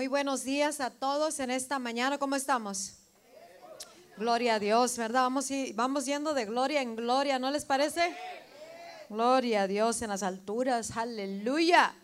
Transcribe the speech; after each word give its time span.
muy 0.00 0.06
buenos 0.06 0.44
días 0.44 0.80
a 0.80 0.88
todos 0.88 1.40
en 1.40 1.50
esta 1.50 1.78
mañana. 1.78 2.16
¿Cómo 2.16 2.34
estamos? 2.34 2.94
Gloria 4.16 4.54
a 4.54 4.58
Dios, 4.58 4.96
¿verdad? 4.96 5.24
Vamos, 5.24 5.50
vamos 5.74 6.06
yendo 6.06 6.32
de 6.32 6.46
gloria 6.46 6.80
en 6.80 6.96
gloria, 6.96 7.38
¿no 7.38 7.50
les 7.50 7.66
parece? 7.66 8.16
Gloria 9.10 9.64
a 9.64 9.66
Dios 9.66 10.00
en 10.00 10.08
las 10.08 10.22
alturas, 10.22 10.96
aleluya. 10.96 11.94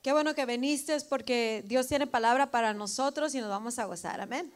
Qué 0.00 0.14
bueno 0.14 0.34
que 0.34 0.46
viniste 0.46 0.96
porque 1.10 1.62
Dios 1.66 1.86
tiene 1.88 2.06
palabra 2.06 2.50
para 2.50 2.72
nosotros 2.72 3.34
y 3.34 3.40
nos 3.42 3.50
vamos 3.50 3.78
a 3.78 3.84
gozar, 3.84 4.22
amén. 4.22 4.50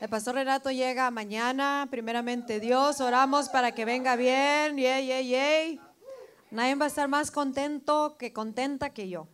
El 0.00 0.08
pastor 0.08 0.36
Renato 0.36 0.70
llega 0.70 1.10
mañana, 1.10 1.88
primeramente 1.90 2.60
Dios, 2.60 3.00
oramos 3.00 3.48
para 3.48 3.72
que 3.72 3.84
venga 3.84 4.14
bien, 4.14 4.76
yay, 4.76 5.08
yay, 5.08 5.28
yay. 5.28 5.80
Nadie 6.52 6.76
va 6.76 6.84
a 6.84 6.88
estar 6.88 7.08
más 7.08 7.32
contento 7.32 8.16
que 8.16 8.32
contenta 8.32 8.90
que 8.90 9.08
yo 9.08 9.26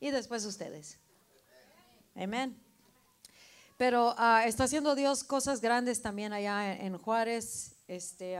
y 0.00 0.10
después 0.10 0.44
ustedes. 0.44 0.98
Amén. 2.14 2.56
Pero 3.76 4.14
ah, 4.16 4.44
está 4.46 4.64
haciendo 4.64 4.94
Dios 4.94 5.22
cosas 5.22 5.60
grandes 5.60 6.00
también 6.00 6.32
allá 6.32 6.72
en, 6.74 6.96
Juárez. 6.96 7.76
Este, 7.88 8.38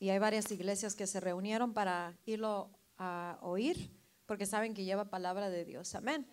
y 0.00 0.10
hay 0.10 0.18
varias 0.18 0.50
iglesias 0.50 0.96
que 0.96 1.06
se 1.06 1.20
reunieron 1.20 1.72
para 1.72 2.18
irlo 2.26 2.70
a 2.98 3.38
oír, 3.42 3.90
porque 4.26 4.44
saben 4.46 4.74
que 4.74 4.84
lleva 4.84 5.04
palabra 5.04 5.50
de 5.50 5.64
Dios. 5.64 5.94
Amén. 5.94 6.26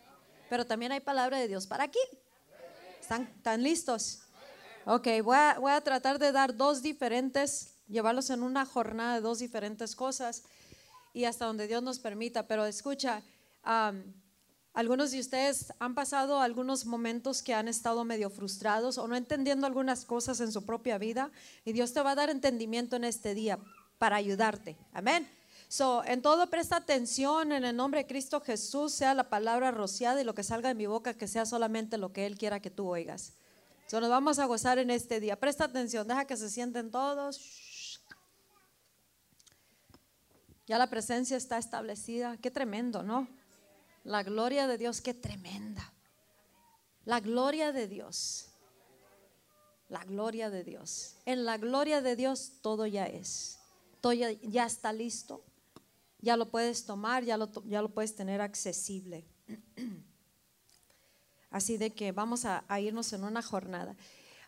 Pero 0.49 0.65
también 0.65 0.91
hay 0.91 0.99
palabra 0.99 1.37
de 1.37 1.47
Dios 1.47 1.67
para 1.67 1.83
aquí. 1.83 1.99
¿Están, 2.99 3.31
tan 3.43 3.61
listos? 3.61 4.23
Ok, 4.85 5.07
voy 5.23 5.37
a, 5.37 5.59
voy 5.59 5.71
a 5.71 5.81
tratar 5.81 6.17
de 6.17 6.31
dar 6.31 6.55
dos 6.55 6.81
diferentes, 6.81 7.75
llevarlos 7.87 8.31
en 8.31 8.41
una 8.41 8.65
jornada 8.65 9.15
de 9.15 9.21
dos 9.21 9.37
diferentes 9.37 9.95
cosas 9.95 10.43
y 11.13 11.25
hasta 11.25 11.45
donde 11.45 11.67
Dios 11.67 11.83
nos 11.83 11.99
permita. 11.99 12.47
Pero 12.47 12.65
escucha, 12.65 13.21
algunos 14.73 15.11
de 15.11 15.19
ustedes 15.19 15.73
han 15.79 15.93
pasado 15.93 16.41
algunos 16.41 16.85
momentos 16.85 17.43
que 17.43 17.53
han 17.53 17.67
estado 17.67 18.03
medio 18.03 18.29
frustrados 18.29 18.97
o 18.97 19.07
no 19.07 19.15
entendiendo 19.15 19.67
algunas 19.67 20.05
cosas 20.05 20.39
en 20.39 20.51
su 20.51 20.65
propia 20.65 20.97
vida 20.97 21.31
y 21.65 21.73
Dios 21.73 21.93
te 21.93 22.01
va 22.01 22.11
a 22.11 22.15
dar 22.15 22.29
entendimiento 22.29 22.95
en 22.95 23.03
este 23.03 23.35
día 23.35 23.59
para 23.97 24.15
ayudarte. 24.15 24.77
Amén. 24.93 25.29
So, 25.67 26.03
en 26.03 26.23
todo 26.23 26.49
presta 26.49 26.77
atención 26.77 27.51
en 27.51 27.63
el 27.63 27.75
nombre 27.75 27.99
de 27.99 28.07
Cristo 28.07 28.41
Jesús, 28.41 28.91
sea 28.91 29.13
la 29.13 29.29
palabra 29.29 29.69
rociada 29.69 30.19
y 30.19 30.23
lo 30.23 30.33
que 30.33 30.41
salga 30.41 30.69
de 30.69 30.75
mi 30.75 30.87
boca 30.87 31.13
que 31.13 31.27
sea 31.27 31.45
solamente 31.45 31.99
lo 31.99 32.11
que 32.11 32.25
Él 32.25 32.39
quiera 32.39 32.59
que 32.59 32.71
tú 32.71 32.87
oigas. 32.87 33.33
So, 33.85 34.01
nos 34.01 34.09
vamos 34.09 34.39
a 34.39 34.45
gozar 34.45 34.79
en 34.79 34.89
este 34.89 35.19
día. 35.19 35.39
Presta 35.39 35.65
atención, 35.65 36.07
deja 36.07 36.25
que 36.25 36.37
se 36.37 36.49
sienten 36.49 36.89
todos. 36.89 38.01
Ya 40.65 40.77
la 40.77 40.89
presencia 40.89 41.37
está 41.37 41.57
establecida. 41.57 42.37
Qué 42.37 42.49
tremendo, 42.49 43.03
¿no? 43.03 43.27
La 44.09 44.23
gloria 44.23 44.65
de 44.65 44.79
Dios, 44.79 45.01
qué 45.01 45.13
tremenda. 45.13 45.93
La 47.05 47.19
gloria 47.19 47.71
de 47.71 47.87
Dios. 47.87 48.47
La 49.87 50.03
gloria 50.03 50.49
de 50.49 50.63
Dios. 50.63 51.17
En 51.27 51.45
la 51.45 51.59
gloria 51.59 52.01
de 52.01 52.15
Dios 52.15 52.53
todo 52.63 52.87
ya 52.87 53.05
es. 53.05 53.59
Todo 54.01 54.13
ya, 54.13 54.65
está 54.65 54.93
listo. 54.93 55.45
Ya 56.21 56.37
lo 56.37 56.49
puedes 56.49 56.87
tomar, 56.87 57.23
ya 57.23 57.37
lo, 57.37 57.51
ya 57.65 57.83
lo 57.83 57.89
puedes 57.89 58.15
tener 58.15 58.41
accesible. 58.41 59.27
Así 61.51 61.77
de 61.77 61.91
que 61.91 62.11
vamos 62.11 62.45
a, 62.45 62.65
a 62.67 62.79
irnos 62.79 63.13
en 63.13 63.23
una 63.23 63.43
jornada. 63.43 63.95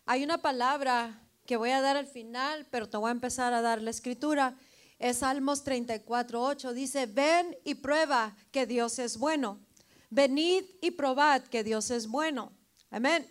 Hay 0.06 0.24
una 0.24 0.38
palabra 0.38 1.22
que 1.46 1.56
voy 1.56 1.70
a 1.70 1.80
dar 1.80 1.96
al 1.96 2.08
final, 2.08 2.66
pero 2.72 2.88
te 2.88 2.96
voy 2.96 3.10
a 3.10 3.12
empezar 3.12 3.52
a 3.52 3.62
dar 3.62 3.80
la 3.80 3.90
escritura 3.90 4.56
es 5.02 5.18
Salmos 5.18 5.64
34, 5.64 6.40
8. 6.40 6.72
Dice, 6.72 7.06
ven 7.06 7.56
y 7.64 7.74
prueba 7.74 8.36
que 8.52 8.66
Dios 8.66 9.00
es 9.00 9.18
bueno. 9.18 9.58
Venid 10.10 10.64
y 10.80 10.92
probad 10.92 11.42
que 11.42 11.64
Dios 11.64 11.90
es 11.90 12.06
bueno. 12.06 12.52
Amén. 12.90 13.26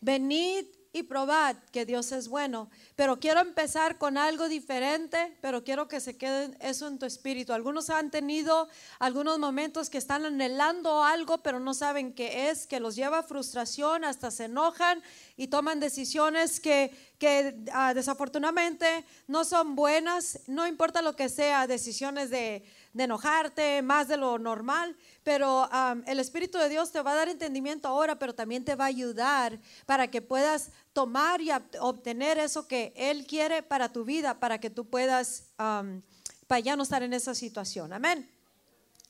Venid 0.00 0.66
y 0.94 1.02
probad 1.02 1.56
que 1.72 1.84
Dios 1.84 2.12
es 2.12 2.28
bueno. 2.28 2.70
Pero 2.94 3.18
quiero 3.18 3.40
empezar 3.40 3.98
con 3.98 4.16
algo 4.16 4.48
diferente, 4.48 5.36
pero 5.42 5.64
quiero 5.64 5.88
que 5.88 5.98
se 5.98 6.16
quede 6.16 6.56
eso 6.60 6.86
en 6.86 7.00
tu 7.00 7.04
espíritu. 7.04 7.52
Algunos 7.52 7.90
han 7.90 8.12
tenido 8.12 8.68
algunos 9.00 9.40
momentos 9.40 9.90
que 9.90 9.98
están 9.98 10.24
anhelando 10.24 11.02
algo, 11.02 11.38
pero 11.38 11.58
no 11.58 11.74
saben 11.74 12.14
qué 12.14 12.48
es, 12.48 12.68
que 12.68 12.78
los 12.78 12.94
lleva 12.94 13.18
a 13.18 13.22
frustración, 13.24 14.04
hasta 14.04 14.30
se 14.30 14.44
enojan 14.44 15.02
y 15.36 15.48
toman 15.48 15.80
decisiones 15.80 16.60
que, 16.60 16.96
que 17.18 17.56
ah, 17.72 17.92
desafortunadamente 17.92 19.04
no 19.26 19.44
son 19.44 19.74
buenas, 19.74 20.38
no 20.46 20.64
importa 20.68 21.02
lo 21.02 21.16
que 21.16 21.28
sea, 21.28 21.66
decisiones 21.66 22.30
de 22.30 22.62
de 22.94 23.04
enojarte, 23.04 23.82
más 23.82 24.06
de 24.06 24.16
lo 24.16 24.38
normal, 24.38 24.96
pero 25.24 25.68
el 26.06 26.20
Espíritu 26.20 26.58
de 26.58 26.68
Dios 26.68 26.92
te 26.92 27.02
va 27.02 27.10
a 27.10 27.16
dar 27.16 27.28
entendimiento 27.28 27.88
ahora, 27.88 28.18
pero 28.18 28.34
también 28.34 28.64
te 28.64 28.76
va 28.76 28.84
a 28.84 28.88
ayudar 28.88 29.58
para 29.84 30.08
que 30.08 30.22
puedas 30.22 30.70
tomar 30.94 31.42
y 31.42 31.50
obtener 31.80 32.38
eso 32.38 32.66
que 32.66 32.94
Él 32.96 33.26
quiere 33.26 33.62
para 33.62 33.92
tu 33.92 34.04
vida, 34.04 34.40
para 34.40 34.58
que 34.58 34.70
tú 34.70 34.88
puedas, 34.88 35.52
para 35.56 36.60
ya 36.60 36.76
no 36.76 36.84
estar 36.84 37.02
en 37.02 37.12
esa 37.12 37.34
situación. 37.34 37.92
Amén. 37.92 38.30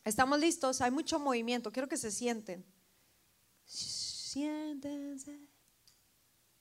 ¿Estamos 0.05 0.41
listos? 0.41 0.81
Hay 0.81 0.91
mucho 0.91 1.21
movimiento. 1.21 1.71
Quiero 1.71 1.89
que 1.89 1.97
se 1.97 2.11
sienten. 2.11 2.65
Siéntense. 3.65 5.39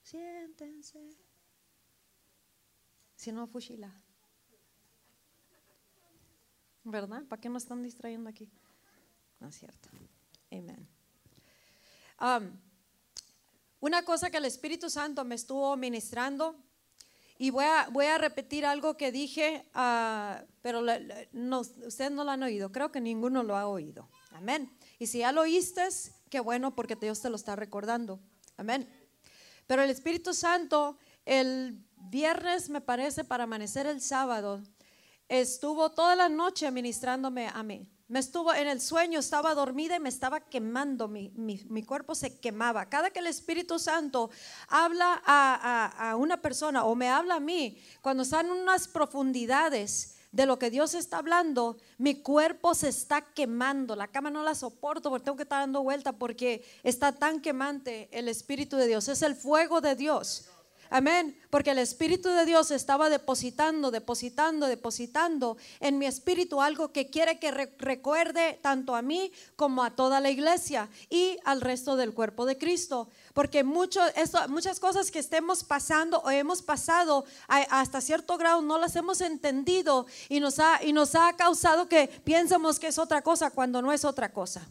Siéntense. 0.04 1.18
Si 3.16 3.32
no, 3.32 3.48
fushila. 3.48 3.92
¿Verdad? 6.84 7.24
¿Para 7.26 7.42
qué 7.42 7.50
nos 7.50 7.64
están 7.64 7.82
distrayendo 7.82 8.30
aquí? 8.30 8.52
No 9.40 9.48
es 9.48 9.58
cierto. 9.58 9.90
Amén. 12.18 12.73
Una 13.84 14.06
cosa 14.06 14.30
que 14.30 14.38
el 14.38 14.46
Espíritu 14.46 14.90
Santo 14.90 15.26
me 15.26 15.36
estuvo 15.36 15.76
ministrando, 15.76 16.56
y 17.38 17.50
voy 17.50 17.66
a, 17.66 17.90
voy 17.92 18.06
a 18.06 18.18
repetir 18.18 18.66
algo 18.66 18.96
que 18.96 19.12
dije, 19.12 19.70
ah, 19.74 20.42
pero 20.62 20.80
ustedes 20.80 22.10
no 22.12 22.24
lo 22.24 22.32
han 22.32 22.44
oído, 22.44 22.72
creo 22.72 22.94
que 22.94 23.02
ninguno 23.02 23.44
lo 23.44 23.58
ha 23.58 23.68
oído. 23.68 24.08
Amén. 24.32 24.72
Y 25.00 25.08
si 25.08 25.18
ya 25.18 25.34
lo 25.34 25.42
oíste, 25.42 25.86
qué 26.30 26.40
bueno 26.40 26.74
porque 26.74 26.96
Dios 26.96 27.20
te 27.20 27.30
lo 27.30 27.36
está 27.36 27.58
recordando. 27.58 28.22
Amén. 28.56 28.88
Pero 29.68 29.82
el 29.82 29.90
Espíritu 29.90 30.34
Santo, 30.34 30.98
el 31.26 31.84
viernes 31.98 32.70
me 32.70 32.80
parece 32.80 33.26
para 33.26 33.44
amanecer 33.44 33.86
el 33.86 34.00
sábado, 34.00 34.64
estuvo 35.28 35.92
toda 35.92 36.16
la 36.16 36.30
noche 36.30 36.72
ministrándome 36.72 37.50
a 37.50 37.62
mí. 37.64 37.93
Me 38.14 38.20
estuvo 38.20 38.54
en 38.54 38.68
el 38.68 38.80
sueño, 38.80 39.20
estaba 39.20 39.56
dormida 39.56 39.96
y 39.96 40.00
me 40.00 40.08
estaba 40.08 40.40
quemando, 40.40 41.08
mi, 41.08 41.32
mi, 41.36 41.82
cuerpo 41.82 42.14
se 42.14 42.38
quemaba. 42.38 42.88
Cada 42.88 43.10
que 43.10 43.18
el 43.18 43.26
Espíritu 43.26 43.80
Santo 43.80 44.30
habla 44.68 45.20
a, 45.26 46.12
a, 46.12 46.16
una 46.16 46.40
persona 46.40 46.84
o 46.84 46.94
me 46.94 47.10
habla 47.10 47.38
a 47.38 47.40
mí, 47.40 47.82
cuando 48.02 48.22
están 48.22 48.46
en 48.46 48.52
unas 48.52 48.88
profundidades 48.88 50.18
de 50.32 50.46
lo 50.46 50.60
que 50.60 50.70
Dios 50.70 50.94
está 50.94 51.18
hablando, 51.18 51.78
mi 51.98 52.22
cuerpo 52.22 52.76
se 52.76 52.90
está 52.90 53.22
quemando. 53.22 53.96
La 53.96 54.08
cama 54.08 54.30
no 54.30 54.44
la 54.44 54.54
soporto 54.54 55.10
porque 55.10 55.26
tengo 55.26 55.38
que 55.38 55.44
estar 55.44 55.62
dando 55.62 55.82
vuelta 55.82 56.12
porque 56.14 56.64
está 56.84 57.14
tan 57.14 57.42
quemante 57.42 58.10
el 58.12 58.28
Espíritu 58.28 58.78
de 58.78 58.86
Dios. 58.86 59.08
Es 59.08 59.24
el 59.24 59.34
fuego 59.36 59.82
de 59.82 59.96
Dios. 59.96 60.52
Amén. 60.90 61.36
Porque 61.50 61.72
el 61.72 61.78
Espíritu 61.78 62.30
de 62.30 62.46
Dios 62.46 62.72
estaba 62.72 63.10
depositando, 63.10 63.92
depositando, 63.92 64.68
depositando 64.68 65.58
en 65.80 65.98
mi 65.98 66.06
espíritu 66.06 66.62
algo 66.62 66.92
que 66.92 67.10
quiere 67.10 67.40
que 67.40 67.52
recuerde 67.52 68.60
tanto 68.62 68.96
a 68.96 69.02
mí 69.02 69.32
como 69.56 69.84
a 69.84 69.92
toda 69.92 70.20
la 70.20 70.30
iglesia 70.30 70.90
y 71.10 71.38
al 71.46 71.62
resto 71.62 71.96
del 71.96 72.14
cuerpo 72.14 72.46
de 72.46 72.58
Cristo. 72.58 73.10
Porque 73.34 73.64
mucho, 73.64 74.02
muchas 74.50 74.80
cosas 74.80 75.12
que 75.12 75.20
estemos 75.20 75.64
pasando 75.64 76.20
o 76.20 76.30
hemos 76.30 76.62
pasado 76.62 77.26
hasta 77.48 78.02
cierto 78.02 78.38
grado 78.38 78.62
no 78.62 78.78
las 78.78 78.96
hemos 78.96 79.22
entendido 79.22 80.06
y 80.30 80.40
nos 80.40 80.60
ha, 80.60 80.84
y 80.84 80.94
nos 80.94 81.16
ha 81.16 81.34
causado 81.34 81.88
que 81.88 82.08
piensemos 82.24 82.80
que 82.80 82.88
es 82.88 82.98
otra 82.98 83.22
cosa 83.22 83.52
cuando 83.52 83.82
no 83.82 83.92
es 83.92 84.06
otra 84.06 84.32
cosa. 84.32 84.68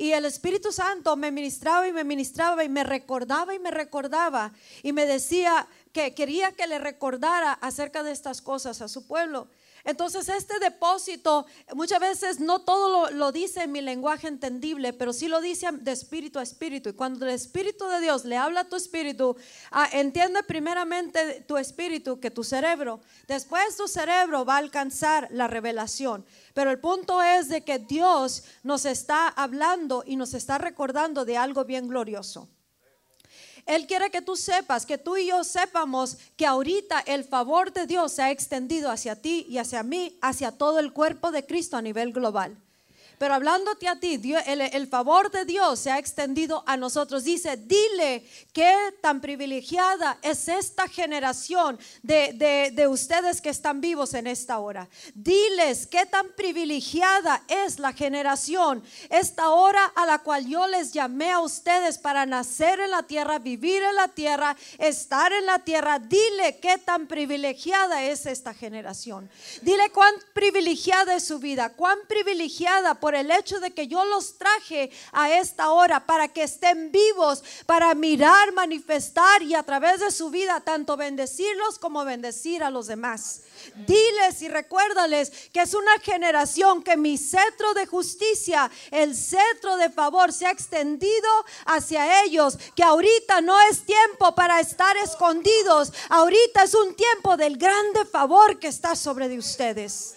Y 0.00 0.14
el 0.14 0.24
Espíritu 0.24 0.72
Santo 0.72 1.14
me 1.14 1.30
ministraba 1.30 1.86
y 1.86 1.92
me 1.92 2.04
ministraba 2.04 2.64
y 2.64 2.70
me 2.70 2.84
recordaba 2.84 3.54
y 3.54 3.58
me 3.58 3.70
recordaba 3.70 4.54
y 4.82 4.94
me 4.94 5.04
decía 5.04 5.68
que 5.92 6.14
quería 6.14 6.52
que 6.52 6.66
le 6.66 6.78
recordara 6.78 7.52
acerca 7.52 8.02
de 8.02 8.10
estas 8.10 8.40
cosas 8.40 8.80
a 8.80 8.88
su 8.88 9.06
pueblo. 9.06 9.48
Entonces 9.84 10.28
este 10.28 10.58
depósito 10.58 11.46
muchas 11.74 12.00
veces 12.00 12.40
no 12.40 12.60
todo 12.60 13.10
lo, 13.10 13.32
dice 13.32 13.62
en 13.62 13.72
mi 13.72 13.80
lenguaje 13.80 14.28
entendible, 14.28 14.92
pero 14.92 15.12
sí 15.12 15.28
lo 15.28 15.40
dice 15.40 15.68
de 15.72 15.92
espíritu 15.92 16.38
a 16.38 16.42
espíritu. 16.42 16.90
Y 16.90 16.92
cuando 16.92 17.26
el 17.26 17.32
Espíritu 17.32 17.86
de 17.86 18.00
Dios 18.00 18.24
le 18.24 18.36
habla 18.36 18.60
a 18.60 18.68
tu 18.68 18.76
espíritu, 18.76 19.36
ah, 19.70 19.88
entiende 19.92 20.42
primeramente 20.42 21.42
tu 21.46 21.56
espíritu 21.56 22.20
que 22.20 22.30
tu 22.30 22.44
cerebro. 22.44 23.00
Después 23.26 23.76
tu 23.76 23.88
cerebro 23.88 24.44
va 24.44 24.56
a 24.56 24.58
alcanzar 24.58 25.28
la 25.30 25.46
revelación. 25.46 26.24
Pero 26.54 26.70
el 26.70 26.78
punto 26.78 27.22
es 27.22 27.48
de 27.48 27.62
que 27.62 27.78
Dios 27.78 28.44
nos 28.62 28.84
está 28.84 29.28
hablando 29.28 30.04
y 30.06 30.16
nos 30.16 30.34
está 30.34 30.58
recordando 30.58 31.24
de 31.24 31.36
algo 31.36 31.64
bien 31.64 31.88
glorioso. 31.88 32.48
Él 33.66 33.86
quiere 33.86 34.10
que 34.10 34.22
tú 34.22 34.36
sepas, 34.36 34.86
que 34.86 34.98
tú 34.98 35.16
y 35.16 35.26
yo 35.26 35.44
sepamos 35.44 36.16
que 36.36 36.46
ahorita 36.46 37.00
el 37.00 37.24
favor 37.24 37.72
de 37.72 37.86
Dios 37.86 38.12
se 38.12 38.22
ha 38.22 38.30
extendido 38.30 38.90
hacia 38.90 39.16
ti 39.16 39.46
y 39.48 39.58
hacia 39.58 39.82
mí, 39.82 40.18
hacia 40.20 40.52
todo 40.52 40.78
el 40.78 40.92
cuerpo 40.92 41.30
de 41.30 41.44
Cristo 41.44 41.76
a 41.76 41.82
nivel 41.82 42.12
global. 42.12 42.56
Pero 43.20 43.34
hablándote 43.34 43.86
a 43.86 44.00
ti, 44.00 44.18
el, 44.46 44.62
el 44.62 44.86
favor 44.86 45.30
de 45.30 45.44
Dios 45.44 45.78
se 45.80 45.90
ha 45.90 45.98
extendido 45.98 46.64
a 46.66 46.78
nosotros. 46.78 47.22
Dice, 47.22 47.58
dile 47.58 48.24
qué 48.54 48.74
tan 49.02 49.20
privilegiada 49.20 50.16
es 50.22 50.48
esta 50.48 50.88
generación 50.88 51.78
de, 52.02 52.32
de- 52.32 52.70
de 52.74 52.88
ustedes 52.88 53.42
que 53.42 53.50
están 53.50 53.82
vivos 53.82 54.14
en 54.14 54.26
esta 54.26 54.58
hora. 54.58 54.88
Diles 55.12 55.86
qué 55.86 56.06
tan 56.06 56.28
privilegiada 56.34 57.42
es 57.46 57.78
la 57.78 57.92
generación, 57.92 58.82
esta 59.10 59.50
hora 59.50 59.84
a 59.96 60.06
la 60.06 60.20
cual 60.20 60.46
yo 60.46 60.66
les 60.66 60.92
llamé 60.92 61.30
a 61.30 61.40
ustedes 61.40 61.98
para 61.98 62.24
nacer 62.24 62.80
en 62.80 62.90
la 62.90 63.02
tierra, 63.02 63.38
vivir 63.38 63.82
en 63.82 63.96
la 63.96 64.08
tierra, 64.08 64.56
estar 64.78 65.30
en 65.34 65.44
la 65.44 65.58
tierra. 65.58 65.98
Dile 65.98 66.58
qué 66.62 66.78
tan 66.78 67.06
privilegiada 67.06 68.02
es 68.02 68.24
esta 68.24 68.54
generación. 68.54 69.28
Dile 69.60 69.90
cuán 69.90 70.14
privilegiada 70.32 71.16
es 71.16 71.26
su 71.26 71.38
vida, 71.38 71.74
cuán 71.74 71.98
privilegiada 72.08 72.94
por 72.94 73.09
el 73.14 73.30
hecho 73.30 73.60
de 73.60 73.72
que 73.72 73.86
yo 73.86 74.04
los 74.04 74.38
traje 74.38 74.90
a 75.12 75.30
esta 75.30 75.70
hora 75.70 76.06
para 76.06 76.28
que 76.28 76.42
estén 76.42 76.90
vivos, 76.92 77.42
para 77.66 77.94
mirar, 77.94 78.52
manifestar 78.52 79.42
y 79.42 79.54
a 79.54 79.62
través 79.62 80.00
de 80.00 80.10
su 80.10 80.30
vida 80.30 80.60
tanto 80.60 80.96
bendecirlos 80.96 81.78
como 81.78 82.04
bendecir 82.04 82.62
a 82.62 82.70
los 82.70 82.86
demás. 82.86 83.42
Diles 83.86 84.42
y 84.42 84.48
recuérdales 84.48 85.30
que 85.52 85.62
es 85.62 85.74
una 85.74 85.98
generación 86.02 86.82
que 86.82 86.96
mi 86.96 87.18
cetro 87.18 87.74
de 87.74 87.86
justicia, 87.86 88.70
el 88.90 89.14
cetro 89.14 89.76
de 89.76 89.90
favor 89.90 90.32
se 90.32 90.46
ha 90.46 90.50
extendido 90.50 91.28
hacia 91.66 92.24
ellos, 92.24 92.58
que 92.74 92.82
ahorita 92.82 93.40
no 93.40 93.58
es 93.70 93.84
tiempo 93.84 94.34
para 94.34 94.60
estar 94.60 94.96
escondidos, 94.98 95.92
ahorita 96.08 96.64
es 96.64 96.74
un 96.74 96.94
tiempo 96.94 97.36
del 97.36 97.56
grande 97.56 98.04
favor 98.04 98.58
que 98.58 98.68
está 98.68 98.96
sobre 98.96 99.28
de 99.28 99.38
ustedes. 99.38 100.14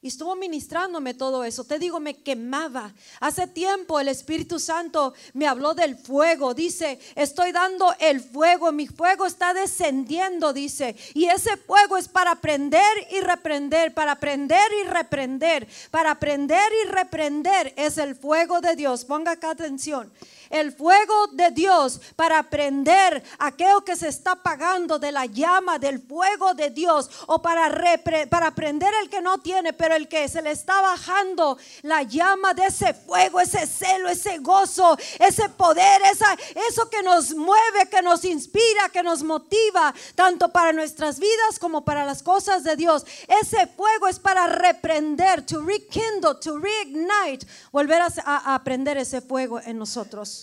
Y 0.00 0.08
estuvo 0.08 0.36
ministrándome 0.36 1.12
todo 1.12 1.42
eso. 1.42 1.64
Te 1.64 1.80
digo, 1.80 1.98
me 1.98 2.14
quemaba. 2.14 2.94
Hace 3.18 3.48
tiempo 3.48 3.98
el 3.98 4.06
Espíritu 4.06 4.60
Santo 4.60 5.12
me 5.32 5.48
habló 5.48 5.74
del 5.74 5.96
fuego. 5.96 6.54
Dice, 6.54 7.00
estoy 7.16 7.50
dando 7.50 7.92
el 7.98 8.20
fuego. 8.20 8.70
Mi 8.70 8.86
fuego 8.86 9.26
está 9.26 9.52
descendiendo, 9.52 10.52
dice. 10.52 10.94
Y 11.14 11.24
ese 11.24 11.56
fuego 11.56 11.96
es 11.96 12.06
para 12.06 12.36
prender 12.36 13.08
y 13.10 13.20
reprender, 13.20 13.92
para 13.92 14.14
prender 14.14 14.70
y 14.84 14.88
reprender, 14.88 15.66
para 15.90 16.14
prender 16.20 16.70
y 16.84 16.88
reprender. 16.90 17.74
Es 17.76 17.98
el 17.98 18.14
fuego 18.14 18.60
de 18.60 18.76
Dios. 18.76 19.04
Ponga 19.04 19.32
acá 19.32 19.50
atención. 19.50 20.12
El 20.50 20.72
fuego 20.72 21.28
de 21.32 21.50
Dios 21.50 22.00
para 22.16 22.42
prender 22.50 23.22
aquello 23.38 23.84
que 23.84 23.96
se 23.96 24.08
está 24.08 24.32
apagando 24.32 24.98
de 24.98 25.12
la 25.12 25.26
llama 25.26 25.78
del 25.78 26.00
fuego 26.00 26.54
de 26.54 26.70
Dios 26.70 27.10
o 27.26 27.40
para, 27.42 27.68
repre- 27.68 28.28
para 28.28 28.50
prender 28.54 28.92
el 29.02 29.10
que 29.10 29.20
no 29.20 29.38
tiene, 29.38 29.72
pero 29.72 29.94
el 29.94 30.08
que 30.08 30.28
se 30.28 30.42
le 30.42 30.50
está 30.50 30.80
bajando 30.80 31.58
la 31.82 32.02
llama 32.02 32.54
de 32.54 32.66
ese 32.66 32.94
fuego, 32.94 33.40
ese 33.40 33.66
celo, 33.66 34.08
ese 34.08 34.38
gozo, 34.38 34.96
ese 35.18 35.48
poder, 35.50 36.00
esa, 36.12 36.36
eso 36.68 36.88
que 36.88 37.02
nos 37.02 37.34
mueve, 37.34 37.88
que 37.90 38.02
nos 38.02 38.24
inspira, 38.24 38.88
que 38.92 39.02
nos 39.02 39.22
motiva, 39.22 39.94
tanto 40.14 40.48
para 40.50 40.72
nuestras 40.72 41.18
vidas 41.18 41.58
como 41.60 41.84
para 41.84 42.04
las 42.04 42.22
cosas 42.22 42.64
de 42.64 42.76
Dios. 42.76 43.04
Ese 43.42 43.66
fuego 43.66 44.08
es 44.08 44.18
para 44.18 44.46
reprender, 44.46 45.44
to 45.44 45.60
rekindle, 45.62 46.34
to 46.40 46.58
reignite, 46.58 47.46
volver 47.72 48.00
a, 48.02 48.08
a- 48.24 48.54
a 48.54 48.64
prender 48.64 48.96
ese 48.98 49.20
fuego 49.20 49.60
en 49.60 49.78
nosotros. 49.78 50.37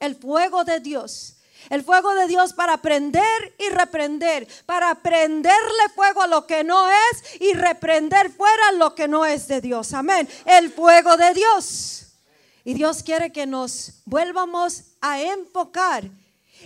El 0.00 0.14
fuego 0.16 0.64
de 0.64 0.80
Dios. 0.80 1.34
El 1.70 1.82
fuego 1.82 2.14
de 2.14 2.28
Dios 2.28 2.52
para 2.52 2.76
prender 2.76 3.54
y 3.58 3.70
reprender, 3.70 4.46
para 4.66 4.94
prenderle 4.96 5.88
fuego 5.96 6.22
a 6.22 6.26
lo 6.28 6.46
que 6.46 6.62
no 6.62 6.86
es 6.88 7.40
y 7.40 7.54
reprender 7.54 8.30
fuera 8.30 8.72
lo 8.72 8.94
que 8.94 9.08
no 9.08 9.24
es 9.24 9.48
de 9.48 9.60
Dios. 9.60 9.92
Amén. 9.92 10.28
El 10.44 10.70
fuego 10.70 11.16
de 11.16 11.34
Dios. 11.34 12.02
Y 12.62 12.74
Dios 12.74 13.02
quiere 13.02 13.32
que 13.32 13.46
nos 13.46 13.94
vuelvamos 14.04 14.82
a 15.00 15.20
enfocar 15.20 16.04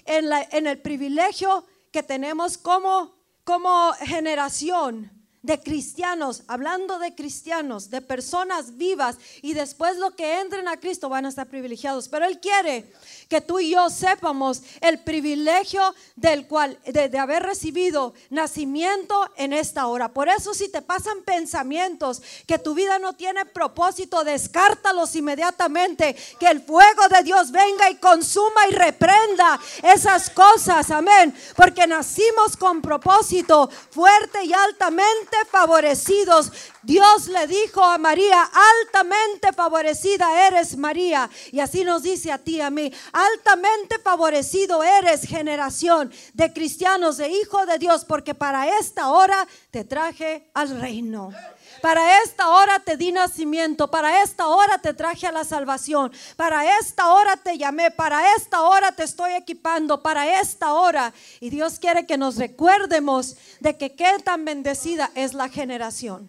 en, 0.04 0.28
la- 0.28 0.46
en 0.50 0.66
el 0.66 0.78
privilegio 0.78 1.64
que 1.92 2.02
tenemos 2.02 2.58
como, 2.58 3.14
como 3.44 3.92
generación 4.00 5.10
de 5.42 5.58
cristianos, 5.58 6.42
hablando 6.48 6.98
de 6.98 7.14
cristianos, 7.14 7.88
de 7.88 8.02
personas 8.02 8.76
vivas 8.76 9.16
y 9.40 9.54
después 9.54 9.96
lo 9.96 10.14
que 10.14 10.40
entren 10.40 10.68
a 10.68 10.78
Cristo 10.78 11.08
van 11.08 11.24
a 11.24 11.30
estar 11.30 11.46
privilegiados. 11.48 12.08
Pero 12.08 12.26
Él 12.26 12.40
quiere 12.40 12.92
que 13.30 13.40
tú 13.40 13.60
y 13.60 13.70
yo 13.70 13.88
sepamos 13.88 14.60
el 14.80 14.98
privilegio 14.98 15.94
del 16.16 16.48
cual, 16.48 16.78
de, 16.84 17.08
de 17.08 17.18
haber 17.18 17.44
recibido 17.44 18.12
nacimiento 18.28 19.30
en 19.36 19.52
esta 19.52 19.86
hora. 19.86 20.08
Por 20.08 20.28
eso 20.28 20.52
si 20.52 20.68
te 20.68 20.82
pasan 20.82 21.22
pensamientos 21.22 22.20
que 22.46 22.58
tu 22.58 22.74
vida 22.74 22.98
no 22.98 23.12
tiene 23.12 23.46
propósito, 23.46 24.24
descártalos 24.24 25.14
inmediatamente. 25.14 26.16
Que 26.40 26.48
el 26.48 26.60
fuego 26.60 27.08
de 27.08 27.22
Dios 27.22 27.52
venga 27.52 27.88
y 27.88 27.96
consuma 27.96 28.66
y 28.68 28.74
reprenda 28.74 29.60
esas 29.84 30.28
cosas. 30.28 30.90
Amén. 30.90 31.32
Porque 31.54 31.86
nacimos 31.86 32.56
con 32.56 32.82
propósito 32.82 33.70
fuerte 33.90 34.44
y 34.44 34.52
altamente 34.52 35.36
favorecidos. 35.48 36.50
Dios 36.82 37.28
le 37.28 37.46
dijo 37.46 37.84
a 37.84 37.98
María, 37.98 38.42
altamente 38.42 39.52
favorecida 39.52 40.48
eres 40.48 40.76
María. 40.76 41.30
Y 41.52 41.60
así 41.60 41.84
nos 41.84 42.02
dice 42.02 42.32
a 42.32 42.38
ti, 42.38 42.60
a 42.60 42.70
mí, 42.70 42.90
altamente 43.24 43.98
favorecido 43.98 44.82
eres 44.82 45.22
generación 45.22 46.12
de 46.34 46.52
cristianos, 46.52 47.16
de 47.16 47.28
hijo 47.28 47.66
de 47.66 47.78
Dios, 47.78 48.04
porque 48.04 48.34
para 48.34 48.78
esta 48.78 49.10
hora 49.10 49.46
te 49.70 49.84
traje 49.84 50.50
al 50.54 50.80
reino. 50.80 51.30
Para 51.80 52.22
esta 52.22 52.48
hora 52.48 52.80
te 52.80 52.96
di 52.96 53.10
nacimiento, 53.12 53.90
para 53.90 54.22
esta 54.22 54.48
hora 54.48 54.78
te 54.78 54.92
traje 54.92 55.26
a 55.26 55.32
la 55.32 55.44
salvación, 55.44 56.12
para 56.36 56.78
esta 56.78 57.12
hora 57.12 57.36
te 57.36 57.56
llamé, 57.56 57.90
para 57.90 58.34
esta 58.34 58.62
hora 58.62 58.92
te 58.92 59.04
estoy 59.04 59.32
equipando, 59.32 60.02
para 60.02 60.40
esta 60.40 60.74
hora. 60.74 61.14
Y 61.40 61.50
Dios 61.50 61.78
quiere 61.78 62.06
que 62.06 62.18
nos 62.18 62.36
recuerdemos 62.36 63.36
de 63.60 63.76
que 63.78 63.94
qué 63.94 64.16
tan 64.22 64.44
bendecida 64.44 65.10
es 65.14 65.32
la 65.32 65.48
generación. 65.48 66.28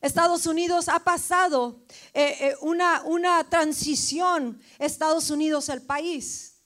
Estados 0.00 0.46
Unidos 0.46 0.88
ha 0.88 1.00
pasado 1.00 1.82
eh, 2.14 2.36
eh, 2.40 2.56
una, 2.62 3.02
una 3.04 3.44
transición, 3.48 4.60
Estados 4.78 5.30
Unidos 5.30 5.68
el 5.68 5.82
país. 5.82 6.62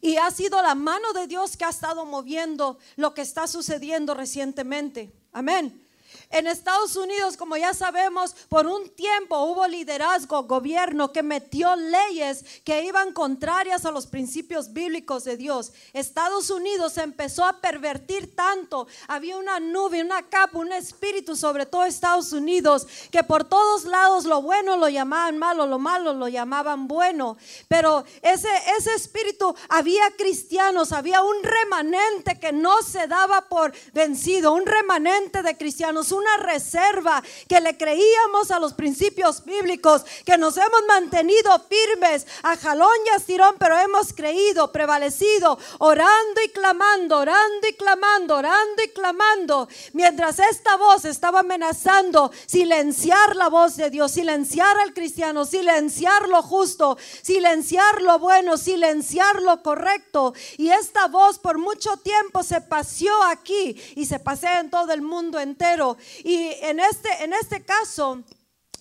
Y 0.00 0.16
ha 0.16 0.30
sido 0.30 0.62
la 0.62 0.74
mano 0.74 1.12
de 1.12 1.26
Dios 1.26 1.56
que 1.56 1.64
ha 1.64 1.70
estado 1.70 2.04
moviendo 2.06 2.78
lo 2.96 3.14
que 3.14 3.22
está 3.22 3.46
sucediendo 3.46 4.14
recientemente. 4.14 5.12
Amén. 5.32 5.87
En 6.30 6.46
Estados 6.46 6.96
Unidos, 6.96 7.36
como 7.36 7.56
ya 7.56 7.74
sabemos, 7.74 8.34
por 8.48 8.66
un 8.66 8.88
tiempo 8.90 9.42
hubo 9.44 9.66
liderazgo, 9.66 10.44
gobierno 10.44 11.12
que 11.12 11.22
metió 11.22 11.74
leyes 11.76 12.44
que 12.64 12.84
iban 12.84 13.12
contrarias 13.12 13.84
a 13.84 13.90
los 13.90 14.06
principios 14.06 14.72
bíblicos 14.72 15.24
de 15.24 15.36
Dios. 15.36 15.72
Estados 15.92 16.50
Unidos 16.50 16.98
empezó 16.98 17.44
a 17.44 17.60
pervertir 17.60 18.34
tanto. 18.34 18.86
Había 19.06 19.36
una 19.36 19.60
nube, 19.60 20.02
una 20.02 20.22
capa, 20.22 20.58
un 20.58 20.72
espíritu 20.72 21.36
sobre 21.36 21.66
todo 21.66 21.84
Estados 21.84 22.32
Unidos 22.32 22.86
que 23.10 23.24
por 23.24 23.44
todos 23.44 23.84
lados 23.84 24.24
lo 24.24 24.42
bueno 24.42 24.76
lo 24.76 24.88
llamaban 24.88 25.38
malo, 25.38 25.66
lo 25.66 25.78
malo 25.78 26.12
lo 26.12 26.28
llamaban 26.28 26.88
bueno. 26.88 27.36
Pero 27.68 28.04
ese, 28.22 28.48
ese 28.78 28.94
espíritu, 28.94 29.54
había 29.68 30.10
cristianos, 30.16 30.92
había 30.92 31.22
un 31.22 31.42
remanente 31.42 32.38
que 32.38 32.52
no 32.52 32.82
se 32.82 33.06
daba 33.06 33.48
por 33.48 33.72
vencido, 33.92 34.52
un 34.52 34.66
remanente 34.66 35.42
de 35.42 35.56
cristianos, 35.56 35.97
una 36.12 36.36
reserva 36.38 37.22
que 37.48 37.60
le 37.60 37.76
creíamos 37.76 38.50
a 38.50 38.58
los 38.58 38.72
principios 38.72 39.44
bíblicos, 39.44 40.04
que 40.24 40.38
nos 40.38 40.56
hemos 40.56 40.82
mantenido 40.86 41.50
firmes 41.68 42.26
a 42.42 42.56
jalón 42.56 42.88
y 43.06 43.08
a 43.10 43.16
estirón, 43.16 43.56
pero 43.58 43.76
hemos 43.78 44.12
creído, 44.12 44.70
prevalecido, 44.72 45.58
orando 45.78 46.40
y 46.44 46.48
clamando, 46.50 47.18
orando 47.18 47.68
y 47.68 47.74
clamando, 47.74 48.36
orando 48.36 48.82
y 48.82 48.88
clamando, 48.88 49.68
mientras 49.92 50.38
esta 50.38 50.76
voz 50.76 51.04
estaba 51.04 51.40
amenazando 51.40 52.30
silenciar 52.46 53.36
la 53.36 53.48
voz 53.48 53.76
de 53.76 53.90
Dios, 53.90 54.12
silenciar 54.12 54.78
al 54.78 54.94
cristiano, 54.94 55.44
silenciar 55.44 56.28
lo 56.28 56.42
justo, 56.42 56.96
silenciar 57.22 58.02
lo 58.02 58.18
bueno, 58.18 58.56
silenciar 58.56 59.42
lo 59.42 59.62
correcto. 59.62 60.34
Y 60.56 60.70
esta 60.70 61.08
voz 61.08 61.38
por 61.38 61.58
mucho 61.58 61.96
tiempo 61.98 62.42
se 62.42 62.60
paseó 62.60 63.22
aquí 63.24 63.80
y 63.96 64.06
se 64.06 64.18
pasea 64.18 64.60
en 64.60 64.70
todo 64.70 64.92
el 64.92 65.02
mundo 65.02 65.40
entero. 65.40 65.87
Y 66.24 66.52
en 66.60 66.80
este, 66.80 67.08
en 67.22 67.32
este 67.32 67.64
caso, 67.64 68.22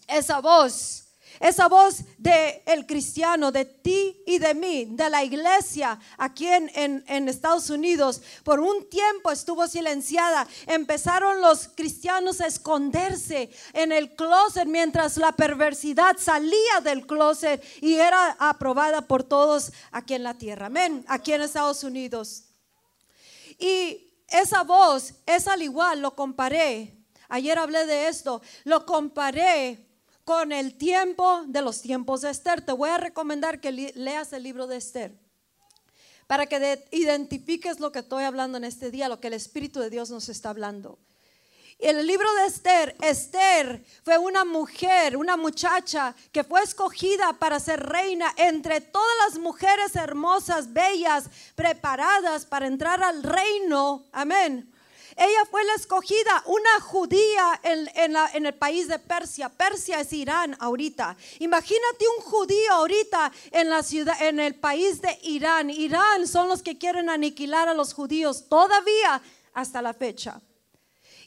esa 0.08 0.40
voz, 0.40 1.04
esa 1.40 1.68
voz 1.68 2.00
de 2.18 2.64
el 2.66 2.86
cristiano, 2.88 3.52
de 3.52 3.66
ti 3.66 4.24
y 4.26 4.40
de 4.40 4.54
mí, 4.54 4.88
de 4.90 5.10
la 5.10 5.24
iglesia 5.24 6.00
aquí 6.18 6.48
en, 6.48 6.72
en, 6.74 7.04
en 7.08 7.30
Estados 7.30 7.70
Unidos, 7.70 8.22
por 8.44 8.60
un 8.60 8.90
tiempo 8.90 9.32
estuvo 9.32 9.68
silenciada. 9.68 10.48
Empezaron 10.66 11.42
los 11.42 11.68
cristianos 11.68 12.42
a 12.42 12.48
esconderse 12.48 13.52
en 13.74 13.92
el 13.92 14.16
closet 14.16 14.66
mientras 14.66 15.18
la 15.18 15.32
perversidad 15.32 16.18
salía 16.18 16.82
del 16.84 17.06
closet 17.06 17.64
y 17.82 17.96
era 17.96 18.36
aprobada 18.40 19.02
por 19.02 19.24
todos 19.24 19.72
aquí 19.92 20.16
en 20.16 20.24
la 20.24 20.34
tierra. 20.34 20.68
Amén, 20.68 21.06
aquí 21.08 21.34
en 21.34 21.42
Estados 21.42 21.84
Unidos. 21.84 22.46
Y 23.60 24.08
esa 24.28 24.64
voz 24.64 25.14
es 25.26 25.48
al 25.48 25.62
igual, 25.62 26.02
lo 26.02 26.16
comparé. 26.16 26.97
Ayer 27.30 27.58
hablé 27.58 27.86
de 27.86 28.08
esto, 28.08 28.42
lo 28.64 28.86
comparé 28.86 29.86
con 30.24 30.52
el 30.52 30.78
tiempo 30.78 31.44
de 31.48 31.62
los 31.62 31.82
tiempos 31.82 32.22
de 32.22 32.30
Esther. 32.30 32.62
Te 32.62 32.74
voy 32.74 32.90
a 32.90 32.98
recomendar 32.98 33.62
que 33.62 33.72
leas 33.72 34.34
el 34.34 34.44
libro 34.44 34.68
de 34.68 34.78
Esther 34.78 35.14
para 36.28 36.46
que 36.46 36.86
identifiques 36.92 37.80
lo 37.80 37.92
que 37.92 38.00
estoy 38.00 38.26
hablando 38.26 38.58
en 38.58 38.66
este 38.66 38.92
día, 38.92 39.08
lo 39.08 39.20
que 39.20 39.28
el 39.28 39.34
Espíritu 39.34 39.80
de 39.80 39.90
Dios 39.90 40.10
nos 40.10 40.28
está 40.30 40.50
hablando. 40.50 41.00
El 41.80 42.08
libro 42.08 42.28
de 42.34 42.48
Esther, 42.48 42.98
Esther 43.02 43.86
fue 44.04 44.18
una 44.18 44.44
mujer, 44.44 45.16
una 45.16 45.38
muchacha 45.38 46.16
que 46.32 46.44
fue 46.44 46.64
escogida 46.64 47.34
para 47.34 47.60
ser 47.60 47.82
reina 47.82 48.34
entre 48.36 48.82
todas 48.82 49.16
las 49.28 49.40
mujeres 49.40 49.96
hermosas, 49.96 50.74
bellas, 50.74 51.30
preparadas 51.54 52.46
para 52.46 52.66
entrar 52.66 53.04
al 53.04 53.22
reino. 53.22 54.06
Amén. 54.12 54.74
Ella 55.18 55.46
fue 55.50 55.64
la 55.64 55.74
escogida, 55.74 56.44
una 56.46 56.80
judía 56.80 57.60
en, 57.64 58.46
el 58.46 58.54
país 58.54 58.88
de 58.88 59.00
Persia. 59.00 59.50
Persia 59.50 60.00
es 60.00 60.14
Irán 60.14 60.56
ahorita. 60.60 61.18
Imagínate 61.40 62.06
un 62.18 62.24
judío 62.24 62.72
ahorita 62.74 63.32
en 63.52 63.70
la 63.70 63.82
ciudad, 63.82 64.22
en 64.22 64.40
el 64.40 64.54
país 64.54 65.02
de 65.02 65.18
Irán. 65.24 65.72
Irán 65.72 66.28
son 66.28 66.48
los 66.48 66.62
que 66.62 66.78
quieren 66.78 67.10
aniquilar 67.10 67.68
a 67.68 67.74
los 67.74 67.94
judíos 67.94 68.48
todavía 68.48 69.22
hasta 69.54 69.82
la 69.82 69.96
fecha. 69.96 70.40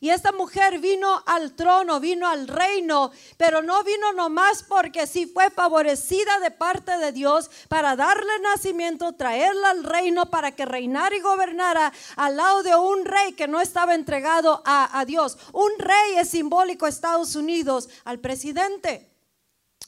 Y 0.02 0.08
esta 0.08 0.32
mujer 0.32 0.78
vino 0.78 1.22
al 1.26 1.52
trono, 1.52 2.00
vino 2.00 2.26
al 2.26 2.48
reino, 2.48 3.10
pero 3.36 3.60
no 3.60 3.84
vino 3.84 4.14
nomás 4.14 4.62
porque 4.62 5.06
sí 5.06 5.26
fue 5.26 5.50
favorecida 5.50 6.40
de 6.40 6.50
parte 6.50 6.96
de 6.96 7.12
Dios 7.12 7.50
para 7.68 7.96
darle 7.96 8.38
nacimiento, 8.42 9.12
traerla 9.12 9.68
al 9.68 9.84
reino 9.84 10.30
para 10.30 10.52
que 10.52 10.64
reinara 10.64 11.14
y 11.14 11.20
gobernara 11.20 11.92
al 12.16 12.38
lado 12.38 12.62
de 12.62 12.74
un 12.74 13.04
rey 13.04 13.34
que 13.34 13.46
no 13.46 13.60
estaba 13.60 13.94
entregado 13.94 14.62
a, 14.64 15.04
Dios. 15.06 15.36
Un 15.52 15.70
rey 15.78 16.14
es 16.16 16.30
simbólico 16.30 16.86
a 16.86 16.88
Estados 16.88 17.36
Unidos, 17.36 17.90
al 18.04 18.20
presidente. 18.20 19.14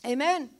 Amén. 0.02 0.54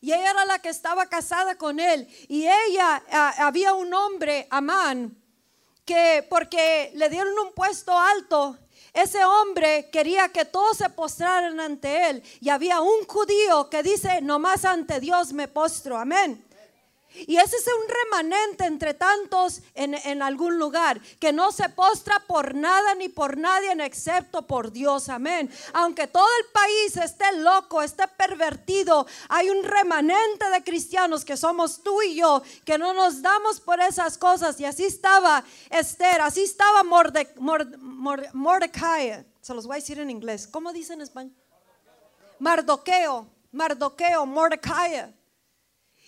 Y 0.00 0.12
ella 0.12 0.30
era 0.30 0.44
la 0.44 0.60
que 0.60 0.68
estaba 0.68 1.08
casada 1.08 1.58
con 1.58 1.80
él. 1.80 2.06
Y 2.28 2.46
ella, 2.46 3.02
había 3.38 3.74
un 3.74 3.92
hombre, 3.92 4.46
Amán, 4.50 5.20
que 5.84 6.24
porque 6.30 6.92
le 6.94 7.08
dieron 7.08 7.36
un 7.40 7.52
puesto 7.54 7.98
alto, 7.98 8.58
ese 8.94 9.24
hombre 9.24 9.90
quería 9.90 10.28
que 10.28 10.44
todos 10.44 10.76
se 10.76 10.88
postraran 10.88 11.58
ante 11.58 12.10
él. 12.10 12.22
Y 12.40 12.48
había 12.48 12.80
un 12.80 13.04
judío 13.06 13.68
que 13.68 13.82
dice, 13.82 14.20
nomás 14.22 14.64
ante 14.64 15.00
Dios 15.00 15.32
me 15.32 15.48
postro. 15.48 15.98
Amén. 15.98 16.43
Y 17.14 17.36
ese 17.36 17.56
es 17.56 17.66
un 17.66 17.88
remanente 17.88 18.64
entre 18.64 18.94
tantos 18.94 19.62
en, 19.74 20.22
algún 20.22 20.58
lugar, 20.58 21.00
que 21.20 21.32
no 21.32 21.52
se 21.52 21.68
postra 21.68 22.18
por 22.26 22.54
nada 22.54 22.94
ni 22.94 23.08
por 23.08 23.38
nadie 23.38 23.72
excepto 23.84 24.46
por 24.46 24.72
Dios. 24.72 25.08
Amén. 25.08 25.50
Aunque 25.72 26.06
todo 26.06 26.26
el 26.40 26.46
país 26.52 26.96
esté 26.96 27.36
loco, 27.38 27.82
esté 27.82 28.08
pervertido, 28.08 29.06
hay 29.28 29.48
un 29.48 29.62
remanente 29.62 30.50
de 30.50 30.64
cristianos 30.64 31.24
que 31.24 31.36
somos 31.36 31.82
tú 31.82 32.02
y 32.02 32.16
yo, 32.16 32.42
que 32.64 32.78
no 32.78 32.92
nos 32.92 33.22
damos 33.22 33.60
por 33.60 33.80
esas 33.80 34.18
cosas. 34.18 34.58
Y 34.60 34.64
así 34.64 34.84
estaba 34.84 35.44
Esther, 35.70 36.20
así 36.20 36.42
estaba 36.42 36.82
Mordecai. 38.32 39.24
Se 39.40 39.54
los 39.54 39.66
voy 39.66 39.74
a 39.74 39.80
decir 39.80 39.98
en 39.98 40.10
inglés. 40.10 40.46
¿Cómo 40.46 40.72
dicen 40.72 40.96
en 40.96 41.02
español? 41.02 41.34
Mardoqueo, 42.38 43.28
Mardoqueo, 43.52 44.26
Mordecai. 44.26 45.14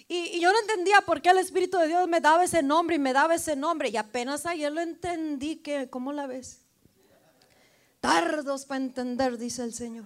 Y, 0.08 0.40
yo 0.40 0.52
no 0.52 0.60
entendía 0.60 1.00
por 1.00 1.20
qué 1.20 1.30
el 1.30 1.38
Espíritu 1.38 1.78
de 1.78 1.88
Dios 1.88 2.08
me 2.08 2.20
daba 2.20 2.44
ese 2.44 2.62
nombre 2.62 2.96
y 2.96 2.98
me 2.98 3.12
daba 3.12 3.34
ese 3.34 3.56
nombre. 3.56 3.88
Y 3.88 3.96
apenas 3.96 4.46
ayer 4.46 4.70
lo 4.72 4.80
entendí 4.80 5.56
que, 5.56 5.90
¿cómo 5.90 6.12
la 6.12 6.26
ves? 6.26 6.62
Tardos 8.00 8.66
para 8.66 8.84
entender, 8.84 9.36
dice 9.36 9.64
el 9.64 9.74
Señor. 9.74 10.04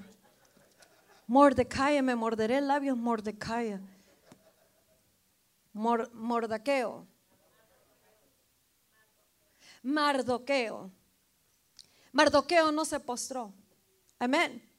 Mordecai, 1.26 2.00
me 2.02 2.16
morderé 2.16 2.58
el 2.58 2.68
labio, 2.68 2.96
Mordecai. 2.96 3.78
mordaqueo. 5.72 7.06
Mardoqueo. 9.82 10.90
Mardoqueo 12.12 12.72
no 12.72 12.84
se 12.84 12.98
postró. 13.00 13.52
Amén. 14.18 14.69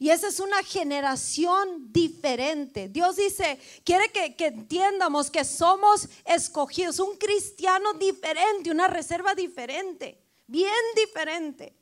Y 0.00 0.08
esa 0.08 0.28
es 0.28 0.40
una 0.40 0.62
generación 0.62 1.92
diferente. 1.92 2.88
Dios 2.88 3.16
dice, 3.16 3.60
quiere 3.84 4.08
que, 4.08 4.34
entiendamos 4.46 5.30
que 5.30 5.44
somos 5.44 6.08
escogidos, 6.24 7.00
un 7.00 7.18
cristiano 7.18 7.92
diferente, 7.92 8.70
una 8.70 8.88
reserva 8.88 9.34
diferente, 9.34 10.18
bien 10.46 10.72
diferente. 10.96 11.76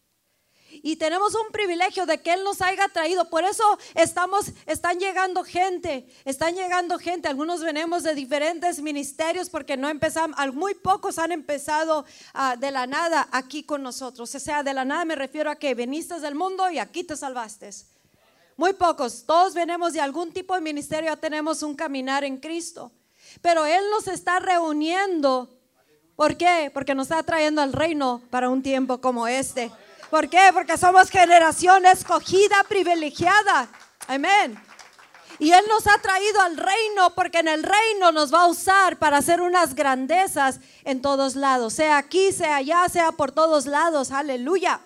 Y 0.82 0.96
tenemos 0.96 1.36
un 1.36 1.52
privilegio 1.52 2.06
de 2.06 2.20
que 2.20 2.32
Él 2.32 2.42
nos 2.42 2.60
haya 2.60 2.88
traído. 2.88 3.30
Por 3.30 3.44
eso 3.44 3.62
estamos, 3.94 4.46
están 4.66 4.98
llegando 4.98 5.44
gente, 5.44 6.08
están 6.24 6.56
llegando 6.56 6.98
gente. 6.98 7.28
Algunos 7.28 7.60
venimos 7.60 8.02
de 8.02 8.16
diferentes 8.16 8.82
ministerios 8.82 9.48
porque 9.48 9.76
no 9.76 9.88
empezamos, 9.88 10.36
muy 10.54 10.74
pocos 10.74 11.20
han 11.20 11.30
empezado 11.30 12.04
ah, 12.34 12.56
de 12.56 12.72
la 12.72 12.88
nada 12.88 13.28
aquí 13.30 13.62
con 13.62 13.84
nosotros. 13.84 14.34
O 14.34 14.40
sea, 14.40 14.64
de 14.64 14.74
la 14.74 14.84
nada 14.84 15.04
me 15.04 15.14
refiero 15.14 15.52
a 15.52 15.56
que 15.56 15.76
viniste 15.76 16.18
del 16.18 16.34
mundo 16.34 16.68
y 16.68 16.80
aquí 16.80 17.04
te 17.04 17.16
salvaste. 17.16 17.70
Muy 18.58 18.72
pocos. 18.72 19.22
Todos 19.24 19.54
venimos 19.54 19.92
de 19.92 20.00
algún 20.00 20.32
tipo 20.32 20.52
de 20.52 20.60
ministerio, 20.60 21.10
ya 21.10 21.16
tenemos 21.16 21.62
un 21.62 21.76
caminar 21.76 22.24
en 22.24 22.38
Cristo. 22.38 22.90
Pero 23.40 23.64
Él 23.64 23.84
nos 23.92 24.08
está 24.08 24.40
reuniendo. 24.40 25.48
¿Por 26.16 26.36
qué? 26.36 26.68
Porque 26.74 26.92
nos 26.92 27.08
está 27.08 27.22
trayendo 27.22 27.62
al 27.62 27.72
reino 27.72 28.20
para 28.30 28.48
un 28.48 28.60
tiempo 28.60 29.00
como 29.00 29.28
este. 29.28 29.70
¿Por 30.10 30.28
qué? 30.28 30.50
Porque 30.52 30.76
somos 30.76 31.08
generación 31.08 31.86
escogida, 31.86 32.64
privilegiada. 32.68 33.68
Amén. 34.08 34.60
Y 35.38 35.52
Él 35.52 35.64
nos 35.68 35.86
ha 35.86 35.96
traído 35.98 36.40
al 36.40 36.56
reino 36.56 37.14
porque 37.14 37.38
en 37.38 37.46
el 37.46 37.62
reino 37.62 38.10
nos 38.10 38.34
va 38.34 38.42
a 38.42 38.48
usar 38.48 38.98
para 38.98 39.18
hacer 39.18 39.40
unas 39.40 39.76
grandezas 39.76 40.58
en 40.82 41.00
todos 41.00 41.36
lados, 41.36 41.74
sea 41.74 41.96
aquí, 41.96 42.32
sea 42.32 42.56
allá, 42.56 42.88
sea 42.88 43.12
por 43.12 43.30
todos 43.30 43.66
lados. 43.66 44.10
Aleluya. 44.10 44.80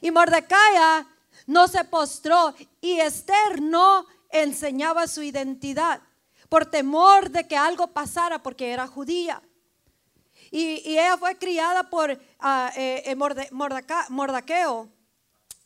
Y 0.00 0.10
Mordecai 0.10 1.06
no 1.48 1.66
se 1.66 1.82
postró 1.82 2.54
y 2.80 3.00
Esther 3.00 3.62
no 3.62 4.06
enseñaba 4.28 5.08
su 5.08 5.22
identidad 5.22 6.02
por 6.50 6.66
temor 6.66 7.30
de 7.30 7.48
que 7.48 7.56
algo 7.56 7.88
pasara 7.88 8.42
porque 8.42 8.70
era 8.70 8.86
judía. 8.86 9.42
Y, 10.50 10.82
ella 10.84 11.16
fue 11.16 11.36
criada 11.36 11.88
por 11.88 12.10
uh, 12.12 13.54
Mordaqueo. 14.10 14.88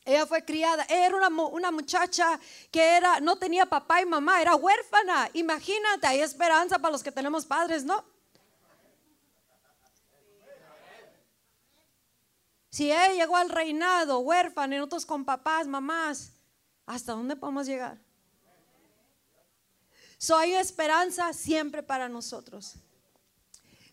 Ella 0.04 0.26
fue 0.26 0.44
criada, 0.44 0.84
era 0.88 1.16
una, 1.16 1.28
una, 1.28 1.70
muchacha 1.70 2.38
que 2.72 2.96
era, 2.96 3.20
no 3.20 3.36
tenía 3.36 3.66
papá 3.66 4.02
y 4.02 4.06
mamá, 4.06 4.40
era 4.40 4.56
huérfana. 4.56 5.30
Imagínate, 5.32 6.06
hay 6.06 6.20
esperanza 6.20 6.78
para 6.78 6.90
los 6.92 7.04
que 7.04 7.12
tenemos 7.12 7.44
padres, 7.46 7.84
¿no? 7.84 8.04
Si 12.72 12.90
ella 12.90 13.12
llegó 13.12 13.36
al 13.36 13.50
reinado 13.50 14.20
huérfano 14.20 14.74
y 14.74 14.78
nosotros 14.78 15.04
con 15.04 15.26
papás, 15.26 15.66
mamás, 15.66 16.32
¿hasta 16.86 17.12
dónde 17.12 17.36
podemos 17.36 17.66
llegar? 17.66 17.98
So 20.16 20.38
hay 20.38 20.54
esperanza 20.54 21.34
siempre 21.34 21.82
para 21.82 22.08
nosotros. 22.08 22.76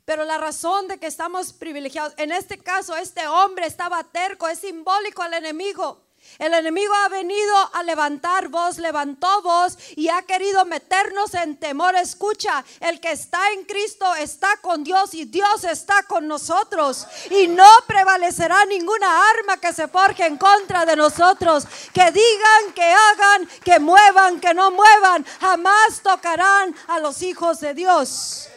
Pero 0.05 0.23
la 0.23 0.37
razón 0.37 0.87
de 0.87 0.97
que 0.97 1.07
estamos 1.07 1.51
privilegiados, 1.51 2.13
en 2.15 2.31
este 2.31 2.57
caso, 2.57 2.95
este 2.95 3.27
hombre 3.27 3.65
estaba 3.65 4.01
terco, 4.05 4.47
es 4.47 4.59
simbólico 4.59 5.23
al 5.23 5.33
enemigo. 5.33 6.01
El 6.37 6.53
enemigo 6.53 6.93
ha 6.93 7.09
venido 7.09 7.69
a 7.73 7.83
levantar 7.83 8.47
voz, 8.47 8.77
levantó 8.77 9.41
voz 9.41 9.77
y 9.95 10.09
ha 10.09 10.21
querido 10.21 10.63
meternos 10.65 11.33
en 11.33 11.57
temor. 11.57 11.95
Escucha, 11.95 12.63
el 12.79 12.99
que 12.99 13.11
está 13.11 13.51
en 13.51 13.65
Cristo 13.65 14.13
está 14.15 14.57
con 14.61 14.83
Dios 14.83 15.13
y 15.13 15.25
Dios 15.25 15.63
está 15.63 16.03
con 16.03 16.27
nosotros. 16.27 17.07
Y 17.31 17.47
no 17.47 17.69
prevalecerá 17.87 18.65
ninguna 18.65 19.29
arma 19.31 19.57
que 19.57 19.73
se 19.73 19.87
forje 19.87 20.25
en 20.25 20.37
contra 20.37 20.85
de 20.85 20.95
nosotros. 20.95 21.65
Que 21.93 22.11
digan, 22.11 22.73
que 22.75 22.83
hagan, 22.83 23.49
que 23.63 23.79
muevan, 23.79 24.39
que 24.39 24.53
no 24.53 24.71
muevan, 24.71 25.25
jamás 25.41 26.01
tocarán 26.01 26.75
a 26.87 26.99
los 26.99 27.21
hijos 27.21 27.59
de 27.59 27.73
Dios. 27.73 28.49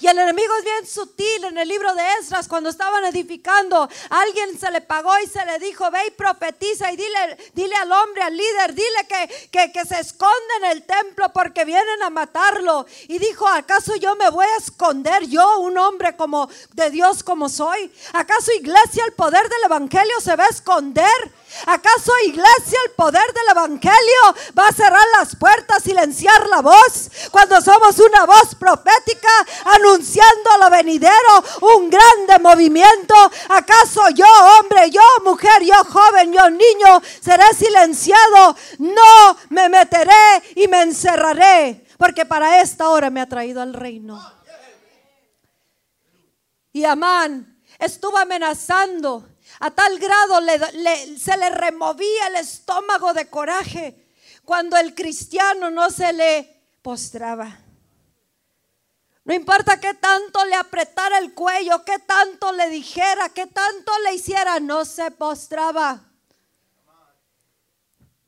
Y 0.00 0.06
el 0.06 0.18
enemigo 0.18 0.52
es 0.58 0.64
bien 0.64 0.86
sutil 0.86 1.44
en 1.44 1.58
el 1.58 1.68
libro 1.68 1.94
de 1.94 2.02
Esdras 2.20 2.48
cuando 2.48 2.70
estaban 2.70 3.04
edificando. 3.04 3.88
Alguien 4.10 4.58
se 4.58 4.70
le 4.70 4.80
pagó 4.80 5.12
y 5.24 5.28
se 5.28 5.44
le 5.46 5.58
dijo, 5.58 5.90
ve 5.90 6.00
y 6.08 6.10
profetiza 6.10 6.92
y 6.92 6.96
dile, 6.96 7.36
dile 7.54 7.74
al 7.76 7.92
hombre, 7.92 8.22
al 8.22 8.36
líder, 8.36 8.74
dile 8.74 9.06
que, 9.08 9.48
que, 9.50 9.72
que 9.72 9.84
se 9.84 10.00
esconde 10.00 10.54
en 10.58 10.64
el 10.72 10.84
templo 10.84 11.32
porque 11.32 11.64
vienen 11.64 12.02
a 12.02 12.10
matarlo. 12.10 12.86
Y 13.08 13.18
dijo, 13.18 13.46
¿acaso 13.46 13.96
yo 13.96 14.16
me 14.16 14.30
voy 14.30 14.46
a 14.46 14.56
esconder 14.56 15.26
yo, 15.26 15.58
un 15.60 15.78
hombre 15.78 16.16
como 16.16 16.48
de 16.72 16.90
Dios 16.90 17.22
como 17.22 17.48
soy? 17.48 17.92
¿Acaso 18.12 18.52
iglesia, 18.52 19.04
el 19.04 19.12
poder 19.12 19.48
del 19.48 19.64
evangelio 19.64 20.20
se 20.20 20.36
va 20.36 20.44
a 20.44 20.48
esconder? 20.48 21.43
¿Acaso 21.66 22.12
iglesia 22.26 22.78
el 22.86 22.92
poder 22.92 23.32
del 23.32 23.48
evangelio 23.50 24.34
va 24.58 24.68
a 24.68 24.72
cerrar 24.72 25.04
las 25.18 25.36
puertas, 25.36 25.82
silenciar 25.82 26.48
la 26.48 26.60
voz 26.60 27.10
cuando 27.30 27.60
somos 27.60 27.98
una 27.98 28.26
voz 28.26 28.54
profética 28.54 29.28
anunciando 29.64 30.50
lo 30.60 30.70
venidero, 30.70 31.44
un 31.76 31.90
grande 31.90 32.38
movimiento? 32.40 33.14
¿Acaso 33.48 34.08
yo, 34.10 34.26
hombre, 34.58 34.90
yo, 34.90 35.02
mujer, 35.24 35.62
yo, 35.62 35.74
joven, 35.84 36.32
yo, 36.32 36.50
niño, 36.50 37.02
seré 37.20 37.52
silenciado? 37.56 38.56
No 38.78 39.36
me 39.50 39.68
meteré 39.68 40.42
y 40.56 40.68
me 40.68 40.82
encerraré, 40.82 41.86
porque 41.98 42.26
para 42.26 42.60
esta 42.60 42.88
hora 42.90 43.10
me 43.10 43.20
ha 43.20 43.28
traído 43.28 43.62
al 43.62 43.74
reino. 43.74 44.20
Y 46.72 46.84
Amán 46.84 47.62
estuvo 47.78 48.18
amenazando 48.18 49.33
a 49.60 49.70
tal 49.70 49.98
grado 49.98 50.40
se 51.18 51.36
le 51.36 51.50
removía 51.50 52.26
el 52.28 52.36
estómago 52.36 53.14
de 53.14 53.28
coraje 53.28 54.06
cuando 54.44 54.76
el 54.76 54.94
cristiano 54.94 55.70
no 55.70 55.90
se 55.90 56.12
le 56.12 56.62
postraba. 56.82 57.60
No 59.24 59.32
importa 59.32 59.80
qué 59.80 59.94
tanto 59.94 60.44
le 60.44 60.54
apretara 60.54 61.18
el 61.18 61.32
cuello, 61.32 61.82
qué 61.84 61.98
tanto 61.98 62.52
le 62.52 62.68
dijera, 62.68 63.30
qué 63.30 63.46
tanto 63.46 63.92
le 64.04 64.14
hiciera, 64.14 64.60
no 64.60 64.84
se 64.84 65.10
postraba. 65.12 66.02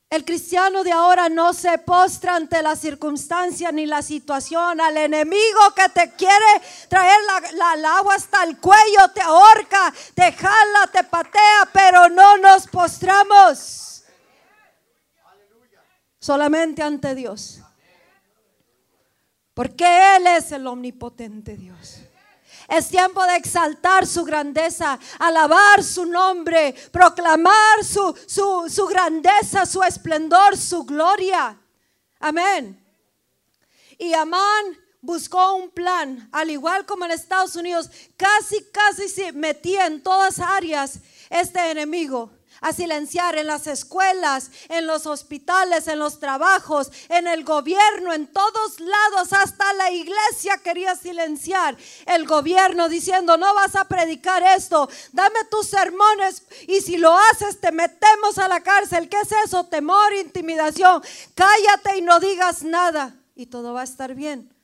El 0.08 0.24
cristiano 0.24 0.84
de 0.84 0.92
ahora 0.92 1.28
no 1.28 1.52
se 1.52 1.78
postra 1.78 2.36
ante 2.36 2.62
la 2.62 2.76
circunstancia 2.76 3.72
ni 3.72 3.86
la 3.86 4.02
situación. 4.02 4.80
Al 4.80 4.96
enemigo 4.96 5.58
que 5.74 5.88
te 5.88 6.12
quiere 6.14 6.62
traer 6.88 7.18
la, 7.54 7.98
agua 7.98 8.14
hasta 8.14 8.44
el 8.44 8.58
cuello, 8.58 9.08
te 9.12 9.20
ahorca, 9.20 9.92
te 10.14 10.30
jala, 10.32 10.86
te 10.92 11.02
patea, 11.02 11.68
pero 11.72 12.08
no 12.08 12.38
nos 12.38 12.68
postramos. 12.68 14.04
Solamente 16.20 16.82
ante 16.82 17.14
Dios. 17.16 17.60
Porque 19.54 20.16
Él 20.16 20.26
es 20.28 20.52
el 20.52 20.66
omnipotente 20.68 21.56
Dios. 21.56 22.05
Es 22.68 22.88
tiempo 22.88 23.24
de 23.24 23.36
exaltar 23.36 24.06
su 24.06 24.24
grandeza, 24.24 24.98
alabar 25.18 25.82
su 25.84 26.04
nombre, 26.04 26.74
proclamar 26.90 27.84
su, 27.84 28.16
su, 28.26 28.86
grandeza, 28.86 29.64
su 29.66 29.82
esplendor, 29.82 30.56
su 30.56 30.84
gloria. 30.84 31.56
Amén. 32.18 32.84
Y 33.98 34.12
Amán 34.14 34.76
buscó 35.00 35.54
un 35.54 35.70
plan, 35.70 36.28
al 36.32 36.50
igual 36.50 36.84
como 36.86 37.04
en 37.04 37.12
Estados 37.12 37.54
Unidos, 37.54 37.88
casi, 38.16 38.64
casi 38.72 39.08
se 39.08 39.32
metía 39.32 39.86
en 39.86 40.02
todas 40.02 40.40
áreas 40.40 40.98
este 41.30 41.70
enemigo 41.70 42.35
a 42.66 42.72
silenciar 42.72 43.38
en 43.38 43.46
las 43.46 43.68
escuelas, 43.68 44.50
en 44.68 44.88
los 44.88 45.06
hospitales, 45.06 45.86
en 45.86 46.00
los 46.00 46.18
trabajos, 46.18 46.90
en 47.08 47.28
el 47.28 47.44
gobierno, 47.44 48.12
en 48.12 48.26
todos 48.26 48.80
lados, 48.80 49.32
hasta 49.32 49.72
la 49.74 49.92
iglesia 49.92 50.58
quería 50.64 50.96
silenciar 50.96 51.76
el 52.06 52.26
gobierno 52.26 52.88
diciendo, 52.88 53.36
no 53.36 53.54
vas 53.54 53.76
a 53.76 53.84
predicar 53.84 54.42
esto, 54.42 54.88
dame 55.12 55.44
tus 55.48 55.68
sermones 55.68 56.42
y 56.66 56.80
si 56.80 56.96
lo 56.96 57.16
haces 57.16 57.60
te 57.60 57.70
metemos 57.70 58.36
a 58.38 58.48
la 58.48 58.60
cárcel. 58.60 59.08
¿Qué 59.08 59.20
es 59.20 59.30
eso? 59.44 59.66
Temor, 59.66 60.12
intimidación. 60.14 61.02
Cállate 61.36 61.98
y 61.98 62.02
no 62.02 62.18
digas 62.18 62.64
nada 62.64 63.14
y 63.36 63.46
todo 63.46 63.74
va 63.74 63.82
a 63.82 63.84
estar 63.84 64.16
bien. 64.16 64.55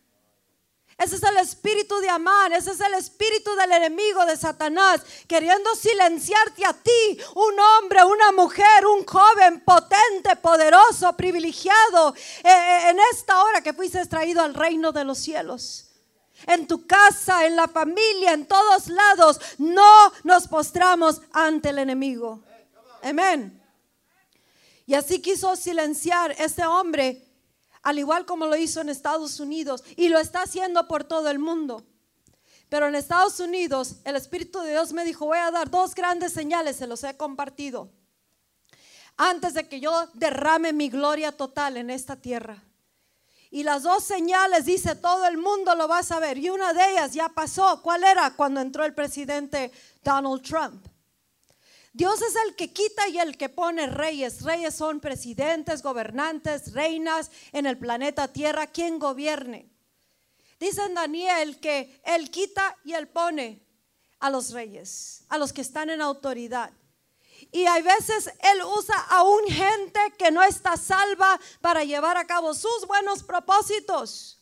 Ese 1.03 1.17
es 1.17 1.23
el 1.25 1.37
espíritu 1.39 1.99
de 1.99 2.09
Amán, 2.09 2.53
ese 2.53 2.71
es 2.71 2.81
el 2.81 2.95
espíritu 2.95 3.55
del 3.57 3.73
enemigo 3.73 4.25
de 4.25 4.37
Satanás, 4.37 5.01
queriendo 5.27 5.75
silenciarte 5.75 6.65
a 6.65 6.73
ti, 6.75 7.19
un 7.35 7.59
hombre, 7.59 8.05
una 8.05 8.31
mujer, 8.31 8.87
un 8.87 9.05
joven 9.05 9.61
potente, 9.65 10.37
poderoso, 10.37 11.17
privilegiado, 11.17 12.15
eh, 12.15 12.49
eh, 12.49 12.91
en 12.91 12.99
esta 13.13 13.43
hora 13.43 13.63
que 13.63 13.73
fuiste 13.73 14.05
traído 14.07 14.43
al 14.43 14.55
reino 14.55 14.93
de 14.93 15.05
los 15.05 15.19
cielos. 15.19 15.89
En 16.47 16.69
tu 16.69 16.87
casa, 16.87 17.47
en 17.47 17.57
la 17.57 17.67
familia, 17.67 18.33
en 18.33 18.47
todos 18.47 18.87
lados, 18.87 19.41
no 19.59 20.13
nos 20.23 20.47
postramos 20.47 21.21
ante 21.33 21.71
el 21.71 21.79
enemigo. 21.79 22.45
Amén. 23.03 23.61
Y 24.87 24.95
así 24.95 25.21
quiso 25.21 25.57
silenciar 25.57 26.33
este 26.39 26.65
hombre 26.65 27.32
al 27.83 27.99
igual 27.99 28.25
como 28.27 28.47
lo 28.47 28.57
hizo 28.57 28.81
en 28.81 28.89
Estados 28.89 29.41
Unidos 29.41 29.85
y 29.97 30.09
lo 30.09 30.19
está 30.19 30.43
haciendo 30.43 30.89
por 30.89 31.05
todo 31.05 31.29
el 31.31 31.39
mundo. 31.39 31.85
Pero 32.69 32.89
en 32.89 32.95
Estados 32.95 33.39
Unidos 33.41 33.97
el 34.05 34.17
Espíritu 34.17 34.61
de 34.61 34.71
Dios 34.71 34.93
me 34.93 35.05
dijo, 35.05 35.27
voy 35.27 35.39
a 35.39 35.51
dar 35.51 35.71
dos 35.71 35.95
grandes 35.95 36.33
señales, 36.33 36.77
se 36.77 36.87
los 36.87 37.05
he 37.05 37.17
compartido, 37.17 37.91
antes 39.17 39.55
de 39.55 39.69
que 39.69 39.81
yo 39.81 40.09
derrame 40.15 40.73
mi 40.73 40.89
gloria 40.89 41.33
total 41.33 41.77
en 41.77 41.91
esta 41.91 42.17
tierra. 42.17 42.63
Y 43.51 43.65
las 43.65 43.83
dos 43.83 44.03
señales, 44.03 44.65
dice, 44.65 44.95
todo 44.95 45.27
el 45.27 45.37
mundo 45.37 45.75
lo 45.75 45.87
va 45.87 45.99
a 45.99 46.03
saber. 46.03 46.39
Y 46.39 46.49
una 46.49 46.73
de 46.73 46.93
ellas 46.93 47.13
ya 47.13 47.29
pasó. 47.29 47.83
¿Cuál 47.83 48.03
era? 48.03 48.31
Cuando 48.35 48.63
entró 48.63 48.83
el 48.83 48.95
presidente 48.95 49.71
Donald 50.03 50.41
Trump. 50.41 50.87
Dios 51.93 52.23
es 52.23 52.35
el 52.47 52.57
que 52.57 52.73
quita 52.73 53.07
y 53.09 53.19
el 53.19 53.37
que 53.37 53.51
pone 53.51 53.87
reyes. 53.87 54.43
Reyes 54.43 54.75
son 54.75 55.01
presidentes, 55.01 55.83
gobernantes, 55.83 56.73
reinas 56.73 57.31
en 57.53 57.67
el 57.67 57.79
planeta 57.79 58.33
Tierra, 58.33 58.67
quien 58.67 58.99
gobierne. 58.99 59.71
Dice 60.59 60.83
en 60.85 60.95
Daniel 60.95 61.61
que 61.61 62.01
Él 62.05 62.31
quita 62.31 62.77
y 62.85 62.95
Él 62.95 63.09
pone 63.09 63.61
a 64.21 64.31
los 64.31 64.53
reyes, 64.53 65.25
a 65.29 65.37
los 65.37 65.53
que 65.53 65.61
están 65.61 65.91
en 65.91 66.01
autoridad. 66.01 66.73
Y 67.51 67.67
hay 67.67 67.83
veces 67.83 68.29
Él 68.41 68.63
usa 68.79 68.97
a 69.11 69.25
un 69.25 69.45
gente 69.49 70.01
que 70.17 70.31
no 70.31 70.43
está 70.43 70.79
salva 70.79 71.39
para 71.61 71.85
llevar 71.85 72.17
a 72.17 72.27
cabo 72.27 72.55
sus 72.55 72.87
buenos 72.87 73.23
propósitos. 73.23 74.42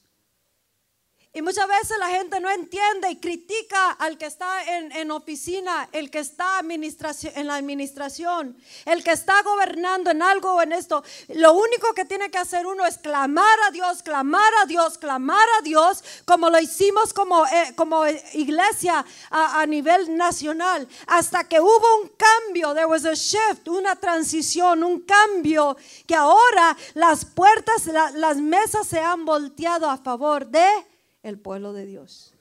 Y 1.33 1.43
muchas 1.43 1.69
veces 1.69 1.97
la 2.01 2.09
gente 2.09 2.41
no 2.41 2.51
entiende 2.51 3.09
y 3.09 3.21
critica 3.21 3.93
al 3.93 4.19
que 4.19 4.27
está 4.27 4.65
en, 4.65 5.13
oficina, 5.13 5.89
el 5.93 6.11
que 6.11 6.19
está 6.19 6.59
en 6.59 7.47
la 7.47 7.55
administración, 7.55 8.57
el 8.85 9.05
que 9.05 9.13
está 9.13 9.41
gobernando 9.43 10.11
en 10.11 10.23
algo 10.23 10.55
o 10.55 10.63
en 10.63 10.73
esto. 10.73 11.05
Lo 11.29 11.53
único 11.53 11.95
que 11.95 12.05
tiene 12.05 12.33
que 12.33 12.39
hacer 12.39 12.67
uno 12.67 12.85
es 12.85 12.99
clamar 12.99 13.61
a 13.69 13.71
Dios, 13.71 14.03
clamar 14.03 14.53
a 14.61 14.67
Dios, 14.67 14.99
clamar 14.99 15.49
a 15.61 15.63
Dios, 15.63 16.03
como 16.25 16.51
lo 16.51 16.59
hicimos 16.59 17.15
como, 17.15 17.47
eh, 17.47 17.75
como 17.77 18.09
iglesia 18.33 19.05
a, 19.31 19.65
nivel 19.67 20.17
nacional, 20.17 20.89
hasta 21.07 21.45
que 21.45 21.61
hubo 21.61 22.03
un 22.03 22.11
cambio, 22.17 22.75
there 22.75 22.87
was 22.87 23.05
a 23.05 23.15
shift, 23.15 23.69
una 23.69 23.95
transición, 23.95 24.83
un 24.83 25.03
cambio, 25.03 25.77
que 26.09 26.17
ahora 26.17 26.77
las 26.95 27.25
puertas, 27.25 27.87
las 27.87 28.39
mesas 28.39 28.89
se 28.89 28.99
han 28.99 29.25
volteado 29.25 29.89
a 29.89 29.97
favor 29.97 30.45
de 30.45 30.90
el 31.23 31.39
pueblo 31.39 31.73
de 31.73 31.87
Dios. 31.87 32.35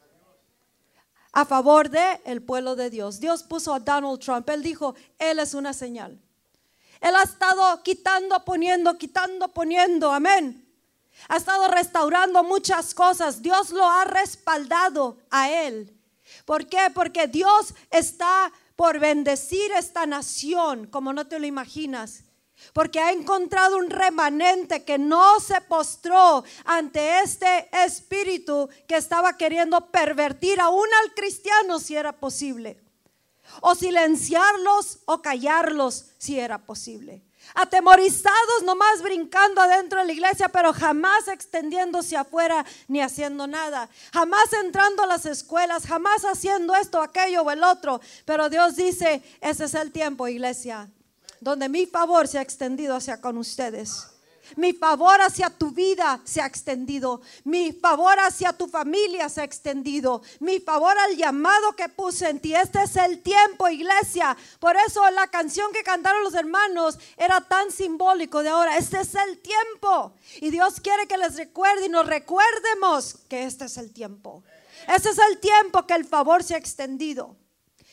A 1.31 1.45
favor 1.45 1.89
de 1.89 2.21
el 2.25 2.41
pueblo 2.41 2.75
de 2.75 2.89
Dios. 2.89 3.19
Dios 3.19 3.43
puso 3.43 3.73
a 3.73 3.79
Donald 3.79 4.19
Trump. 4.19 4.49
Él 4.49 4.63
dijo, 4.63 4.95
Él 5.17 5.39
es 5.39 5.53
una 5.53 5.73
señal. 5.73 6.19
Él 6.99 7.15
ha 7.15 7.23
estado 7.23 7.81
quitando, 7.83 8.43
poniendo, 8.43 8.97
quitando, 8.97 9.47
poniendo. 9.49 10.11
Amén. 10.11 10.65
Ha 11.27 11.37
estado 11.37 11.67
restaurando 11.67 12.43
muchas 12.43 12.93
cosas. 12.93 13.41
Dios 13.41 13.71
lo 13.71 13.87
ha 13.87 14.05
respaldado 14.05 15.17
a 15.29 15.51
Él. 15.51 15.95
¿Por 16.45 16.67
qué? 16.67 16.89
Porque 16.93 17.27
Dios 17.27 17.73
está 17.91 18.51
por 18.75 18.99
bendecir 18.99 19.71
esta 19.73 20.05
nación 20.05 20.87
como 20.87 21.13
no 21.13 21.27
te 21.27 21.39
lo 21.39 21.45
imaginas. 21.45 22.23
Porque 22.73 22.99
ha 22.99 23.11
encontrado 23.11 23.77
un 23.77 23.89
remanente 23.89 24.83
que 24.83 24.97
no 24.97 25.39
se 25.39 25.59
postró 25.61 26.43
ante 26.65 27.19
este 27.21 27.69
espíritu 27.85 28.69
que 28.87 28.97
estaba 28.97 29.37
queriendo 29.37 29.89
pervertir 29.91 30.59
aún 30.59 30.87
al 31.03 31.13
cristiano 31.13 31.79
si 31.79 31.95
era 31.95 32.11
posible. 32.13 32.79
O 33.61 33.73
silenciarlos 33.73 34.99
o 35.05 35.21
callarlos 35.21 36.05
si 36.17 36.39
era 36.39 36.59
posible. 36.59 37.23
Atemorizados 37.55 38.63
nomás 38.63 39.01
brincando 39.01 39.61
adentro 39.61 39.99
de 39.99 40.05
la 40.05 40.13
iglesia, 40.13 40.49
pero 40.49 40.71
jamás 40.71 41.27
extendiéndose 41.27 42.15
afuera 42.15 42.63
ni 42.87 43.01
haciendo 43.01 43.47
nada. 43.47 43.89
Jamás 44.13 44.53
entrando 44.53 45.01
a 45.01 45.07
las 45.07 45.25
escuelas, 45.25 45.87
jamás 45.87 46.23
haciendo 46.25 46.75
esto, 46.75 47.01
aquello 47.01 47.41
o 47.41 47.49
el 47.49 47.63
otro. 47.63 48.01
Pero 48.25 48.49
Dios 48.49 48.75
dice, 48.75 49.23
ese 49.41 49.65
es 49.65 49.73
el 49.73 49.91
tiempo, 49.91 50.27
iglesia 50.27 50.89
donde 51.39 51.69
mi 51.69 51.85
favor 51.85 52.27
se 52.27 52.39
ha 52.39 52.41
extendido 52.41 52.95
hacia 52.95 53.21
con 53.21 53.37
ustedes. 53.37 54.07
Mi 54.55 54.73
favor 54.73 55.21
hacia 55.21 55.49
tu 55.49 55.71
vida 55.71 56.19
se 56.23 56.41
ha 56.41 56.45
extendido. 56.45 57.21
Mi 57.43 57.71
favor 57.71 58.17
hacia 58.19 58.53
tu 58.53 58.67
familia 58.67 59.29
se 59.29 59.41
ha 59.41 59.43
extendido. 59.43 60.21
Mi 60.39 60.59
favor 60.59 60.97
al 60.97 61.15
llamado 61.15 61.73
que 61.75 61.89
puse 61.89 62.29
en 62.29 62.39
ti. 62.39 62.55
Este 62.55 62.81
es 62.83 62.95
el 62.95 63.21
tiempo, 63.21 63.69
iglesia. 63.69 64.35
Por 64.59 64.75
eso 64.75 65.07
la 65.11 65.27
canción 65.27 65.71
que 65.71 65.83
cantaron 65.83 66.23
los 66.23 66.33
hermanos 66.33 66.97
era 67.17 67.41
tan 67.41 67.71
simbólico 67.71 68.41
de 68.43 68.49
ahora. 68.49 68.77
Este 68.77 68.99
es 69.01 69.13
el 69.15 69.39
tiempo. 69.39 70.13
Y 70.41 70.49
Dios 70.49 70.79
quiere 70.81 71.07
que 71.07 71.17
les 71.17 71.35
recuerde 71.35 71.85
y 71.85 71.89
nos 71.89 72.07
recuerdemos 72.07 73.17
que 73.29 73.43
este 73.43 73.65
es 73.65 73.77
el 73.77 73.91
tiempo. 73.93 74.43
Este 74.87 75.09
es 75.09 75.19
el 75.19 75.39
tiempo 75.39 75.85
que 75.85 75.93
el 75.93 76.05
favor 76.05 76.43
se 76.43 76.55
ha 76.55 76.57
extendido. 76.57 77.35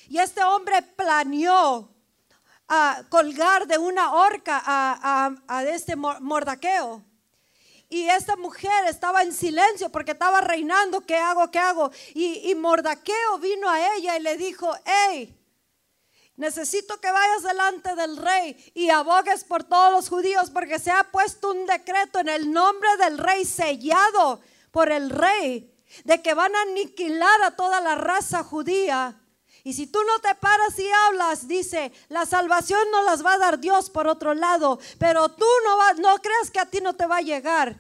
Y 0.08 0.18
este 0.18 0.42
hombre 0.42 0.82
planeó 0.82 1.95
a 2.68 3.02
colgar 3.08 3.66
de 3.66 3.78
una 3.78 4.12
horca 4.12 4.62
a, 4.64 5.26
a, 5.26 5.58
a 5.58 5.64
este 5.64 5.96
mordaqueo. 5.96 7.04
Y 7.88 8.08
esta 8.08 8.36
mujer 8.36 8.86
estaba 8.88 9.22
en 9.22 9.32
silencio 9.32 9.90
porque 9.90 10.12
estaba 10.12 10.40
reinando, 10.40 11.02
¿qué 11.02 11.16
hago? 11.16 11.50
¿Qué 11.50 11.58
hago? 11.60 11.92
Y, 12.14 12.50
y 12.50 12.54
Mordaqueo 12.56 13.38
vino 13.38 13.70
a 13.70 13.94
ella 13.94 14.16
y 14.16 14.22
le 14.22 14.36
dijo, 14.36 14.74
hey, 14.84 15.38
necesito 16.34 17.00
que 17.00 17.12
vayas 17.12 17.44
delante 17.44 17.94
del 17.94 18.16
rey 18.16 18.72
y 18.74 18.90
abogues 18.90 19.44
por 19.44 19.62
todos 19.62 19.92
los 19.92 20.08
judíos 20.08 20.50
porque 20.50 20.80
se 20.80 20.90
ha 20.90 21.04
puesto 21.04 21.52
un 21.52 21.64
decreto 21.66 22.18
en 22.18 22.28
el 22.28 22.52
nombre 22.52 22.88
del 22.98 23.18
rey 23.18 23.44
sellado 23.44 24.40
por 24.72 24.90
el 24.90 25.10
rey 25.10 25.72
de 26.04 26.20
que 26.20 26.34
van 26.34 26.54
a 26.56 26.62
aniquilar 26.62 27.42
a 27.42 27.54
toda 27.54 27.80
la 27.80 27.94
raza 27.94 28.42
judía. 28.42 29.20
Y 29.66 29.72
si 29.72 29.88
tú 29.88 29.98
no 30.06 30.20
te 30.20 30.32
paras 30.36 30.78
y 30.78 30.88
hablas, 31.08 31.48
dice, 31.48 31.90
la 32.08 32.24
salvación 32.24 32.88
no 32.92 33.02
las 33.02 33.26
va 33.26 33.32
a 33.32 33.38
dar 33.38 33.58
Dios 33.58 33.90
por 33.90 34.06
otro 34.06 34.32
lado, 34.32 34.78
pero 34.96 35.28
tú 35.28 35.44
no, 35.64 35.76
va, 35.76 35.92
no 35.94 36.22
creas 36.22 36.52
que 36.52 36.60
a 36.60 36.70
ti 36.70 36.80
no 36.80 36.94
te 36.94 37.04
va 37.04 37.16
a 37.16 37.22
llegar 37.22 37.76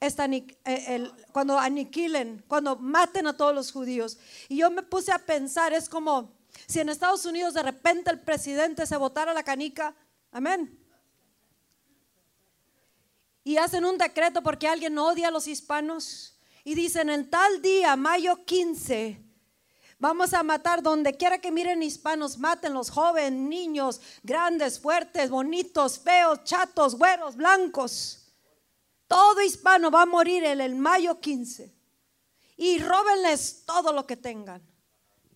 esta, 0.00 0.26
eh, 0.26 1.10
cuando 1.32 1.58
aniquilen, 1.58 2.44
cuando 2.46 2.76
maten 2.76 3.26
a 3.26 3.34
todos 3.34 3.54
los 3.54 3.72
judíos. 3.72 4.18
Y 4.50 4.58
yo 4.58 4.70
me 4.70 4.82
puse 4.82 5.10
a 5.10 5.18
pensar, 5.18 5.72
es 5.72 5.88
como 5.88 6.36
si 6.66 6.80
en 6.80 6.90
Estados 6.90 7.24
Unidos 7.24 7.54
de 7.54 7.62
repente 7.62 8.10
el 8.10 8.20
presidente 8.20 8.84
se 8.84 8.98
votara 8.98 9.32
la 9.32 9.42
canica, 9.42 9.94
amén. 10.30 10.78
Y 13.44 13.56
hacen 13.56 13.86
un 13.86 13.96
decreto 13.96 14.42
porque 14.42 14.68
alguien 14.68 14.98
odia 14.98 15.28
a 15.28 15.30
los 15.30 15.48
hispanos 15.48 16.38
y 16.64 16.74
dicen 16.74 17.08
en 17.08 17.30
tal 17.30 17.62
día, 17.62 17.96
mayo 17.96 18.44
15, 18.44 19.24
vamos 19.98 20.32
a 20.34 20.42
matar 20.42 20.82
donde 20.82 21.16
quiera 21.16 21.40
que 21.40 21.50
miren 21.50 21.82
hispanos, 21.82 22.38
maten 22.38 22.74
los 22.74 22.90
jóvenes, 22.90 23.32
niños, 23.32 24.00
grandes, 24.22 24.80
fuertes, 24.80 25.30
bonitos, 25.30 25.98
feos, 25.98 26.44
chatos, 26.44 26.96
güeros, 26.96 27.36
blancos. 27.36 28.28
Todo 29.06 29.40
hispano 29.42 29.90
va 29.90 30.02
a 30.02 30.06
morir 30.06 30.44
en 30.44 30.60
el 30.60 30.76
mayo 30.76 31.20
15. 31.20 31.74
Y 32.56 32.78
róbenles 32.78 33.64
todo 33.64 33.92
lo 33.92 34.06
que 34.06 34.16
tengan. 34.16 34.62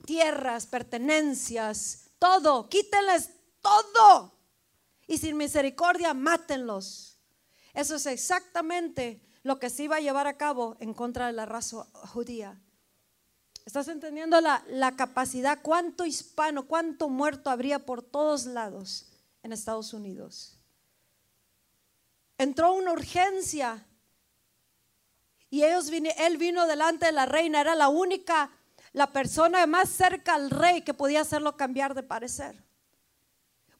Tierras, 0.04 0.66
pertenencias, 0.66 2.10
todo. 2.18 2.68
Quítenles 2.68 3.30
todo. 3.60 4.32
Y 5.06 5.18
sin 5.18 5.36
misericordia, 5.36 6.14
mátenlos. 6.14 7.18
Eso 7.72 7.96
es 7.96 8.06
exactamente 8.06 9.22
lo 9.42 9.58
que 9.58 9.70
se 9.70 9.84
iba 9.84 9.96
a 9.96 10.00
llevar 10.00 10.26
a 10.26 10.36
cabo 10.36 10.76
en 10.80 10.92
contra 10.94 11.26
de 11.26 11.32
la 11.32 11.46
raza 11.46 11.86
judía. 12.12 12.60
¿Estás 13.64 13.88
entendiendo 13.88 14.40
la, 14.40 14.64
la, 14.68 14.96
capacidad? 14.96 15.60
¿Cuánto 15.62 16.04
hispano, 16.04 16.66
cuánto 16.66 17.08
muerto 17.08 17.50
habría 17.50 17.78
por 17.78 18.02
todos 18.02 18.46
lados 18.46 19.06
en 19.42 19.52
Estados 19.52 19.94
Unidos? 19.94 20.58
Entró 22.38 22.72
una 22.74 22.92
urgencia 22.92 23.86
y 25.52 25.64
ellos 25.64 25.90
él 25.90 26.38
vino 26.38 26.66
delante 26.66 27.06
de 27.06 27.12
la 27.12 27.26
reina, 27.26 27.60
era 27.60 27.74
la 27.74 27.88
única, 27.88 28.50
la 28.94 29.12
persona 29.12 29.66
más 29.66 29.90
cerca 29.90 30.34
al 30.34 30.50
rey 30.50 30.80
que 30.80 30.94
podía 30.94 31.20
hacerlo 31.20 31.58
cambiar 31.58 31.94
de 31.94 32.02
parecer. 32.02 32.71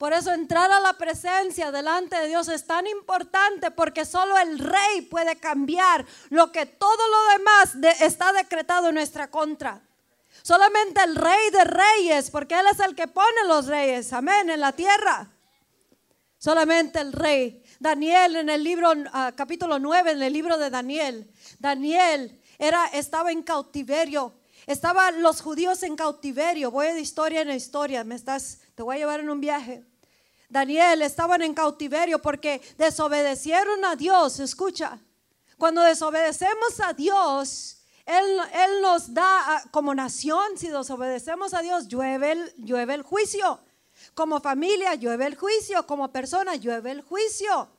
Por 0.02 0.12
eso 0.12 0.32
entrar 0.32 0.68
a 0.72 0.80
la 0.80 0.94
presencia 0.94 1.70
delante 1.70 2.16
de 2.16 2.26
Dios 2.26 2.48
es 2.48 2.66
tan 2.66 2.88
importante 2.88 3.70
porque 3.70 4.04
solo 4.04 4.36
el 4.36 4.58
rey 4.58 5.02
puede 5.02 5.36
cambiar 5.36 6.04
lo 6.28 6.50
que 6.50 6.66
todo 6.66 7.08
lo 7.08 7.38
demás 7.38 8.00
está 8.00 8.32
decretado 8.32 8.88
en 8.88 8.96
nuestra 8.96 9.30
contra. 9.30 9.80
Solamente 10.42 11.04
el 11.04 11.14
rey 11.14 11.50
de 11.52 11.62
reyes, 11.62 12.32
porque 12.32 12.58
Él 12.58 12.66
es 12.72 12.80
el 12.80 12.96
que 12.96 13.06
pone 13.06 13.46
los 13.46 13.66
reyes, 13.66 14.12
amén, 14.12 14.50
en 14.50 14.58
la 14.58 14.72
tierra. 14.72 15.30
Solamente 16.36 16.98
el 16.98 17.12
rey. 17.12 17.62
Daniel 17.78 18.34
en 18.34 18.48
el 18.48 18.64
libro, 18.64 18.92
ah, 19.12 19.30
capítulo 19.36 19.78
9, 19.78 20.10
en 20.10 20.22
el 20.24 20.32
libro 20.32 20.58
de 20.58 20.68
Daniel, 20.68 21.30
Daniel 21.60 22.42
era, 22.58 22.86
estaba 22.86 23.30
en 23.30 23.44
cautiverio. 23.44 24.34
Estaban 24.66 25.22
los 25.22 25.40
judíos 25.42 25.84
en 25.84 25.94
cautiverio. 25.94 26.72
Voy 26.72 26.88
de 26.88 27.00
historia 27.00 27.42
en 27.42 27.52
historia. 27.52 28.02
Me 28.02 28.16
estás, 28.16 28.58
te 28.74 28.82
voy 28.82 28.96
a 28.96 28.98
llevar 28.98 29.20
en 29.20 29.30
un 29.30 29.40
viaje. 29.40 29.84
Daniel 30.52 31.00
estaban 31.00 31.40
en 31.40 31.54
cautiverio 31.54 32.20
porque 32.20 32.60
desobedecieron 32.76 33.86
a 33.86 33.96
Dios. 33.96 34.38
Escucha, 34.38 34.98
cuando 35.56 35.80
desobedecemos 35.82 36.78
a 36.80 36.92
Dios, 36.92 37.78
Él, 38.04 38.38
él 38.52 38.82
nos 38.82 39.14
da 39.14 39.24
ah, 39.24 39.62
como 39.70 39.94
nación, 39.94 40.58
si 40.58 40.68
desobedecemos 40.68 41.54
a 41.54 41.62
Dios, 41.62 41.88
llueve 41.88 42.32
el, 42.32 42.52
llueve 42.58 42.92
el 42.92 43.02
juicio. 43.02 43.60
Como 44.12 44.40
familia, 44.40 44.94
llueve 44.94 45.24
el 45.24 45.36
juicio. 45.36 45.86
Como 45.86 46.12
persona, 46.12 46.54
llueve 46.56 46.90
el 46.90 47.00
juicio. 47.00 47.70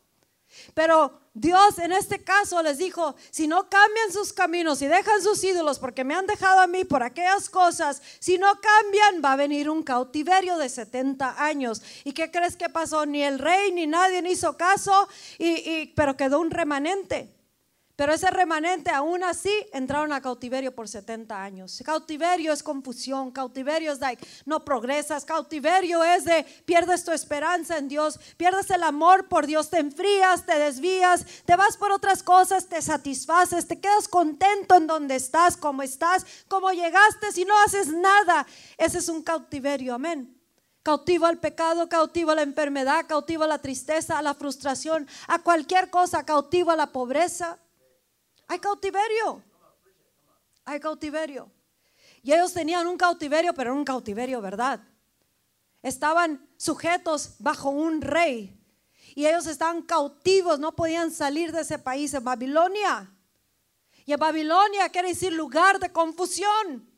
Pero 0.73 1.21
Dios 1.33 1.79
en 1.79 1.91
este 1.91 2.23
caso 2.23 2.61
les 2.61 2.77
dijo, 2.77 3.15
si 3.31 3.47
no 3.47 3.69
cambian 3.69 4.11
sus 4.11 4.33
caminos 4.33 4.81
y 4.81 4.87
dejan 4.87 5.21
sus 5.21 5.43
ídolos 5.43 5.79
porque 5.79 6.03
me 6.03 6.13
han 6.13 6.27
dejado 6.27 6.59
a 6.59 6.67
mí 6.67 6.83
por 6.83 7.01
aquellas 7.01 7.49
cosas, 7.49 8.01
si 8.19 8.37
no 8.37 8.47
cambian 8.61 9.21
va 9.23 9.33
a 9.33 9.37
venir 9.37 9.69
un 9.69 9.83
cautiverio 9.83 10.57
de 10.57 10.69
70 10.69 11.43
años. 11.43 11.81
¿Y 12.03 12.13
qué 12.13 12.29
crees 12.29 12.55
que 12.55 12.69
pasó? 12.69 13.05
Ni 13.05 13.23
el 13.23 13.39
rey 13.39 13.71
ni 13.71 13.87
nadie 13.87 14.21
hizo 14.29 14.57
caso, 14.57 15.07
y, 15.37 15.87
pero 15.95 16.17
quedó 16.17 16.39
un 16.39 16.51
remanente. 16.51 17.33
Pero 17.95 18.11
ese 18.11 18.31
remanente 18.31 18.89
aún 18.89 19.23
así 19.23 19.53
entraron 19.71 20.13
a 20.13 20.21
cautiverio 20.21 20.73
por 20.73 20.87
70 20.87 21.43
años. 21.43 21.79
Cautiverio 21.85 22.51
es 22.51 22.63
confusión, 22.63 23.29
cautiverio 23.31 23.91
es 23.91 23.99
like, 23.99 24.25
no 24.45 24.65
progresas, 24.65 25.25
cautiverio 25.25 26.03
es 26.03 26.25
de 26.25 26.43
pierdes 26.65 27.05
tu 27.05 27.11
esperanza 27.11 27.77
en 27.77 27.87
Dios, 27.87 28.19
pierdes 28.35 28.71
el 28.71 28.81
amor 28.81 29.27
por 29.27 29.45
Dios, 29.45 29.69
te 29.69 29.77
enfrías, 29.77 30.43
te 30.43 30.57
desvías, 30.57 31.23
te 31.45 31.55
vas 31.55 31.77
por 31.77 31.91
otras 31.91 32.23
cosas, 32.23 32.67
te 32.67 32.81
satisfaces, 32.81 33.67
te 33.67 33.79
quedas 33.79 34.07
contento 34.07 34.75
en 34.75 34.87
donde 34.87 35.15
estás, 35.15 35.55
como 35.55 35.83
estás, 35.83 36.25
como 36.47 36.71
llegaste, 36.71 37.31
si 37.31 37.45
no 37.45 37.53
haces 37.63 37.89
nada. 37.89 38.47
Ese 38.75 38.97
es 38.97 39.07
un 39.07 39.21
cautiverio, 39.21 39.93
amén. 39.93 40.35
Cautivo 40.81 41.27
al 41.27 41.37
pecado, 41.37 41.87
cautivo 41.87 42.31
a 42.31 42.35
la 42.35 42.41
enfermedad, 42.41 43.05
cautivo 43.07 43.43
a 43.43 43.47
la 43.47 43.59
tristeza, 43.59 44.17
a 44.17 44.21
la 44.23 44.33
frustración, 44.33 45.07
a 45.27 45.39
cualquier 45.39 45.91
cosa, 45.91 46.25
cautivo 46.25 46.71
a 46.71 46.75
la 46.75 46.91
pobreza. 46.91 47.59
Hay 48.47 48.59
cautiverio. 48.59 49.43
Hay 50.65 50.79
cautiverio. 50.79 51.51
Y 52.21 52.31
ellos 52.33 52.53
tenían 52.53 52.87
un 52.87 52.97
cautiverio, 52.97 53.53
pero 53.53 53.71
era 53.71 53.79
un 53.79 53.85
cautiverio, 53.85 54.41
¿verdad? 54.41 54.79
Estaban 55.81 56.47
sujetos 56.57 57.35
bajo 57.39 57.69
un 57.69 58.01
rey. 58.01 58.57
Y 59.15 59.27
ellos 59.27 59.45
estaban 59.45 59.81
cautivos, 59.81 60.59
no 60.59 60.75
podían 60.75 61.11
salir 61.11 61.51
de 61.51 61.61
ese 61.61 61.77
país, 61.77 62.13
en 62.13 62.23
Babilonia. 62.23 63.11
Y 64.05 64.13
en 64.13 64.19
Babilonia 64.19 64.89
quiere 64.89 65.09
decir 65.09 65.33
lugar 65.33 65.79
de 65.79 65.91
confusión. 65.91 66.89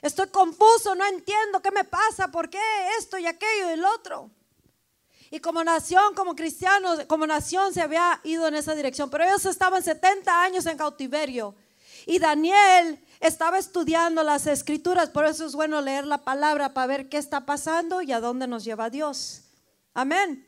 Estoy 0.00 0.28
confuso, 0.28 0.94
no 0.94 1.04
entiendo 1.06 1.60
qué 1.60 1.70
me 1.72 1.84
pasa, 1.84 2.28
por 2.28 2.48
qué 2.48 2.60
esto 2.98 3.18
y 3.18 3.26
aquello 3.26 3.70
y 3.70 3.72
el 3.72 3.84
otro. 3.84 4.30
Y 5.30 5.40
como 5.40 5.62
nación, 5.62 6.14
como 6.14 6.34
cristianos, 6.34 7.04
como 7.06 7.26
nación 7.26 7.74
se 7.74 7.82
había 7.82 8.20
ido 8.24 8.48
en 8.48 8.54
esa 8.54 8.74
dirección. 8.74 9.10
Pero 9.10 9.24
ellos 9.24 9.44
estaban 9.44 9.82
70 9.82 10.42
años 10.42 10.64
en 10.66 10.78
cautiverio. 10.78 11.54
Y 12.06 12.18
Daniel 12.18 13.04
estaba 13.20 13.58
estudiando 13.58 14.22
las 14.22 14.46
escrituras. 14.46 15.10
Por 15.10 15.26
eso 15.26 15.44
es 15.44 15.54
bueno 15.54 15.82
leer 15.82 16.06
la 16.06 16.24
palabra 16.24 16.72
para 16.72 16.86
ver 16.86 17.08
qué 17.10 17.18
está 17.18 17.44
pasando 17.44 18.00
y 18.00 18.12
a 18.12 18.20
dónde 18.20 18.46
nos 18.46 18.64
lleva 18.64 18.88
Dios. 18.88 19.42
Amén. 19.92 20.47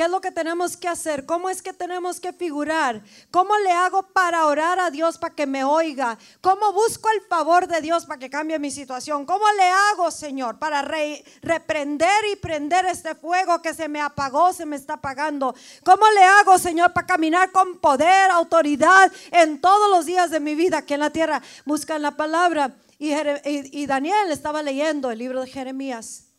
¿Qué 0.00 0.06
es 0.06 0.10
lo 0.10 0.22
que 0.22 0.30
tenemos 0.30 0.78
que 0.78 0.88
hacer? 0.88 1.26
¿Cómo 1.26 1.50
es 1.50 1.60
que 1.60 1.74
tenemos 1.74 2.20
que 2.20 2.32
figurar? 2.32 3.02
¿Cómo 3.30 3.54
le 3.58 3.70
hago 3.70 4.02
para 4.02 4.46
orar 4.46 4.80
a 4.80 4.90
Dios 4.90 5.18
para 5.18 5.34
que 5.34 5.46
me 5.46 5.62
oiga? 5.62 6.16
¿Cómo 6.40 6.72
busco 6.72 7.10
el 7.10 7.20
favor 7.28 7.66
de 7.66 7.82
Dios 7.82 8.06
para 8.06 8.18
que 8.18 8.30
cambie 8.30 8.58
mi 8.58 8.70
situación? 8.70 9.26
¿Cómo 9.26 9.44
le 9.58 9.68
hago, 9.68 10.10
Señor, 10.10 10.58
para 10.58 10.80
reprender 10.80 12.24
y 12.32 12.36
prender 12.36 12.86
este 12.86 13.14
fuego 13.14 13.60
que 13.60 13.74
se 13.74 13.90
me 13.90 14.00
apagó, 14.00 14.54
se 14.54 14.64
me 14.64 14.76
está 14.76 14.94
apagando? 14.94 15.54
¿Cómo 15.84 16.08
le 16.14 16.24
hago, 16.24 16.56
Señor, 16.56 16.94
para 16.94 17.06
caminar 17.06 17.52
con 17.52 17.76
poder, 17.76 18.30
autoridad 18.30 19.12
en 19.32 19.60
todos 19.60 19.90
los 19.90 20.06
días 20.06 20.30
de 20.30 20.40
mi 20.40 20.54
vida 20.54 20.78
aquí 20.78 20.94
en 20.94 21.00
la 21.00 21.10
tierra? 21.10 21.42
Buscan 21.66 22.00
la 22.00 22.12
palabra. 22.12 22.74
y 22.98 23.84
Daniel 23.84 24.30
estaba 24.30 24.62
leyendo 24.62 25.10
el 25.10 25.18
libro 25.18 25.42
de 25.42 25.50
Jeremías. 25.50 26.29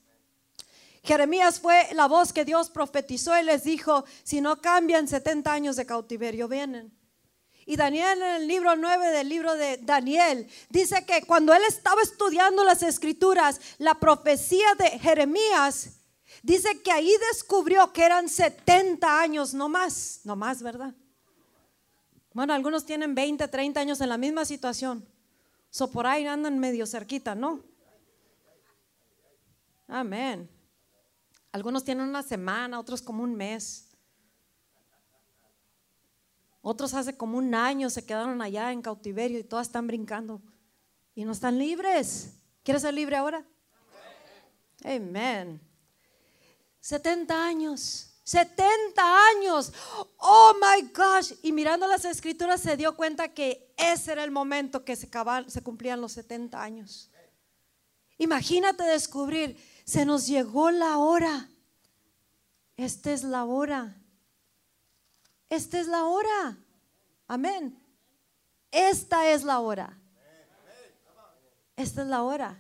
Jeremías 1.03 1.59
fue 1.59 1.87
la 1.93 2.07
voz 2.07 2.31
que 2.31 2.45
Dios 2.45 2.69
profetizó 2.69 3.37
y 3.39 3.43
les 3.43 3.63
dijo, 3.63 4.05
si 4.23 4.39
no 4.39 4.61
cambian 4.61 5.07
70 5.07 5.51
años 5.51 5.75
de 5.75 5.85
cautiverio, 5.85 6.47
vienen. 6.47 6.93
Y 7.65 7.75
Daniel 7.75 8.21
en 8.21 8.41
el 8.41 8.47
libro 8.47 8.75
9 8.75 9.07
del 9.11 9.29
libro 9.29 9.55
de 9.55 9.77
Daniel 9.77 10.47
dice 10.69 11.05
que 11.05 11.23
cuando 11.23 11.53
él 11.53 11.61
estaba 11.67 12.01
estudiando 12.01 12.63
las 12.63 12.83
escrituras, 12.83 13.61
la 13.77 13.95
profecía 13.95 14.75
de 14.77 14.99
Jeremías, 14.99 15.91
dice 16.43 16.81
que 16.81 16.91
ahí 16.91 17.13
descubrió 17.31 17.91
que 17.93 18.03
eran 18.03 18.29
70 18.29 19.21
años, 19.21 19.53
no 19.53 19.69
más, 19.69 20.21
no 20.23 20.35
más, 20.35 20.61
¿verdad? 20.61 20.93
Bueno, 22.33 22.53
algunos 22.53 22.85
tienen 22.85 23.13
20, 23.13 23.47
30 23.47 23.79
años 23.79 24.01
en 24.01 24.09
la 24.09 24.17
misma 24.17 24.45
situación. 24.45 25.07
So 25.69 25.89
por 25.89 26.05
ahí 26.05 26.25
andan 26.25 26.59
medio 26.59 26.85
cerquita, 26.85 27.35
¿no? 27.35 27.63
Amén. 29.87 30.49
Algunos 31.51 31.83
tienen 31.83 32.07
una 32.07 32.23
semana, 32.23 32.79
otros 32.79 33.01
como 33.01 33.23
un 33.23 33.35
mes. 33.35 33.89
Otros 36.61 36.93
hace 36.93 37.17
como 37.17 37.37
un 37.37 37.53
año 37.55 37.89
se 37.89 38.05
quedaron 38.05 38.41
allá 38.41 38.71
en 38.71 38.81
cautiverio 38.81 39.39
y 39.39 39.43
todas 39.43 39.67
están 39.67 39.87
brincando 39.87 40.41
y 41.15 41.25
no 41.25 41.31
están 41.31 41.57
libres. 41.57 42.33
¿Quieres 42.63 42.83
ser 42.83 42.93
libre 42.93 43.15
ahora? 43.15 43.45
Amén. 44.83 45.59
70 46.79 47.45
años. 47.45 48.07
70 48.23 49.01
años. 49.29 49.73
Oh 50.17 50.53
my 50.55 50.87
gosh. 50.93 51.33
Y 51.41 51.51
mirando 51.51 51.87
las 51.87 52.05
escrituras 52.05 52.61
se 52.61 52.77
dio 52.77 52.95
cuenta 52.95 53.33
que 53.33 53.73
ese 53.77 54.11
era 54.11 54.23
el 54.23 54.31
momento 54.31 54.85
que 54.85 54.95
se, 54.95 55.09
se 55.47 55.63
cumplían 55.63 55.99
los 55.99 56.13
70 56.13 56.61
años. 56.61 57.09
Imagínate 58.17 58.83
descubrir, 58.83 59.57
se 59.91 60.06
nos 60.06 60.25
llegó 60.25 60.71
la 60.71 60.99
hora. 60.99 61.49
Esta 62.77 63.12
es 63.12 63.25
la 63.25 63.43
hora. 63.43 63.93
Esta 65.49 65.82
es 65.82 65.88
la 65.88 66.06
hora. 66.06 66.58
Amén. 67.27 67.77
Esta 68.71 69.27
es 69.27 69.43
la 69.43 69.60
hora. 69.60 69.99
Esta 71.75 72.04
es 72.04 72.08
la 72.08 72.23
hora. 72.23 72.58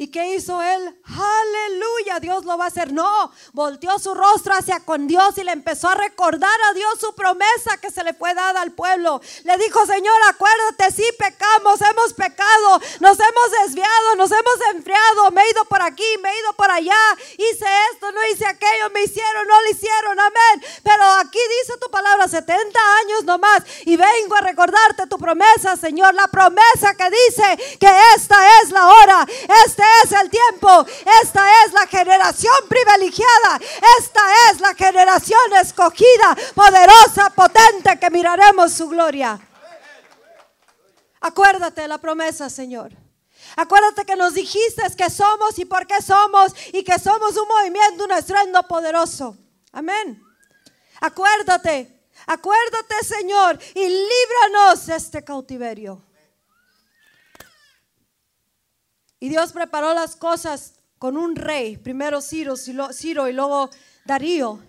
¿Y 0.00 0.12
qué 0.12 0.36
hizo 0.36 0.62
él? 0.62 0.96
Aleluya, 1.02 2.20
Dios 2.20 2.44
lo 2.44 2.56
va 2.56 2.66
a 2.66 2.68
hacer. 2.68 2.92
No, 2.92 3.32
volteó 3.52 3.98
su 3.98 4.14
rostro 4.14 4.54
hacia 4.54 4.78
con 4.78 5.08
Dios 5.08 5.36
y 5.38 5.42
le 5.42 5.50
empezó 5.50 5.88
a 5.88 5.96
recordar 5.96 6.56
a 6.70 6.72
Dios 6.72 7.00
su 7.00 7.16
promesa 7.16 7.78
que 7.82 7.90
se 7.90 8.04
le 8.04 8.14
fue 8.14 8.32
dada 8.32 8.60
al 8.60 8.70
pueblo. 8.70 9.20
Le 9.42 9.58
dijo, 9.58 9.84
Señor, 9.86 10.14
acuérdate, 10.28 10.92
sí 10.92 11.04
pecamos, 11.18 11.80
hemos 11.80 12.14
pecado, 12.14 12.80
nos 13.00 13.18
hemos 13.18 13.50
desviado, 13.64 14.14
nos 14.14 14.30
hemos 14.30 14.54
enfriado, 14.72 15.32
me 15.32 15.42
he 15.42 15.50
ido 15.50 15.64
por 15.64 15.82
aquí, 15.82 16.06
me 16.22 16.30
he 16.30 16.40
ido 16.42 16.52
por 16.52 16.70
allá, 16.70 16.94
hice 17.32 17.66
esto, 17.92 18.12
no 18.12 18.20
hice 18.32 18.46
aquello, 18.46 18.90
me 18.94 19.02
hicieron, 19.02 19.48
no 19.48 19.62
lo 19.62 19.70
hicieron, 19.70 20.20
amén. 20.20 20.64
Pero 20.84 21.02
aquí 21.24 21.40
dice 21.60 21.76
tu 21.80 21.90
palabra, 21.90 22.28
70 22.28 22.78
años 23.02 23.24
nomás, 23.24 23.64
y 23.84 23.96
vengo 23.96 24.36
a 24.36 24.42
recordarte 24.42 25.08
tu 25.08 25.18
promesa, 25.18 25.76
Señor, 25.76 26.14
la 26.14 26.28
promesa 26.28 26.94
que 26.96 27.10
dice 27.10 27.76
que 27.80 27.90
esta 28.14 28.60
es 28.62 28.70
la 28.70 28.86
hora, 28.86 29.26
este 29.66 29.87
es 30.04 30.12
el 30.12 30.30
tiempo. 30.30 30.86
Esta 31.22 31.64
es 31.64 31.72
la 31.72 31.86
generación 31.86 32.54
privilegiada. 32.68 33.60
Esta 33.98 34.22
es 34.50 34.60
la 34.60 34.74
generación 34.74 35.52
escogida, 35.60 36.36
poderosa, 36.54 37.30
potente, 37.30 37.98
que 37.98 38.10
miraremos 38.10 38.72
su 38.72 38.88
gloria. 38.88 39.38
Acuérdate 41.20 41.82
de 41.82 41.88
la 41.88 41.98
promesa, 41.98 42.48
Señor. 42.48 42.92
Acuérdate 43.56 44.04
que 44.04 44.16
nos 44.16 44.34
dijiste 44.34 44.82
que 44.96 45.10
somos 45.10 45.58
y 45.58 45.64
por 45.64 45.86
qué 45.86 46.00
somos 46.02 46.52
y 46.72 46.82
que 46.84 46.98
somos 46.98 47.36
un 47.36 47.48
movimiento, 47.48 48.04
un 48.04 48.12
estruendo 48.12 48.62
poderoso. 48.64 49.36
Amén. 49.72 50.22
Acuérdate, 51.00 52.02
acuérdate, 52.26 53.04
Señor, 53.04 53.58
y 53.74 53.88
líbranos 53.88 54.86
de 54.86 54.96
este 54.96 55.24
cautiverio. 55.24 56.07
Y 59.20 59.28
Dios 59.28 59.52
preparó 59.52 59.94
las 59.94 60.14
cosas 60.14 60.74
con 60.98 61.16
un 61.16 61.36
rey, 61.36 61.76
primero 61.76 62.20
Ciro, 62.20 62.56
Ciro 62.56 63.28
y 63.28 63.32
luego 63.32 63.70
Darío, 64.04 64.60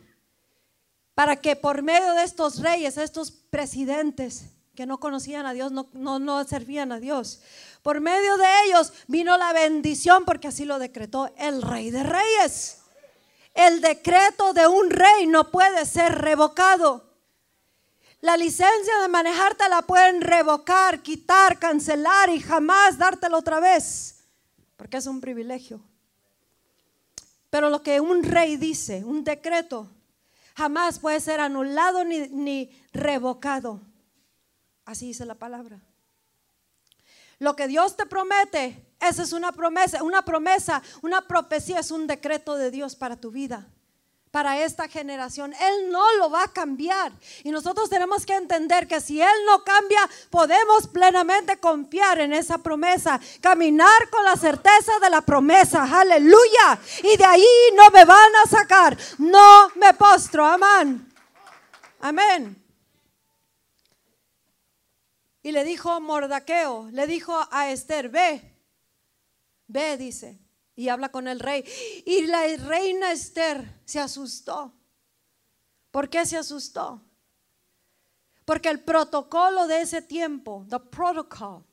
para 1.13 1.35
que 1.35 1.55
por 1.55 1.81
medio 1.81 2.13
de 2.13 2.23
estos 2.23 2.59
reyes, 2.59 2.97
estos 2.97 3.31
presidentes 3.31 4.45
que 4.75 4.85
no 4.85 4.99
conocían 4.99 5.45
a 5.45 5.53
Dios, 5.53 5.71
no, 5.71 5.89
no, 5.93 6.19
no 6.19 6.43
servían 6.45 6.91
a 6.91 6.99
Dios, 6.99 7.41
por 7.83 7.99
medio 7.99 8.37
de 8.37 8.47
ellos 8.65 8.93
vino 9.07 9.37
la 9.37 9.53
bendición 9.53 10.25
porque 10.25 10.47
así 10.47 10.65
lo 10.65 10.79
decretó 10.79 11.31
el 11.37 11.61
rey 11.61 11.91
de 11.91 12.03
reyes. 12.03 12.77
El 13.53 13.81
decreto 13.81 14.53
de 14.53 14.67
un 14.67 14.89
rey 14.89 15.27
no 15.27 15.51
puede 15.51 15.85
ser 15.85 16.15
revocado. 16.19 17.09
La 18.21 18.37
licencia 18.37 18.99
de 19.01 19.07
manejarte 19.07 19.67
la 19.69 19.81
pueden 19.81 20.21
revocar, 20.21 21.01
quitar, 21.01 21.57
cancelar 21.57 22.29
y 22.29 22.39
jamás 22.39 22.97
dártela 22.97 23.37
otra 23.37 23.59
vez 23.59 24.18
porque 24.79 24.95
es 24.95 25.07
un 25.07 25.19
privilegio. 25.19 25.81
Pero 27.49 27.69
lo 27.69 27.83
que 27.83 27.99
un 27.99 28.23
rey 28.23 28.55
dice, 28.55 29.03
un 29.03 29.25
decreto, 29.25 29.89
jamás 30.55 30.99
puede 30.99 31.19
ser 31.19 31.41
anulado 31.41 32.05
ni, 32.05 32.71
revocado. 32.93 33.81
Así 34.85 35.07
dice 35.07 35.25
la 35.25 35.35
palabra. 35.35 35.81
Lo 37.39 37.57
que 37.57 37.67
Dios 37.67 37.97
te 37.97 38.05
promete, 38.05 38.93
esa 39.01 39.23
es 39.23 39.33
una 39.33 39.51
promesa, 39.51 40.01
una 40.01 40.23
promesa, 40.23 40.81
una 41.01 41.27
profecía, 41.27 41.79
es 41.79 41.91
un 41.91 42.07
decreto 42.07 42.55
de 42.55 42.71
Dios 42.71 42.95
para 42.95 43.17
tu 43.17 43.31
vida 43.31 43.67
para 44.31 44.63
esta 44.63 44.87
generación. 44.87 45.53
Él 45.53 45.91
no 45.91 46.13
lo 46.17 46.29
va 46.29 46.43
a 46.43 46.53
cambiar. 46.53 47.11
Y 47.43 47.51
nosotros 47.51 47.89
tenemos 47.89 48.25
que 48.25 48.35
entender 48.35 48.87
que 48.87 49.01
si 49.01 49.21
Él 49.21 49.45
no 49.45 49.63
cambia, 49.63 50.07
podemos 50.29 50.87
plenamente 50.87 51.57
confiar 51.57 52.19
en 52.19 52.33
esa 52.33 52.59
promesa, 52.59 53.19
caminar 53.41 54.09
con 54.09 54.23
la 54.23 54.35
certeza 54.35 54.99
de 55.01 55.09
la 55.09 55.21
promesa. 55.21 55.83
Aleluya. 55.83 56.79
Y 57.03 57.17
de 57.17 57.25
ahí 57.25 57.47
no 57.75 57.89
me 57.89 58.05
van 58.05 58.35
a 58.43 58.49
sacar. 58.49 58.97
No 59.17 59.69
me 59.75 59.93
postro. 59.93 60.45
Amén. 60.45 61.11
Amén. 61.99 62.55
Y 65.41 65.51
le 65.51 65.63
dijo 65.63 65.99
Mordaqueo, 65.99 66.89
le 66.91 67.07
dijo 67.07 67.47
a 67.49 67.69
Esther, 67.71 68.09
ve, 68.09 68.55
ve, 69.67 69.97
dice 69.97 70.37
y 70.79 70.87
habla 70.87 71.09
con 71.09 71.27
el 71.27 71.41
rey. 71.41 71.65
Y 72.05 72.25
la 72.25 72.41
reina 72.55 73.11
Esther 73.11 73.81
se 73.83 73.99
asustó. 73.99 74.73
¿Por 75.91 76.09
qué 76.09 76.25
se 76.25 76.37
asustó? 76.37 77.01
Porque 78.45 78.69
el 78.69 78.79
protocolo 78.79 79.67
de 79.67 79.81
ese 79.81 80.01
tiempo, 80.01 80.65
the 80.69 80.79
protocol, 80.79 81.65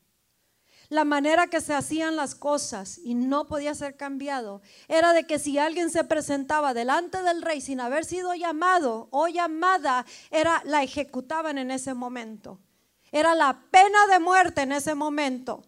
la 0.88 1.04
manera 1.04 1.46
que 1.46 1.60
se 1.60 1.72
hacían 1.72 2.16
las 2.16 2.34
cosas 2.34 2.98
y 2.98 3.14
no 3.14 3.46
podía 3.46 3.74
ser 3.76 3.96
cambiado, 3.96 4.60
era 4.88 5.12
de 5.12 5.24
que 5.24 5.38
si 5.38 5.56
alguien 5.56 5.88
se 5.90 6.02
presentaba 6.02 6.74
delante 6.74 7.22
del 7.22 7.42
rey 7.42 7.60
sin 7.60 7.80
haber 7.80 8.04
sido 8.04 8.34
llamado 8.34 9.08
o 9.12 9.28
llamada, 9.28 10.04
era 10.32 10.62
la 10.64 10.82
ejecutaban 10.82 11.58
en 11.58 11.70
ese 11.70 11.94
momento. 11.94 12.58
Era 13.12 13.36
la 13.36 13.62
pena 13.70 14.06
de 14.10 14.18
muerte 14.18 14.62
en 14.62 14.72
ese 14.72 14.96
momento. 14.96 15.64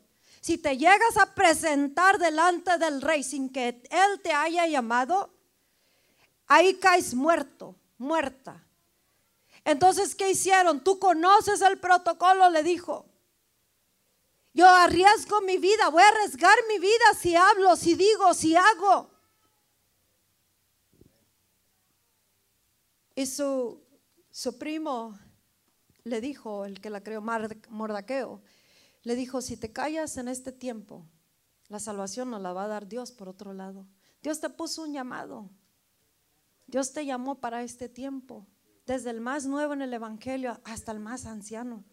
Si 0.49 0.57
te 0.57 0.79
llegas 0.79 1.19
a 1.19 1.35
presentar 1.35 2.19
delante 2.19 2.79
del 2.79 3.03
rey 3.03 3.23
sin 3.23 3.51
que 3.51 3.83
él 3.91 4.23
te 4.23 4.33
haya 4.33 4.67
llamado, 4.67 5.31
ahí 6.47 6.77
caes 6.77 7.13
muerto, 7.13 7.77
muerta. 7.99 8.67
Entonces, 9.63 10.15
¿qué 10.15 10.31
hicieron? 10.31 10.83
Tú 10.83 10.99
conoces 10.99 11.61
el 11.61 11.79
protocolo, 11.79 12.49
le 12.49 12.63
dijo. 12.63 13.05
Yo 14.55 14.67
arriesgo 14.67 15.43
mi 15.43 15.59
vida, 15.59 15.91
voy 15.91 16.03
a 16.03 16.09
arriesgar 16.09 16.57
mi 16.67 16.79
vida 16.79 17.05
si 17.21 17.37
hablo, 17.37 17.77
si 17.77 17.95
digo, 17.95 18.33
si 18.33 18.57
hago. 18.57 19.11
Y 23.15 23.27
su, 23.27 23.85
su 24.31 24.57
primo 24.57 25.19
le 26.05 26.23
dijo, 26.23 26.65
el 26.65 26.81
que 26.81 26.89
la 26.89 27.03
creó, 27.03 27.21
Mordaqueo, 27.21 28.41
le 29.09 29.16
dijo, 29.16 29.40
si 29.40 29.57
te 29.57 29.73
callas 29.73 30.18
en 30.18 30.29
este 30.29 30.53
tiempo, 30.53 31.07
la 31.68 31.81
salvación 31.81 32.29
nos 32.31 32.42
la 32.42 32.53
va 32.53 32.64
a 32.64 32.68
dar 32.68 32.88
Dios 32.88 33.11
por 33.11 33.27
otro 33.27 33.55
lado. 33.55 33.87
Dios 34.21 34.38
te 34.38 34.51
puso 34.51 34.83
un 34.83 34.92
llamado. 34.92 35.49
Dios 36.66 36.92
te 36.92 37.07
llamó 37.07 37.40
para 37.40 37.62
este 37.62 37.88
tiempo, 37.88 38.47
desde 38.85 39.09
el 39.09 39.23
más 39.23 39.47
nuevo 39.47 39.73
en 39.73 39.81
el 39.81 39.94
Evangelio 39.94 40.61
hasta 40.62 40.92
el 40.92 41.01
más 41.01 41.25
anciano. 41.25 41.87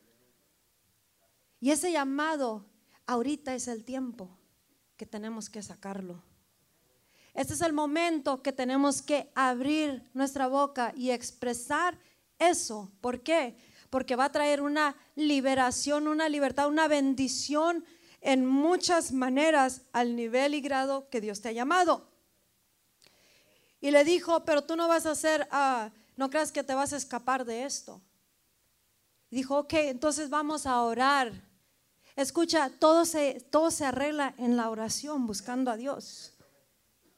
Y 1.62 1.71
ese 1.71 1.89
llamado 1.89 2.65
ahorita 3.06 3.56
es 3.56 3.69
el 3.69 3.86
tiempo 3.86 4.38
que 4.97 5.06
tenemos 5.06 5.49
que 5.49 5.63
sacarlo. 5.63 6.21
Este 7.34 7.54
es 7.54 7.62
el 7.62 7.71
momento 7.71 8.43
que 8.43 8.51
tenemos 8.51 9.01
que 9.01 9.32
abrir 9.36 10.04
nuestra 10.13 10.47
boca 10.47 10.91
y 10.97 11.12
expresar 11.12 11.97
eso. 12.39 12.91
¿Por 12.99 13.23
qué? 13.23 13.56
Porque 13.89 14.15
va 14.15 14.26
a 14.26 14.32
traer 14.32 14.62
una 14.62 14.95
liberación, 15.15 16.08
una 16.08 16.30
libertad, 16.30 16.67
una 16.67 16.88
bendición 16.88 17.86
en 18.21 18.45
muchas 18.45 19.12
maneras 19.12 19.82
al 19.93 20.15
nivel 20.15 20.56
y 20.56 20.62
grado 20.62 21.10
que 21.10 21.21
Dios 21.21 21.41
te 21.41 21.50
ha 21.50 21.52
llamado. 21.52 22.10
Y 23.80 23.91
le 23.91 24.04
dijo, 24.04 24.43
pero 24.45 24.63
tú 24.63 24.76
no 24.76 24.88
vas 24.88 25.06
a 25.06 25.12
hacer, 25.12 25.48
ah, 25.52 25.91
no 26.17 26.30
creas 26.30 26.52
que 26.52 26.63
te 26.63 26.74
vas 26.74 26.91
a 26.93 26.98
escapar 26.98 27.45
de 27.45 27.65
esto. 27.65 28.02
Dijo, 29.30 29.60
ok, 29.60 29.74
entonces 29.74 30.30
vamos 30.30 30.65
a 30.65 30.82
orar. 30.82 31.32
Escucha, 32.15 32.71
todo 32.80 33.06
se, 33.06 33.41
todo 33.52 33.69
se 33.69 33.86
arregla 33.86 34.34
en 34.38 34.58
la 34.58 34.69
oración, 34.69 35.28
buscando 35.28 35.69
a 35.69 35.78
Dios. 35.78 36.34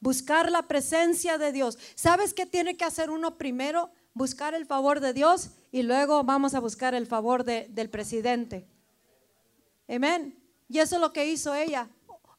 Buscar 0.00 0.50
la 0.50 0.68
presencia 0.68 1.38
de 1.38 1.52
Dios. 1.52 1.78
¿Sabes 1.94 2.34
qué 2.34 2.44
tiene 2.44 2.76
que 2.76 2.84
hacer 2.84 3.08
uno 3.08 3.38
primero? 3.38 3.90
Buscar 4.18 4.52
el 4.54 4.66
favor 4.66 5.00
de 5.00 5.14
Dios 5.14 5.50
y 5.70 5.82
luego 5.82 6.24
vamos 6.24 6.54
a 6.54 6.60
buscar 6.60 6.94
el 6.94 7.06
favor 7.06 7.44
del 7.44 7.88
presidente. 7.88 8.66
Amén. 9.88 10.36
Y 10.68 10.80
eso 10.80 10.96
es 10.96 11.00
lo 11.00 11.12
que 11.12 11.26
hizo 11.26 11.54
ella. 11.54 11.88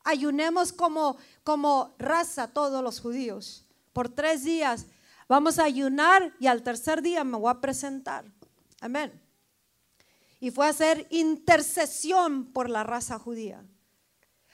ayunemos 0.04 0.72
como, 0.74 1.18
como 1.44 1.96
raza 1.98 2.48
todos 2.48 2.84
los 2.84 3.00
judíos. 3.00 3.65
Por 3.94 4.10
tres 4.10 4.44
días 4.44 4.86
vamos 5.28 5.58
a 5.58 5.63
ayunar 5.63 6.34
y 6.39 6.48
al 6.48 6.63
tercer 6.63 7.02
día 7.02 7.24
me 7.24 7.38
voy 7.38 7.50
a 7.50 7.62
presentar. 7.62 8.26
Amén. 8.82 9.12
Y 10.39 10.52
fue 10.52 10.65
a 10.65 10.70
hacer 10.70 11.08
intercesión 11.10 12.46
por 12.52 12.70
la 12.70 12.84
raza 12.84 13.18
judía. 13.18 13.63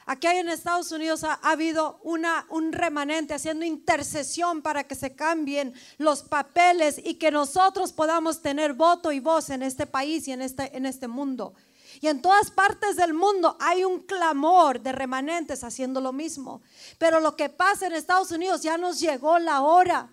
Aquí 0.07 0.27
en 0.27 0.49
Estados 0.49 0.91
Unidos 0.91 1.23
ha, 1.23 1.33
habido 1.33 1.99
una, 2.03 2.45
un 2.49 2.71
remanente 2.71 3.33
haciendo 3.33 3.65
intercesión 3.65 4.61
para 4.61 4.83
que 4.83 4.93
se 4.93 5.15
cambien 5.15 5.73
los 5.97 6.21
papeles 6.21 7.01
y 7.03 7.15
que 7.15 7.31
nosotros 7.31 7.91
podamos 7.91 8.43
tener 8.43 8.73
voto 8.73 9.11
y 9.11 9.19
voz 9.19 9.49
en 9.49 9.63
este 9.63 9.87
país 9.87 10.27
y 10.27 10.31
en 10.31 10.43
este, 10.43 10.77
en 10.77 10.85
este 10.85 11.07
mundo. 11.07 11.55
Y 12.01 12.07
en 12.07 12.21
todas 12.21 12.51
partes 12.51 12.97
del 12.97 13.15
mundo 13.15 13.57
hay 13.59 13.83
un 13.83 14.01
clamor 14.01 14.79
de 14.79 14.91
remanentes 14.91 15.63
haciendo 15.63 15.99
lo 16.01 16.13
mismo. 16.13 16.61
Pero 16.99 17.19
lo 17.19 17.35
que 17.35 17.49
pasa 17.49 17.87
en 17.87 17.93
Estados 17.93 18.29
Unidos 18.29 18.61
ya 18.61 18.77
nos 18.77 18.99
llegó 18.99 19.39
la 19.39 19.61
hora. 19.61 20.11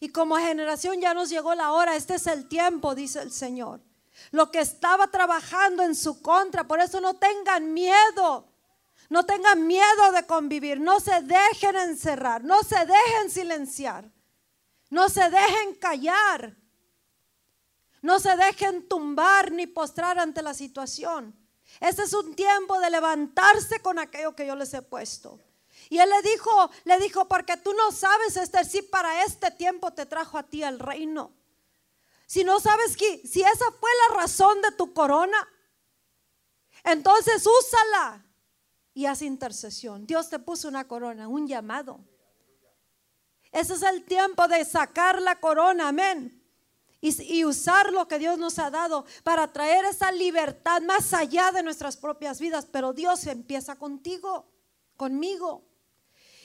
Y 0.00 0.08
como 0.08 0.36
generación 0.36 1.00
ya 1.00 1.14
nos 1.14 1.28
llegó 1.28 1.54
la 1.54 1.72
hora. 1.72 1.94
Este 1.94 2.14
es 2.14 2.26
el 2.26 2.48
tiempo, 2.48 2.94
dice 2.96 3.20
el 3.22 3.30
Señor. 3.30 3.80
Lo 4.32 4.50
que 4.50 4.60
estaba 4.60 5.08
trabajando 5.08 5.84
en 5.84 5.94
su 5.94 6.22
contra. 6.22 6.66
Por 6.66 6.80
eso 6.80 7.00
no 7.00 7.14
tengan 7.14 7.72
miedo. 7.72 8.51
No 9.12 9.26
tengan 9.26 9.66
miedo 9.66 10.10
de 10.12 10.26
convivir, 10.26 10.80
no 10.80 10.98
se 10.98 11.20
dejen 11.20 11.76
encerrar, 11.76 12.42
no 12.44 12.62
se 12.62 12.78
dejen 12.86 13.30
silenciar, 13.30 14.10
no 14.88 15.10
se 15.10 15.28
dejen 15.28 15.74
callar, 15.74 16.56
no 18.00 18.18
se 18.18 18.34
dejen 18.38 18.88
tumbar 18.88 19.52
ni 19.52 19.66
postrar 19.66 20.18
ante 20.18 20.40
la 20.40 20.54
situación. 20.54 21.36
Este 21.78 22.04
es 22.04 22.14
un 22.14 22.34
tiempo 22.34 22.80
de 22.80 22.88
levantarse 22.88 23.80
con 23.80 23.98
aquello 23.98 24.34
que 24.34 24.46
yo 24.46 24.56
les 24.56 24.72
he 24.72 24.80
puesto. 24.80 25.38
Y 25.90 25.98
él 25.98 26.08
le 26.08 26.30
dijo, 26.30 26.70
le 26.84 26.98
dijo, 26.98 27.28
porque 27.28 27.58
tú 27.58 27.74
no 27.74 27.92
sabes, 27.92 28.38
Esther, 28.38 28.64
si 28.64 28.80
para 28.80 29.24
este 29.24 29.50
tiempo 29.50 29.92
te 29.92 30.06
trajo 30.06 30.38
a 30.38 30.44
ti 30.44 30.62
el 30.62 30.78
reino. 30.78 31.34
Si 32.24 32.44
no 32.44 32.60
sabes 32.60 32.96
que, 32.96 33.18
si 33.26 33.42
esa 33.42 33.70
fue 33.78 33.90
la 34.08 34.16
razón 34.22 34.62
de 34.62 34.72
tu 34.72 34.94
corona, 34.94 35.46
entonces 36.82 37.46
úsala 37.46 38.24
y 38.94 39.06
haz 39.06 39.22
intercesión. 39.22 40.06
Dios 40.06 40.28
te 40.28 40.38
puso 40.38 40.68
una 40.68 40.86
corona, 40.86 41.28
un 41.28 41.46
llamado. 41.46 42.00
Ese 43.50 43.74
es 43.74 43.82
el 43.82 44.04
tiempo 44.04 44.48
de 44.48 44.64
sacar 44.64 45.20
la 45.20 45.38
corona, 45.38 45.88
amén. 45.88 46.38
Y, 47.00 47.44
usar 47.44 47.92
lo 47.92 48.06
que 48.06 48.20
Dios 48.20 48.38
nos 48.38 48.60
ha 48.60 48.70
dado 48.70 49.04
para 49.24 49.52
traer 49.52 49.84
esa 49.86 50.12
libertad 50.12 50.80
más 50.82 51.12
allá 51.12 51.50
de 51.50 51.64
nuestras 51.64 51.96
propias 51.96 52.40
vidas. 52.40 52.68
Pero 52.70 52.92
Dios 52.92 53.26
empieza 53.26 53.76
contigo, 53.76 54.48
conmigo. 54.96 55.66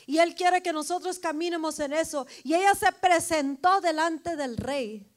Y 0.07 0.17
Él 0.17 0.33
quiere 0.33 0.63
que 0.63 0.73
nosotros 0.73 1.19
caminemos 1.19 1.79
en 1.79 1.93
eso. 1.93 2.25
Y 2.43 2.55
ella 2.55 2.73
se 2.73 2.91
presentó 2.91 3.81
delante 3.81 4.35
del 4.35 4.57
rey. 4.57 5.07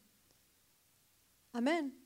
Amén. 1.52 1.96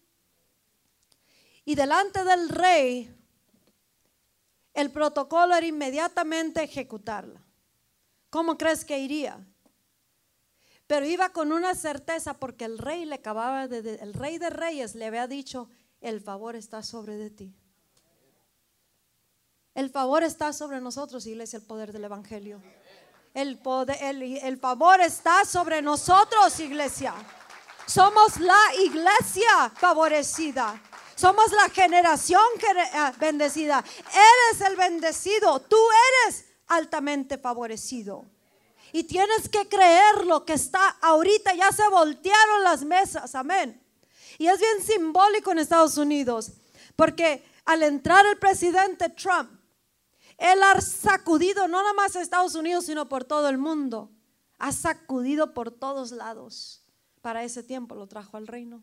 Y 1.65 1.75
delante 1.75 2.23
del 2.23 2.49
rey 2.49 3.24
el 4.75 4.91
protocolo 4.91 5.55
era 5.55 5.67
inmediatamente 5.67 6.63
ejecutarla. 6.63 7.41
¿Cómo 8.29 8.59
crees 8.59 8.85
que 8.85 8.99
iría? 8.99 9.39
Pero 10.87 11.07
iba 11.07 11.31
con 11.31 11.53
una 11.53 11.75
certeza 11.75 12.35
porque 12.35 12.65
el 12.65 12.79
rey 12.79 13.05
le 13.05 13.15
acababa 13.15 13.69
de, 13.69 13.95
el 13.95 14.13
rey 14.13 14.39
de 14.39 14.51
reyes 14.51 14.95
le 14.95 15.07
había 15.07 15.27
dicho, 15.27 15.71
el 16.01 16.21
favor 16.21 16.57
está 16.57 16.83
sobre 16.83 17.17
de 17.17 17.31
ti. 17.31 17.55
El 19.75 19.91
favor 19.91 20.23
está 20.23 20.53
sobre 20.53 20.81
nosotros, 20.81 21.27
iglesia, 21.27 21.59
el 21.59 21.65
poder 21.65 21.93
del 21.93 22.05
evangelio. 22.05 22.61
El, 23.33 23.59
poder, 23.59 23.97
el, 24.03 24.23
el 24.23 24.59
favor 24.59 25.01
está 25.01 25.45
sobre 25.45 25.81
nosotros, 25.81 26.61
iglesia. 26.61 27.15
Somos 27.87 28.39
la 28.39 28.61
iglesia 28.85 29.71
favorecida. 29.75 30.81
Somos 31.16 31.53
la 31.53 31.68
generación 31.68 32.42
eh, 32.61 33.12
bendecida. 33.18 33.85
Eres 33.98 34.61
el 34.68 34.77
bendecido. 34.77 35.61
Tú 35.61 35.79
eres 36.27 36.46
altamente 36.66 37.38
favorecido. 37.38 38.24
Y 38.92 39.05
tienes 39.05 39.48
que 39.48 39.68
creer 39.68 40.24
lo 40.24 40.44
que 40.44 40.55
está 40.55 40.88
ahorita. 41.00 41.55
Ya 41.55 41.70
se 41.72 41.88
voltearon 41.88 42.62
las 42.62 42.85
mesas. 42.85 43.35
Amén. 43.35 43.81
Y 44.38 44.46
es 44.46 44.59
bien 44.59 44.83
simbólico 44.83 45.53
en 45.53 45.59
Estados 45.59 45.96
Unidos. 45.96 46.53
Porque 46.96 47.44
al 47.64 47.83
entrar 47.83 48.27
el 48.27 48.38
presidente 48.38 49.09
Trump, 49.11 49.50
él 50.38 50.62
ha 50.62 50.81
sacudido 50.81 51.68
no 51.68 51.79
nada 51.79 51.92
más 51.94 52.16
a 52.16 52.22
Estados 52.22 52.55
Unidos, 52.55 52.87
sino 52.87 53.09
por 53.09 53.24
todo 53.24 53.48
el 53.48 53.59
mundo. 53.59 54.11
Ha 54.59 54.72
sacudido 54.72 55.55
por 55.55 55.70
todos 55.70 56.12
lados. 56.12 56.83
Para 57.20 57.44
ese 57.44 57.62
tiempo 57.62 57.94
lo 57.94 58.07
trajo 58.07 58.37
al 58.37 58.46
reino. 58.46 58.83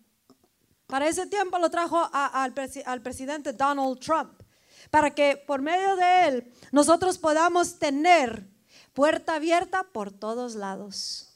Para 0.92 1.08
ese 1.08 1.26
tiempo 1.26 1.58
lo 1.58 1.70
trajo 1.70 2.10
al, 2.12 2.52
presidente 2.52 3.54
Donald 3.54 3.98
Trump, 4.02 4.42
para 4.90 5.16
que 5.16 5.38
por 5.38 5.62
medio 5.62 5.96
de 5.96 6.28
él 6.28 6.54
nosotros 6.74 7.18
podamos 7.18 7.80
tener 7.80 8.46
puerta 8.92 9.36
abierta 9.36 9.84
por 9.84 10.12
todos 10.12 10.56
lados. 10.56 11.30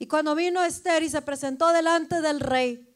Y 0.00 0.08
cuando 0.08 0.34
vino 0.34 0.64
Esther 0.64 1.04
y 1.04 1.10
se 1.10 1.22
presentó 1.22 1.68
delante 1.68 2.20
del 2.22 2.40
rey, 2.40 2.92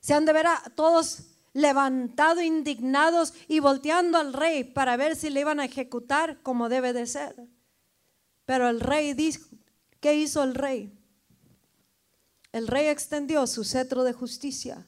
se 0.00 0.12
han 0.12 0.24
de 0.24 0.32
ver 0.32 0.48
a 0.48 0.60
todos 0.74 1.20
levantados, 1.52 2.42
indignados 2.42 3.32
y 3.46 3.60
volteando 3.60 4.18
al 4.18 4.32
rey 4.32 4.64
para 4.64 4.96
ver 4.96 5.14
si 5.14 5.30
le 5.30 5.38
iban 5.38 5.60
a 5.60 5.66
ejecutar 5.66 6.42
como 6.42 6.68
debe 6.68 6.92
de 6.92 7.06
ser. 7.06 7.36
Pero 8.44 8.68
el 8.68 8.80
rey 8.80 9.14
dijo, 9.14 9.46
¿qué 10.00 10.16
hizo 10.16 10.42
el 10.42 10.56
rey? 10.56 10.95
El 12.56 12.68
rey 12.68 12.86
extendió 12.86 13.46
su 13.46 13.64
cetro 13.64 14.02
de 14.02 14.14
justicia. 14.14 14.86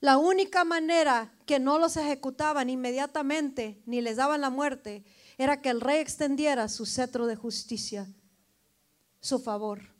La 0.00 0.16
única 0.16 0.64
manera 0.64 1.34
que 1.44 1.58
no 1.58 1.78
los 1.78 1.98
ejecutaban 1.98 2.70
inmediatamente 2.70 3.82
ni 3.84 4.00
les 4.00 4.16
daban 4.16 4.40
la 4.40 4.48
muerte 4.48 5.04
era 5.36 5.60
que 5.60 5.68
el 5.68 5.82
rey 5.82 5.98
extendiera 5.98 6.70
su 6.70 6.86
cetro 6.86 7.26
de 7.26 7.36
justicia, 7.36 8.08
su 9.20 9.38
favor. 9.38 9.95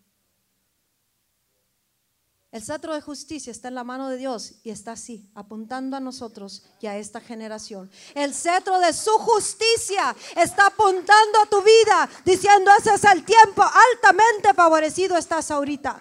El 2.53 2.63
cetro 2.63 2.95
de 2.95 3.01
justicia 3.01 3.51
está 3.51 3.69
en 3.69 3.75
la 3.75 3.85
mano 3.85 4.09
de 4.09 4.17
Dios 4.17 4.55
y 4.63 4.71
está 4.71 4.93
así, 4.93 5.29
apuntando 5.35 5.97
a 5.97 6.01
nosotros 6.01 6.65
y 6.81 6.87
a 6.87 6.97
esta 6.97 7.21
generación. 7.21 7.91
El 8.15 8.33
cetro 8.33 8.79
de 8.79 8.93
su 8.93 9.11
justicia 9.11 10.15
está 10.37 10.69
apuntando 10.69 11.41
a 11.43 11.47
tu 11.51 11.61
vida, 11.61 12.09
diciendo, 12.25 12.71
ese 12.79 12.95
es 12.95 13.05
el 13.05 13.25
tiempo, 13.25 13.63
altamente 13.63 14.55
favorecido 14.55 15.17
estás 15.17 15.51
ahorita. 15.51 16.01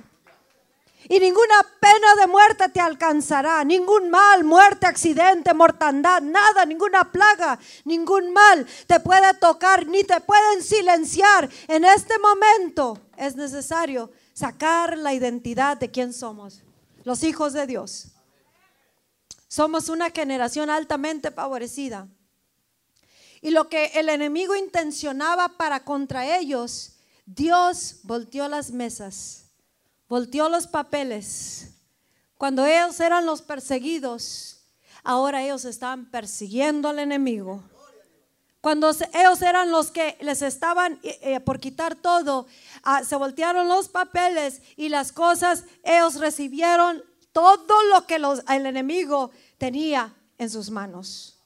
Y 1.07 1.19
ninguna 1.19 1.55
pena 1.79 2.15
de 2.15 2.27
muerte 2.27 2.69
te 2.69 2.79
alcanzará, 2.79 3.63
ningún 3.63 4.09
mal, 4.09 4.43
muerte, 4.43 4.87
accidente, 4.87 5.53
mortandad, 5.53 6.21
nada, 6.21 6.65
ninguna 6.65 7.11
plaga, 7.11 7.59
ningún 7.83 8.33
mal 8.33 8.65
te 8.87 8.99
puede 8.99 9.33
tocar, 9.35 9.85
ni 9.87 10.03
te 10.03 10.19
pueden 10.21 10.63
silenciar. 10.63 11.49
En 11.67 11.85
este 11.85 12.17
momento 12.17 12.99
es 13.17 13.35
necesario 13.35 14.11
sacar 14.35 14.97
la 14.97 15.13
identidad 15.13 15.77
de 15.77 15.89
quién 15.89 16.13
somos, 16.13 16.61
los 17.03 17.23
hijos 17.23 17.53
de 17.53 17.65
Dios. 17.65 18.09
Somos 19.47 19.87
una 19.87 20.11
generación 20.11 20.69
altamente 20.69 21.31
favorecida. 21.31 22.07
Y 23.41 23.51
lo 23.51 23.69
que 23.69 23.85
el 23.95 24.09
enemigo 24.09 24.55
intencionaba 24.55 25.57
para 25.57 25.85
contra 25.85 26.37
ellos, 26.37 26.97
Dios 27.25 27.99
volteó 28.03 28.47
las 28.49 28.71
mesas, 28.71 29.45
volteó 30.09 30.49
los 30.49 30.67
papeles. 30.67 31.71
Cuando 32.37 32.65
ellos 32.65 32.99
eran 32.99 33.25
los 33.25 33.41
perseguidos, 33.41 34.65
ahora 35.03 35.43
ellos 35.43 35.63
estaban 35.63 36.09
persiguiendo 36.11 36.89
al 36.89 36.99
enemigo. 36.99 37.63
Cuando 38.65 38.89
ellos 39.13 39.43
eran 39.43 39.69
los 39.69 39.91
que 39.91 40.17
les 40.21 40.41
estaban 40.41 40.99
eh, 41.03 41.19
eh, 41.21 41.39
por 41.39 41.59
quitar 41.59 41.93
todo, 41.93 42.47
ah, 42.81 43.03
se 43.03 43.15
voltearon 43.15 43.67
los 43.67 43.89
papeles 43.89 44.59
y 44.75 44.89
las 44.89 45.11
cosas, 45.11 45.65
ellos 45.83 46.15
recibieron 46.15 47.03
todo 47.31 47.83
lo 47.91 48.07
que 48.07 48.15
el 48.15 48.65
enemigo 48.65 49.29
tenía 49.59 50.15
en 50.39 50.49
sus 50.49 50.71
manos. 50.71 51.37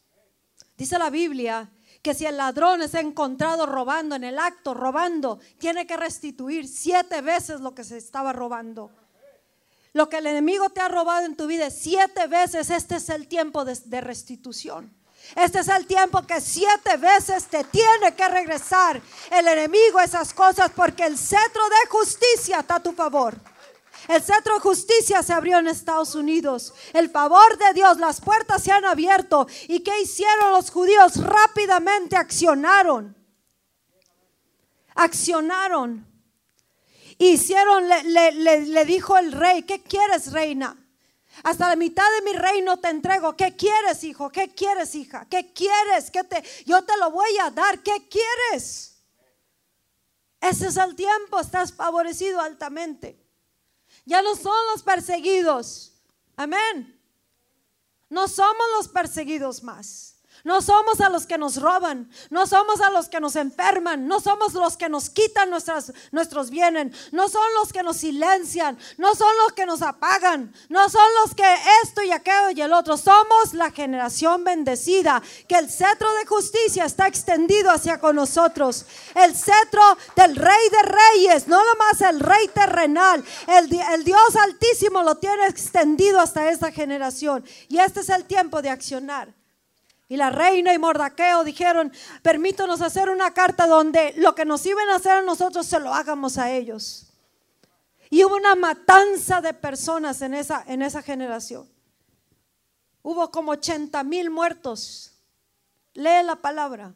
Dice 0.77 0.97
la 0.97 1.09
Biblia 1.09 1.69
que 2.01 2.13
si 2.13 2.25
el 2.25 2.37
ladrón 2.37 2.83
es 2.83 2.93
encontrado 2.93 3.65
robando 3.65 4.15
en 4.15 4.23
el 4.23 4.39
acto, 4.39 4.73
robando, 4.73 5.39
tiene 5.57 5.85
que 5.85 5.97
restituir 5.97 6.69
siete 6.69 7.21
veces 7.21 7.59
lo 7.59 7.75
que 7.75 7.83
se 7.83 7.97
estaba 7.97 8.31
robando. 8.31 8.91
Lo 9.91 10.07
que 10.07 10.19
el 10.19 10.27
enemigo 10.27 10.69
te 10.69 10.79
ha 10.79 10.87
robado 10.87 11.25
en 11.25 11.35
tu 11.35 11.47
vida, 11.47 11.69
siete 11.69 12.27
veces, 12.27 12.69
este 12.69 12.95
es 12.95 13.09
el 13.09 13.27
tiempo 13.27 13.65
de 13.65 13.99
restitución. 13.99 14.97
Este 15.35 15.59
es 15.59 15.67
el 15.67 15.85
tiempo 15.85 16.21
que 16.23 16.41
siete 16.41 16.97
veces 16.97 17.45
te 17.45 17.63
tiene 17.65 18.15
que 18.15 18.27
regresar 18.27 19.01
el 19.31 19.47
enemigo 19.47 19.99
esas 19.99 20.33
cosas 20.33 20.71
porque 20.75 21.05
el 21.05 21.17
cetro 21.17 21.63
de 21.69 21.89
justicia 21.89 22.59
está 22.59 22.75
a 22.75 22.83
tu 22.83 22.93
favor. 22.93 23.35
El 24.07 24.23
cetro 24.23 24.55
de 24.55 24.59
justicia 24.61 25.21
se 25.21 25.33
abrió 25.33 25.59
en 25.59 25.67
Estados 25.67 26.15
Unidos. 26.15 26.73
El 26.93 27.11
favor 27.11 27.57
de 27.59 27.73
Dios, 27.73 27.99
las 27.99 28.21
puertas 28.21 28.63
se 28.63 28.71
han 28.71 28.85
abierto. 28.85 29.45
¿Y 29.67 29.81
qué 29.81 30.01
hicieron 30.01 30.51
los 30.51 30.71
judíos? 30.71 31.17
Rápidamente 31.17 32.15
accionaron. 32.15 33.15
Accionaron. 34.95 36.07
Hicieron, 37.19 37.87
le, 37.87 38.31
le 38.65 38.85
dijo 38.85 39.15
el 39.17 39.31
rey, 39.31 39.61
¿qué 39.63 39.83
quieres, 39.83 40.31
reina? 40.31 40.78
Hasta 41.43 41.69
la 41.69 41.75
mitad 41.75 42.05
de 42.17 42.31
mi 42.31 42.37
reino 42.37 42.79
te 42.79 42.89
entrego. 42.89 43.35
¿Qué 43.35 43.55
quieres, 43.55 44.03
hijo? 44.03 44.29
¿Qué 44.29 44.49
quieres, 44.49 44.95
hija? 44.95 45.25
¿Qué 45.29 45.53
quieres? 45.53 46.11
¿Qué 46.11 46.23
te, 46.23 46.43
yo 46.65 46.83
te 46.83 46.97
lo 46.97 47.11
voy 47.11 47.37
a 47.41 47.49
dar. 47.49 47.81
¿Qué 47.81 48.07
quieres? 48.09 48.97
Ese 50.41 50.67
es 50.67 50.77
el 50.77 50.95
tiempo. 50.95 51.39
Estás 51.39 51.73
favorecido 51.73 52.41
altamente. 52.41 53.19
Ya 54.05 54.21
no 54.21 54.35
son 54.35 54.57
los 54.71 54.83
perseguidos. 54.83 55.93
Amén. 56.35 56.99
No 58.09 58.27
somos 58.27 58.65
los 58.77 58.87
perseguidos 58.87 59.61
más. 59.63 60.08
No 60.43 60.61
somos 60.61 61.01
a 61.01 61.09
los 61.09 61.25
que 61.25 61.37
nos 61.37 61.57
roban, 61.57 62.09
no 62.29 62.47
somos 62.47 62.81
a 62.81 62.89
los 62.89 63.09
que 63.09 63.19
nos 63.19 63.35
enferman, 63.35 64.07
no 64.07 64.19
somos 64.19 64.53
los 64.53 64.77
que 64.77 64.89
nos 64.89 65.09
quitan 65.09 65.49
nuestros 65.49 66.49
bienes, 66.49 67.11
no 67.11 67.27
son 67.27 67.45
los 67.59 67.73
que 67.73 67.83
nos 67.83 67.97
silencian, 67.97 68.77
no 68.97 69.15
son 69.15 69.35
los 69.43 69.53
que 69.53 69.65
nos 69.65 69.81
apagan, 69.81 70.53
no 70.69 70.89
son 70.89 71.05
los 71.21 71.35
que 71.35 71.43
esto 71.83 72.01
y 72.03 72.11
aquello 72.11 72.51
y 72.55 72.61
el 72.61 72.73
otro. 72.73 72.97
Somos 72.97 73.53
la 73.53 73.71
generación 73.71 74.43
bendecida, 74.43 75.21
que 75.47 75.55
el 75.55 75.69
cetro 75.69 76.11
de 76.13 76.25
justicia 76.25 76.85
está 76.85 77.07
extendido 77.07 77.71
hacia 77.71 77.99
con 77.99 78.15
nosotros. 78.15 78.85
El 79.15 79.35
cetro 79.35 79.97
del 80.15 80.35
rey 80.35 80.69
de 80.69 80.81
reyes, 80.83 81.47
no 81.47 81.61
nomás 81.63 82.01
el 82.01 82.19
rey 82.19 82.47
terrenal, 82.49 83.23
el 83.47 84.03
Dios 84.03 84.35
altísimo 84.35 85.03
lo 85.03 85.15
tiene 85.15 85.47
extendido 85.47 86.19
hasta 86.19 86.49
esta 86.49 86.71
generación. 86.71 87.43
Y 87.67 87.79
este 87.79 88.01
es 88.01 88.09
el 88.09 88.25
tiempo 88.25 88.61
de 88.61 88.69
accionar. 88.69 89.38
Y 90.11 90.17
la 90.17 90.31
reina 90.31 90.73
y 90.73 90.79
Mordaqueo 90.79 91.43
dijeron, 91.43 91.93
permítanos 92.23 92.81
hacer 92.81 93.11
una 93.11 93.31
carta 93.31 93.67
donde 93.67 94.13
lo 94.17 94.33
que 94.33 94.43
nos 94.43 94.65
iban 94.65 94.89
a 94.89 94.95
hacer 94.95 95.11
a 95.11 95.21
nosotros 95.21 95.67
se 95.67 95.79
lo 95.79 95.93
hagamos 95.93 96.39
a 96.39 96.51
ellos. 96.51 97.13
Y 98.09 98.23
hubo 98.23 98.35
una 98.35 98.55
matanza 98.55 99.39
de 99.39 99.53
personas 99.53 100.23
en 100.23 100.33
esa, 100.33 100.63
en 100.65 100.81
esa 100.81 101.03
generación. 101.03 101.71
Hubo 103.03 103.29
como 103.29 103.51
80 103.51 104.03
mil 104.03 104.31
muertos. 104.31 105.13
Lee 105.93 106.23
la 106.25 106.37
palabra. 106.37 106.95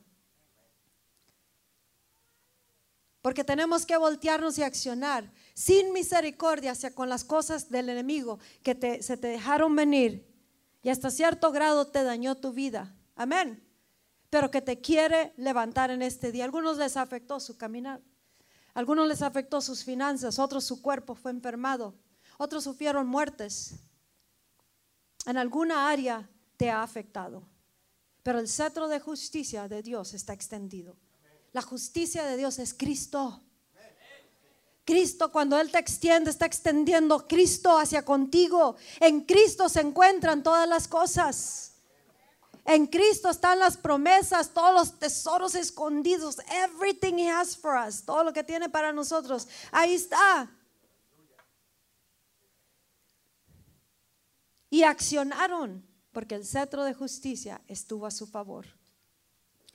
Porque 3.21 3.43
tenemos 3.43 3.85
que 3.85 3.95
voltearnos 3.95 4.57
y 4.57 4.63
accionar 4.63 5.31
sin 5.53 5.93
misericordia 5.93 6.71
hacia 6.71 6.95
con 6.95 7.09
las 7.09 7.23
cosas 7.23 7.69
del 7.69 7.89
enemigo 7.89 8.39
que 8.63 9.03
se 9.03 9.17
te 9.17 9.27
dejaron 9.27 9.75
venir 9.75 10.27
y 10.81 10.89
hasta 10.89 11.11
cierto 11.11 11.51
grado 11.51 11.87
te 11.87 12.03
dañó 12.03 12.35
tu 12.35 12.51
vida. 12.53 12.93
Amén. 13.15 13.63
Pero 14.29 14.49
que 14.49 14.61
te 14.61 14.81
quiere 14.81 15.33
levantar 15.37 15.91
en 15.91 16.01
este 16.01 16.31
día. 16.31 16.45
Algunos 16.45 16.77
les 16.77 16.97
afectó 16.97 17.39
su 17.39 17.57
caminar. 17.57 18.01
Algunos 18.73 19.07
les 19.07 19.21
afectó 19.21 19.61
sus 19.61 19.83
finanzas. 19.83 20.39
Otros 20.39 20.63
su 20.63 20.81
cuerpo 20.81 21.15
fue 21.15 21.31
enfermado. 21.31 21.95
Otros 22.37 22.63
sufrieron 22.63 23.07
muertes. 23.07 23.75
En 25.25 25.37
alguna 25.37 25.89
área 25.89 26.29
te 26.57 26.69
ha 26.71 26.81
afectado. 26.81 27.47
Pero 28.23 28.39
el 28.39 28.47
cetro 28.47 28.87
de 28.87 28.99
justicia 28.99 29.67
de 29.67 29.83
Dios 29.83 30.13
está 30.13 30.33
extendido. 30.33 30.97
La 31.51 31.61
justicia 31.61 32.25
de 32.25 32.37
Dios 32.37 32.57
es 32.57 32.73
Cristo. 32.73 33.43
Cristo 34.85 35.31
cuando 35.31 35.57
Él 35.59 35.71
te 35.71 35.77
extiende, 35.77 36.29
está 36.29 36.45
extendiendo 36.45 37.27
Cristo 37.27 37.77
hacia 37.77 38.03
contigo. 38.03 38.75
En 38.99 39.21
Cristo 39.21 39.69
se 39.69 39.81
encuentran 39.81 40.43
todas 40.43 40.67
las 40.67 40.87
cosas. 40.87 41.72
En 42.65 42.87
Cristo 42.87 43.29
están 43.29 43.59
las 43.59 43.75
promesas, 43.75 44.53
todos 44.53 44.73
los 44.73 44.99
tesoros 44.99 45.53
escondidos, 45.55 46.37
everything 46.49 47.15
He 47.15 47.29
has 47.29 47.57
for 47.57 47.75
us, 47.75 48.03
todo 48.03 48.23
lo 48.23 48.31
que 48.31 48.43
tiene 48.43 48.69
para 48.69 48.93
nosotros. 48.93 49.47
Ahí 49.71 49.93
está. 49.93 50.49
Y 54.69 54.83
accionaron, 54.83 55.85
porque 56.13 56.35
el 56.35 56.45
cetro 56.45 56.83
de 56.83 56.93
justicia 56.93 57.61
estuvo 57.67 58.05
a 58.05 58.11
su 58.11 58.27
favor. 58.27 58.65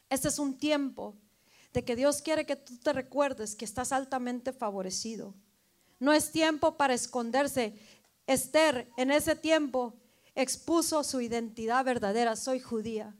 Este 0.09 0.28
es 0.28 0.39
un 0.39 0.57
tiempo 0.57 1.14
de 1.74 1.84
que 1.84 1.95
Dios 1.95 2.22
quiere 2.22 2.47
que 2.47 2.57
tú 2.57 2.78
te 2.78 2.95
recuerdes 2.95 3.55
que 3.55 3.66
estás 3.66 3.93
altamente 3.93 4.53
favorecido. 4.55 5.34
No 6.01 6.12
es 6.12 6.32
tiempo 6.32 6.76
para 6.76 6.95
esconderse. 6.95 7.78
Esther 8.26 8.91
en 8.97 9.11
ese 9.11 9.36
tiempo 9.36 9.95
expuso 10.39 11.03
su 11.03 11.20
identidad 11.20 11.84
verdadera, 11.84 12.36
soy 12.36 12.61
judía. 12.61 13.12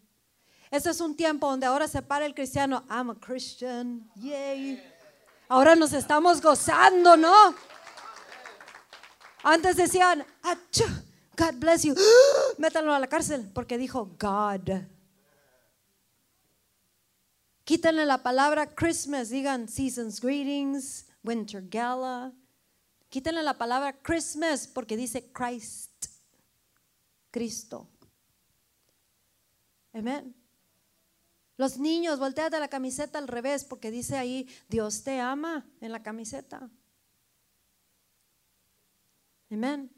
Ese 0.71 0.91
es 0.91 1.01
un 1.01 1.16
tiempo 1.16 1.51
donde 1.51 1.66
ahora 1.66 1.89
se 1.89 2.01
para 2.01 2.25
el 2.25 2.35
cristiano, 2.35 2.85
I'm 2.89 3.11
a 3.11 3.19
Christian, 3.19 4.09
yay. 4.14 4.81
Ahora 5.49 5.75
nos 5.75 5.93
estamos 5.93 6.41
gozando, 6.41 7.16
¿no? 7.16 7.55
Antes 9.43 9.77
decían, 9.77 10.25
God 11.37 11.55
bless 11.57 11.83
you, 11.83 11.95
métanlo 12.59 12.95
a 12.95 13.01
la 13.01 13.09
cárcel 13.09 13.51
porque 13.53 13.79
dijo 13.79 14.14
God. 14.19 14.87
Quítenle 17.64 18.07
la 18.07 18.23
palabra 18.23 18.66
Christmas, 18.75 19.31
digan 19.31 19.69
seasons 19.69 20.21
greetings, 20.21 21.07
winter 21.25 21.62
gala. 21.62 22.33
Quítenle 23.11 23.43
la 23.43 23.55
palabra 23.55 23.93
Christmas 24.03 24.69
porque 24.69 24.97
dice 24.97 25.33
Christ. 25.33 25.88
Cristo. 27.31 27.89
Amén. 29.93 30.35
Los 31.57 31.79
niños, 31.79 32.20
volteate 32.20 32.61
la 32.61 32.68
camiseta 32.68 33.18
al 33.18 33.26
revés 33.26 33.64
porque 33.64 33.91
dice 33.91 34.16
ahí, 34.16 34.49
Dios 34.68 35.03
te 35.03 35.20
ama 35.20 35.66
en 35.81 35.91
la 35.91 36.03
camiseta. 36.03 36.70
Amén. 39.51 39.91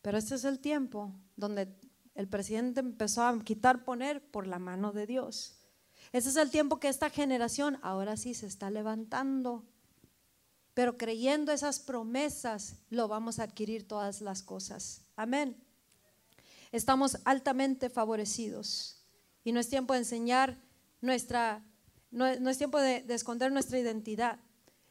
Pero 0.00 0.18
este 0.18 0.34
es 0.36 0.44
el 0.44 0.58
tiempo 0.58 1.12
donde 1.36 1.76
el 2.14 2.28
presidente 2.28 2.80
empezó 2.80 3.22
a 3.22 3.38
quitar 3.44 3.84
poner 3.84 4.24
por 4.30 4.46
la 4.46 4.58
mano 4.58 4.92
de 4.92 5.06
Dios. 5.06 5.58
Este 6.12 6.30
es 6.30 6.36
el 6.36 6.50
tiempo 6.50 6.80
que 6.80 6.88
esta 6.88 7.10
generación 7.10 7.78
ahora 7.82 8.16
sí 8.16 8.34
se 8.34 8.46
está 8.46 8.70
levantando. 8.70 9.64
Pero 10.74 10.96
creyendo 10.96 11.52
esas 11.52 11.80
promesas, 11.80 12.76
lo 12.88 13.08
vamos 13.08 13.38
a 13.38 13.44
adquirir 13.44 13.86
todas 13.86 14.20
las 14.20 14.42
cosas. 14.42 15.02
Amén. 15.16 15.56
Estamos 16.70 17.18
altamente 17.24 17.90
favorecidos. 17.90 19.02
Y 19.44 19.52
no 19.52 19.60
es 19.60 19.68
tiempo 19.68 19.92
de 19.92 20.00
enseñar 20.00 20.56
nuestra, 21.00 21.62
no, 22.10 22.26
es 22.26 22.58
tiempo 22.58 22.80
de, 22.80 23.04
esconder 23.08 23.52
nuestra 23.52 23.78
identidad. 23.78 24.38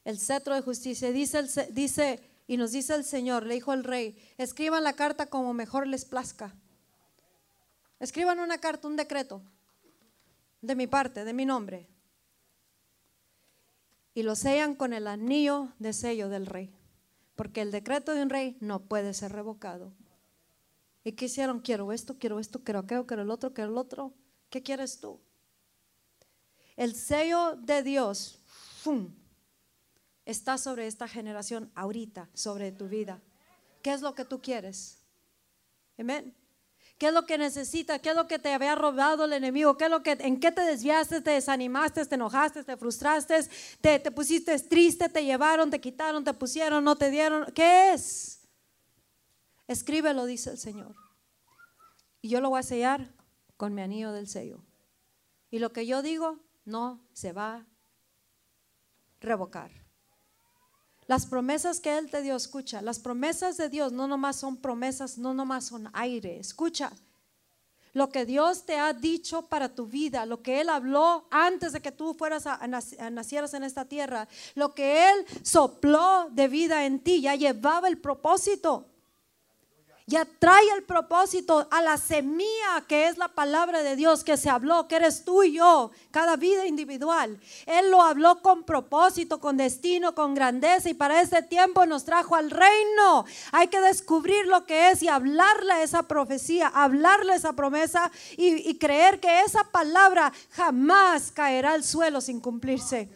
El 0.06 0.20
cetro 0.20 0.54
de 0.54 0.62
justicia 0.62 1.12
dice, 1.12 1.44
dice 1.72 2.20
y 2.48 2.58
nos 2.58 2.72
dice 2.72 2.96
el 2.96 3.06
Señor, 3.06 3.46
le 3.46 3.56
dijo 3.56 3.74
el 3.74 3.84
rey, 3.84 4.18
escriban 4.38 4.84
la 4.84 4.94
carta 4.94 5.28
como 5.28 5.54
mejor 5.54 5.88
les 5.88 6.06
plazca. 6.06 6.54
Escriban 8.00 8.40
una 8.40 8.58
carta, 8.58 8.88
un 8.88 8.96
decreto 8.96 9.42
de 10.62 10.76
mi 10.76 10.86
parte, 10.86 11.24
de 11.24 11.34
mi 11.34 11.46
nombre. 11.46 11.88
Y 14.14 14.24
lo 14.24 14.36
sellan 14.36 14.76
con 14.76 14.94
el 14.94 15.08
anillo 15.08 15.74
de 15.80 15.94
sello 15.94 16.30
del 16.30 16.46
rey. 16.46 16.74
Porque 17.36 17.62
el 17.62 17.72
decreto 17.72 18.14
de 18.14 18.24
un 18.24 18.30
rey 18.30 18.58
no 18.60 18.82
puede 18.82 19.14
ser 19.14 19.32
revocado. 19.32 19.94
¿Y 21.04 21.14
qué 21.14 21.26
hicieron? 21.26 21.62
Quiero 21.62 21.92
esto, 21.92 22.18
quiero 22.20 22.40
esto, 22.40 22.64
quiero 22.64 22.80
aquello, 22.80 23.08
quiero 23.08 23.24
el 23.24 23.32
otro, 23.32 23.54
quiero 23.54 23.72
el 23.72 23.78
otro. 23.78 24.14
¿Qué 24.50 24.62
quieres 24.62 25.00
tú? 25.00 25.20
El 26.76 26.96
sello 26.96 27.56
de 27.56 27.84
Dios 27.84 28.40
está 30.26 30.58
sobre 30.58 30.88
esta 30.88 31.08
generación 31.08 31.72
ahorita, 31.76 32.30
sobre 32.34 32.72
tu 32.72 32.88
vida. 32.88 33.22
¿Qué 33.82 33.94
es 33.94 34.02
lo 34.02 34.14
que 34.14 34.26
tú 34.26 34.42
quieres? 34.42 35.00
Amén. 35.98 36.36
¿Qué 37.02 37.08
es 37.08 37.14
lo 37.16 37.26
que 37.26 37.40
necesitas? 37.40 38.00
¿Qué 38.00 38.12
es 38.12 38.16
lo 38.16 38.28
que 38.28 38.38
te 38.38 38.54
había 38.54 38.76
robado 38.76 39.26
el 39.26 39.34
enemigo? 39.34 39.76
¿Qué 39.76 39.86
es 39.86 39.90
lo 39.90 40.04
que, 40.04 40.12
¿En 40.12 40.40
qué 40.40 40.52
te 40.52 40.62
desviaste, 40.62 41.20
te 41.22 41.32
desanimaste, 41.32 42.06
te 42.06 42.14
enojaste, 42.14 42.64
te 42.64 42.78
frustraste, 42.78 43.40
te, 43.82 43.98
te 43.98 44.12
pusiste 44.12 44.60
triste, 44.60 45.10
te 45.10 45.26
llevaron, 45.26 45.72
te 45.72 45.82
quitaron, 45.82 46.24
te 46.24 46.32
pusieron, 46.32 46.84
no 46.84 46.96
te 46.96 47.10
dieron? 47.10 47.52
¿Qué 47.56 47.94
es? 47.94 48.42
Escríbelo, 49.68 50.28
dice 50.28 50.52
el 50.52 50.60
Señor. 50.60 50.96
Y 52.22 52.30
yo 52.30 52.40
lo 52.40 52.52
voy 52.52 52.60
a 52.60 52.64
sellar 52.64 53.12
con 53.58 53.74
mi 53.74 53.82
anillo 53.82 54.12
del 54.12 54.28
sello. 54.28 54.64
Y 55.50 55.58
lo 55.58 55.74
que 55.74 55.88
yo 55.88 56.04
digo 56.04 56.38
no 56.66 57.02
se 57.14 57.34
va 57.34 57.56
a 57.56 57.66
revocar. 59.22 59.72
Las 61.08 61.26
promesas 61.26 61.80
que 61.80 61.98
Él 61.98 62.10
te 62.10 62.22
dio, 62.22 62.36
escucha, 62.36 62.82
las 62.82 63.00
promesas 63.00 63.58
de 63.58 63.70
Dios 63.70 63.92
no 63.92 64.08
nomás 64.08 64.36
son 64.36 64.58
promesas, 64.58 65.18
no 65.18 65.34
nomás 65.34 65.66
son 65.66 65.90
aire, 65.94 66.40
escucha. 66.40 66.92
lo 67.94 68.10
que 68.10 68.26
Dios 68.26 68.66
te 68.66 68.78
ha 68.78 68.94
dicho 68.94 69.42
para 69.48 69.68
tu 69.76 69.86
vida, 69.86 70.26
lo 70.26 70.42
que 70.42 70.62
Él 70.62 70.70
habló 70.70 71.28
antes 71.30 71.74
de 71.74 71.82
que 71.82 71.92
tú 71.92 72.14
fueras 72.14 72.48
a, 72.48 72.66
nacieras 72.66 73.54
en 73.54 73.64
esta 73.64 73.84
tierra, 73.84 74.30
lo 74.56 74.74
que 74.74 75.10
Él 75.10 75.26
sopló 75.44 76.30
de 76.32 76.48
vida 76.48 76.86
en 76.86 77.00
ti, 77.00 77.20
ya 77.20 77.36
llevaba 77.36 77.90
el 77.90 77.98
propósito 77.98 78.91
ya 80.12 80.26
trae 80.26 80.70
el 80.76 80.84
propósito 80.84 81.68
a 81.72 81.82
la 81.82 81.98
semilla 81.98 82.84
que 82.86 83.08
es 83.08 83.18
la 83.18 83.30
palabra 83.30 83.82
de 83.82 83.96
Dios 83.96 84.26
que 84.26 84.36
se 84.36 84.50
habló, 84.50 84.90
que 84.90 84.98
eres 84.98 85.24
tú 85.24 85.42
y 85.42 85.54
yo, 85.54 85.92
cada 86.12 86.36
vida 86.36 86.66
individual. 86.68 87.40
Él 87.66 87.90
lo 87.90 88.02
habló 88.02 88.42
con 88.42 88.64
propósito, 88.64 89.40
con 89.40 89.56
destino, 89.56 90.14
con 90.14 90.36
grandeza 90.36 90.90
y 90.90 90.94
para 90.94 91.22
este 91.22 91.42
tiempo 91.44 91.86
nos 91.86 92.04
trajo 92.04 92.36
al 92.36 92.52
reino. 92.52 93.26
Hay 93.54 93.68
que 93.68 93.80
descubrir 93.80 94.48
lo 94.48 94.66
que 94.66 94.92
es 94.92 95.02
y 95.02 95.08
hablarle 95.08 95.82
esa 95.82 96.04
profecía, 96.04 96.68
hablarle 96.68 97.36
esa 97.36 97.54
promesa 97.54 98.12
y, 98.36 98.70
y 98.70 98.78
creer 98.78 99.22
que 99.22 99.42
esa 99.42 99.64
palabra 99.64 100.34
jamás 100.50 101.32
caerá 101.32 101.72
al 101.72 101.86
suelo 101.86 102.20
sin 102.20 102.42
cumplirse. 102.42 103.08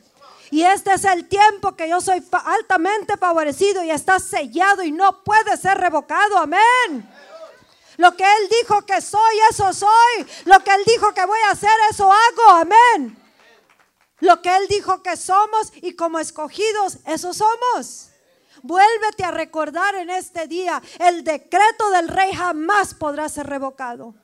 Y 0.52 0.64
este 0.64 0.94
es 0.94 1.06
el 1.06 1.28
tiempo 1.28 1.76
que 1.76 1.90
yo 1.90 2.02
soy 2.02 2.24
altamente 2.32 3.18
favorecido 3.18 3.84
y 3.84 3.92
está 3.92 4.20
sellado 4.20 4.84
y 4.84 4.92
no 4.92 5.24
puede 5.24 5.58
ser 5.58 5.78
revocado. 5.78 6.38
Amén. 6.38 7.10
Lo 7.98 8.16
que 8.16 8.24
Él 8.24 8.50
dijo 8.62 8.86
que 8.86 9.02
soy, 9.02 9.36
eso 9.50 9.74
soy. 9.74 10.28
Lo 10.46 10.60
que 10.60 10.72
Él 10.74 10.82
dijo 10.86 11.14
que 11.14 11.26
voy 11.26 11.40
a 11.48 11.52
hacer, 11.52 11.72
eso 11.90 12.12
hago. 12.12 12.50
Amén. 12.50 13.18
Lo 14.20 14.42
que 14.42 14.56
Él 14.56 14.68
dijo 14.68 15.02
que 15.02 15.18
somos 15.18 15.72
y 15.76 15.96
como 15.96 16.20
escogidos, 16.20 16.98
eso 17.06 17.34
somos. 17.34 18.10
Vuélvete 18.64 19.24
a 19.24 19.32
recordar 19.32 19.96
en 19.96 20.10
este 20.10 20.48
día, 20.48 20.82
el 21.00 21.24
decreto 21.24 21.90
del 21.92 22.08
rey 22.08 22.34
jamás 22.34 22.94
podrá 22.94 23.30
ser 23.30 23.48
revocado. 23.48 24.16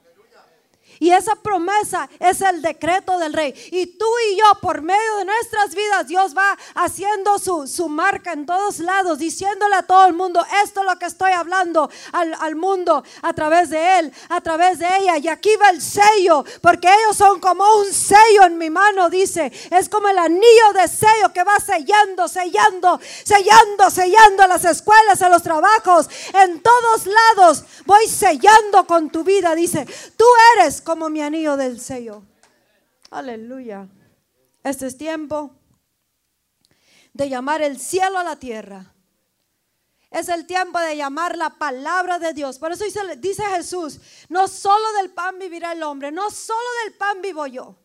Y 1.02 1.12
esa 1.12 1.36
promesa 1.36 2.08
es 2.20 2.42
el 2.42 2.62
decreto 2.62 3.18
del 3.18 3.34
rey. 3.34 3.56
Y 3.72 3.88
tú 3.88 4.06
y 4.30 4.38
yo, 4.38 4.46
por 4.62 4.84
medio 4.84 5.18
de 5.18 5.26
nuestras 5.26 5.74
vidas, 5.74 6.06
Dios 6.06 6.38
va 6.38 6.56
haciendo 6.76 7.40
su, 7.40 7.66
su 7.66 7.90
marca 7.90 8.34
en 8.34 8.46
todos 8.46 8.78
lados, 8.78 9.18
diciéndole 9.18 9.78
a 9.78 9.82
todo 9.82 10.06
el 10.06 10.14
mundo, 10.14 10.46
esto 10.64 10.82
es 10.82 10.86
lo 10.86 11.00
que 11.00 11.08
estoy 11.08 11.32
hablando 11.32 11.90
al, 12.12 12.36
al 12.40 12.56
mundo 12.56 13.04
a 13.24 13.34
través 13.34 13.72
de 13.72 13.98
él, 13.98 14.14
a 14.30 14.42
través 14.42 14.78
de 14.78 14.86
ella. 15.00 15.18
Y 15.18 15.28
aquí 15.28 15.50
va 15.60 15.72
el 15.72 15.82
sello, 15.82 16.46
porque 16.62 16.88
ellos 16.88 17.18
son 17.18 17.40
como 17.40 17.64
un 17.78 17.92
sello 17.92 18.44
en 18.44 18.60
mi 18.60 18.70
mano, 18.70 19.10
dice. 19.10 19.52
Es 19.72 19.90
como 19.90 20.08
el 20.08 20.20
anillo 20.20 20.74
de 20.76 20.88
sello 20.88 21.34
que 21.34 21.44
va 21.44 21.58
sellando, 21.60 22.28
sellando, 22.28 23.00
sellando, 23.24 23.90
sellando 23.90 24.46
las 24.46 24.66
escuelas, 24.66 25.20
en 25.20 25.32
los 25.32 25.42
trabajos, 25.42 26.08
en 26.32 26.62
todos 26.62 27.08
lados. 27.08 27.64
Voy 27.88 28.08
sellando 28.08 28.86
con 28.86 29.10
tu 29.10 29.24
vida, 29.24 29.56
dice. 29.56 29.88
Tú 30.16 30.26
eres 30.58 30.80
como 30.92 31.10
mi 31.10 31.22
anillo 31.22 31.56
del 31.56 31.80
sello. 31.80 32.22
Aleluya. 33.12 33.88
Este 34.62 34.88
es 34.88 34.98
tiempo 34.98 35.56
de 37.14 37.30
llamar 37.30 37.62
el 37.62 37.80
cielo 37.80 38.20
a 38.20 38.26
la 38.26 38.36
tierra. 38.36 38.94
Es 40.10 40.28
el 40.28 40.46
tiempo 40.46 40.78
de 40.82 40.98
llamar 40.98 41.38
la 41.38 41.52
palabra 41.52 42.20
de 42.20 42.34
Dios. 42.34 42.60
Por 42.60 42.74
eso 42.74 42.84
dice, 42.84 43.00
dice, 43.20 43.42
Jesús, 43.56 44.02
no 44.28 44.50
solo 44.50 44.84
del 45.00 45.12
pan 45.12 45.40
vivirá 45.40 45.72
el 45.72 45.82
hombre, 45.82 46.12
no 46.12 46.30
solo 46.30 46.60
del 46.84 46.94
pan 46.96 47.22
vivo 47.22 47.48
yo, 47.48 47.78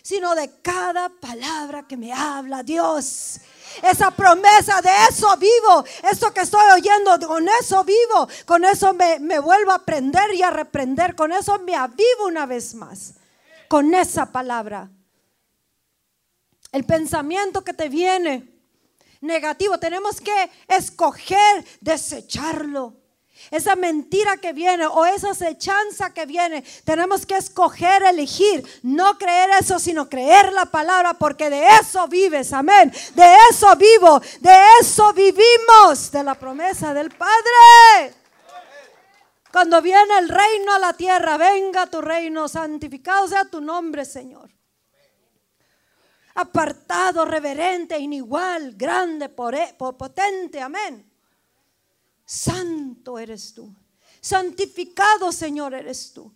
sino 0.00 0.34
de 0.34 0.50
cada 0.62 1.10
palabra 1.10 1.86
que 1.86 1.98
me 1.98 2.14
habla 2.14 2.62
Dios. 2.62 3.40
Esa 3.82 4.10
promesa 4.10 4.80
de 4.80 4.90
eso 5.08 5.36
vivo, 5.36 5.84
eso 6.10 6.32
que 6.32 6.40
estoy 6.40 6.66
oyendo, 6.74 7.26
con 7.26 7.48
eso 7.60 7.84
vivo, 7.84 8.28
con 8.46 8.64
eso 8.64 8.94
me, 8.94 9.18
me 9.20 9.38
vuelvo 9.38 9.72
a 9.72 9.76
aprender 9.76 10.34
y 10.34 10.42
a 10.42 10.50
reprender, 10.50 11.14
con 11.14 11.32
eso 11.32 11.58
me 11.60 11.74
avivo 11.74 12.26
una 12.26 12.46
vez 12.46 12.74
más, 12.74 13.14
con 13.68 13.94
esa 13.94 14.32
palabra. 14.32 14.90
El 16.72 16.84
pensamiento 16.84 17.62
que 17.62 17.72
te 17.72 17.88
viene 17.88 18.54
negativo, 19.24 19.78
tenemos 19.78 20.20
que 20.20 20.50
escoger 20.68 21.64
desecharlo. 21.80 23.03
Esa 23.50 23.76
mentira 23.76 24.36
que 24.36 24.52
viene 24.52 24.86
o 24.86 25.04
esa 25.04 25.30
acechanza 25.30 26.12
que 26.12 26.26
viene, 26.26 26.62
tenemos 26.84 27.26
que 27.26 27.36
escoger, 27.36 28.02
elegir, 28.02 28.64
no 28.82 29.18
creer 29.18 29.50
eso, 29.60 29.78
sino 29.78 30.08
creer 30.08 30.52
la 30.52 30.66
palabra, 30.66 31.14
porque 31.14 31.50
de 31.50 31.66
eso 31.80 32.08
vives, 32.08 32.52
amén. 32.52 32.92
De 33.14 33.36
eso 33.50 33.74
vivo, 33.76 34.20
de 34.40 34.56
eso 34.80 35.12
vivimos, 35.12 36.10
de 36.10 36.22
la 36.22 36.34
promesa 36.34 36.94
del 36.94 37.10
Padre. 37.10 38.14
Cuando 39.54 39.80
viene 39.80 40.18
el 40.18 40.28
reino 40.28 40.72
a 40.72 40.80
la 40.80 40.94
tierra, 40.94 41.36
venga 41.36 41.86
tu 41.86 42.00
reino, 42.00 42.48
santificado 42.48 43.28
sea 43.28 43.44
tu 43.44 43.60
nombre, 43.60 44.04
Señor. 44.04 44.50
Apartado, 46.34 47.24
reverente, 47.24 47.96
inigual, 47.96 48.74
grande, 48.74 49.28
potente, 49.28 50.60
amén. 50.60 51.08
Eres 53.18 53.54
tú. 53.54 53.74
Santificado, 54.20 55.32
Señor, 55.32 55.74
eres 55.74 56.12
tú. 56.12 56.32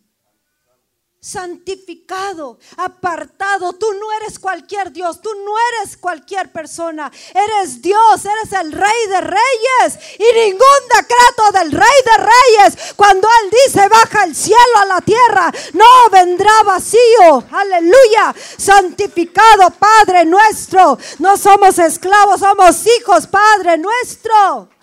Santificado, 1.21 2.61
apartado. 2.77 3.73
Tú 3.73 3.93
no 3.95 4.13
eres 4.21 4.39
cualquier 4.39 4.93
Dios, 4.93 5.21
tú 5.21 5.31
no 5.45 5.53
eres 5.73 5.97
cualquier 5.97 6.53
persona. 6.53 7.11
Eres 7.35 7.83
Dios, 7.83 8.25
eres 8.25 8.53
el 8.53 8.71
Rey 8.71 9.07
de 9.09 9.21
Reyes. 9.23 9.99
Y 10.17 10.39
ningún 10.45 10.83
decreto 10.95 11.59
del 11.59 11.73
Rey 11.73 11.99
de 12.05 12.23
Reyes, 12.23 12.95
cuando 12.95 13.27
Él 13.43 13.51
dice 13.51 13.89
baja 13.89 14.25
el 14.25 14.37
cielo 14.37 14.79
a 14.81 14.85
la 14.85 15.01
tierra, 15.01 15.53
no 15.73 16.11
vendrá 16.13 16.63
vacío. 16.65 17.45
Aleluya. 17.51 18.35
Santificado, 18.57 19.71
Padre 19.71 20.25
nuestro. 20.25 20.97
No 21.19 21.37
somos 21.37 21.79
esclavos, 21.81 22.41
somos 22.41 22.87
hijos, 22.87 23.27
Padre 23.27 23.77
nuestro 23.77 24.78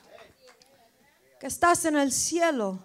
estás 1.48 1.86
en 1.86 1.96
el 1.96 2.12
cielo. 2.12 2.80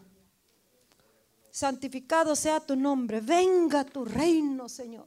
Santificado 1.51 2.37
sea 2.37 2.61
tu 2.61 2.77
nombre. 2.77 3.21
Venga 3.21 3.85
tu 3.85 4.05
reino, 4.05 4.69
Señor. 4.69 5.07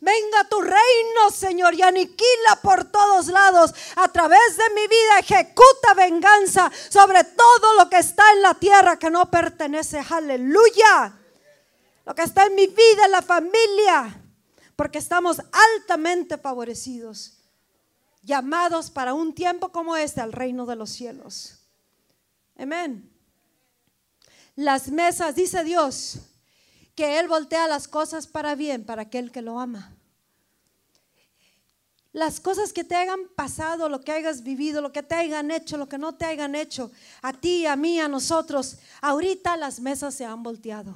Venga 0.00 0.48
tu 0.48 0.60
reino, 0.60 1.30
Señor, 1.32 1.74
y 1.74 1.82
aniquila 1.82 2.60
por 2.62 2.84
todos 2.84 3.28
lados. 3.28 3.72
A 3.96 4.08
través 4.08 4.56
de 4.56 4.74
mi 4.74 4.86
vida 4.86 5.18
ejecuta 5.20 5.94
venganza 5.96 6.70
sobre 6.90 7.24
todo 7.24 7.74
lo 7.78 7.88
que 7.88 7.98
está 7.98 8.24
en 8.32 8.42
la 8.42 8.54
tierra 8.54 8.98
que 8.98 9.10
no 9.10 9.30
pertenece. 9.30 10.02
Aleluya. 10.10 11.18
Lo 12.04 12.14
que 12.14 12.22
está 12.22 12.46
en 12.46 12.54
mi 12.54 12.66
vida, 12.66 13.06
en 13.06 13.12
la 13.12 13.22
familia. 13.22 14.20
Porque 14.76 14.98
estamos 14.98 15.40
altamente 15.52 16.36
favorecidos. 16.38 17.38
Llamados 18.22 18.90
para 18.90 19.14
un 19.14 19.34
tiempo 19.34 19.70
como 19.70 19.96
este 19.96 20.20
al 20.20 20.32
reino 20.32 20.66
de 20.66 20.76
los 20.76 20.90
cielos. 20.90 21.63
Amén. 22.56 23.10
Las 24.56 24.88
mesas, 24.88 25.34
dice 25.34 25.64
Dios, 25.64 26.18
que 26.94 27.18
Él 27.18 27.28
voltea 27.28 27.66
las 27.66 27.88
cosas 27.88 28.26
para 28.26 28.54
bien 28.54 28.84
para 28.84 29.02
aquel 29.02 29.32
que 29.32 29.42
lo 29.42 29.58
ama. 29.58 29.96
Las 32.12 32.38
cosas 32.38 32.72
que 32.72 32.84
te 32.84 32.94
hayan 32.94 33.18
pasado, 33.34 33.88
lo 33.88 34.00
que 34.00 34.12
hayas 34.12 34.44
vivido, 34.44 34.80
lo 34.80 34.92
que 34.92 35.02
te 35.02 35.16
hayan 35.16 35.50
hecho, 35.50 35.76
lo 35.76 35.88
que 35.88 35.98
no 35.98 36.14
te 36.14 36.24
hayan 36.24 36.54
hecho, 36.54 36.92
a 37.22 37.32
ti, 37.32 37.66
a 37.66 37.74
mí, 37.74 37.98
a 37.98 38.06
nosotros, 38.06 38.78
ahorita 39.00 39.56
las 39.56 39.80
mesas 39.80 40.14
se 40.14 40.24
han 40.24 40.44
volteado. 40.44 40.94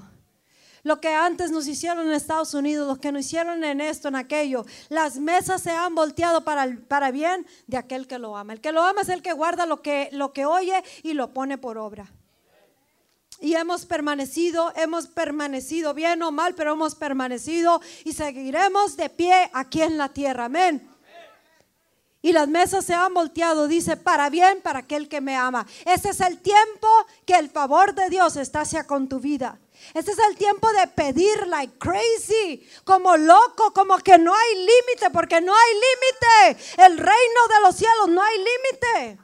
Lo 0.89 1.03
que 1.03 1.13
antes 1.13 1.51
nos 1.51 1.67
hicieron 1.67 2.07
en 2.07 2.15
Estados 2.15 2.55
Unidos, 2.55 2.89
lo 2.89 2.99
que 2.99 3.13
nos 3.13 3.27
hicieron 3.27 3.63
en 3.63 3.83
esto, 3.83 4.09
en 4.09 4.17
aquello, 4.17 4.65
las 4.89 5.19
mesas 5.19 5.61
se 5.61 5.71
han 5.71 5.95
volteado 5.95 6.45
para, 6.45 6.79
para 6.89 7.11
bien 7.11 7.47
de 7.67 7.77
aquel 7.77 8.07
que 8.07 8.19
lo 8.19 8.35
ama. 8.35 8.55
El 8.55 8.63
que 8.63 8.73
lo 8.73 8.83
ama 8.83 9.03
es 9.03 9.11
el 9.11 9.21
que 9.21 9.35
guarda 9.35 9.67
lo 9.67 9.83
que, 9.83 10.09
lo 10.13 10.33
que 10.33 10.47
oye 10.47 10.83
y 11.03 11.13
lo 11.13 11.35
pone 11.35 11.59
por 11.59 11.77
obra. 11.77 12.11
Y 13.39 13.53
hemos 13.53 13.85
permanecido, 13.85 14.73
hemos 14.77 15.09
permanecido 15.09 15.93
bien 15.93 16.23
o 16.23 16.33
mal, 16.33 16.55
pero 16.55 16.73
hemos 16.73 16.95
permanecido 16.95 17.83
y 18.07 18.15
seguiremos 18.15 18.97
de 18.97 19.11
pie 19.11 19.51
aquí 19.53 19.83
en 19.83 19.99
la 19.99 20.09
tierra. 20.09 20.47
Amén. 20.47 20.89
Y 22.23 22.33
las 22.33 22.49
mesas 22.49 22.87
se 22.87 22.95
han 22.95 23.13
volteado, 23.13 23.69
dice, 23.69 23.99
para 23.99 24.31
bien, 24.31 24.63
para 24.63 24.79
aquel 24.79 25.07
que 25.11 25.21
me 25.21 25.37
ama. 25.37 25.67
Ese 25.85 26.09
es 26.09 26.21
el 26.21 26.39
tiempo 26.39 26.89
que 27.27 27.35
el 27.35 27.51
favor 27.51 27.95
de 27.95 28.09
Dios 28.09 28.37
está 28.37 28.63
hacia 28.63 28.87
con 28.87 29.07
tu 29.07 29.21
vida. 29.21 29.59
Este 29.95 30.13
es 30.13 30.19
el 30.19 30.37
tiempo 30.37 30.71
de 30.73 30.87
pedir 30.89 31.47
like 31.47 31.79
crazy, 31.79 32.69
como 32.85 33.17
loco, 33.17 33.73
como 33.73 33.99
que 33.99 34.19
no 34.19 34.35
hay 34.35 34.55
límite, 34.57 35.11
porque 35.13 35.41
no 35.41 35.55
hay 35.55 35.75
límite. 35.75 36.65
El 36.79 36.99
reino 36.99 37.49
de 37.55 37.61
los 37.63 37.77
cielos 37.77 38.09
no 38.09 38.23
hay 38.23 38.39
límite. 38.39 39.19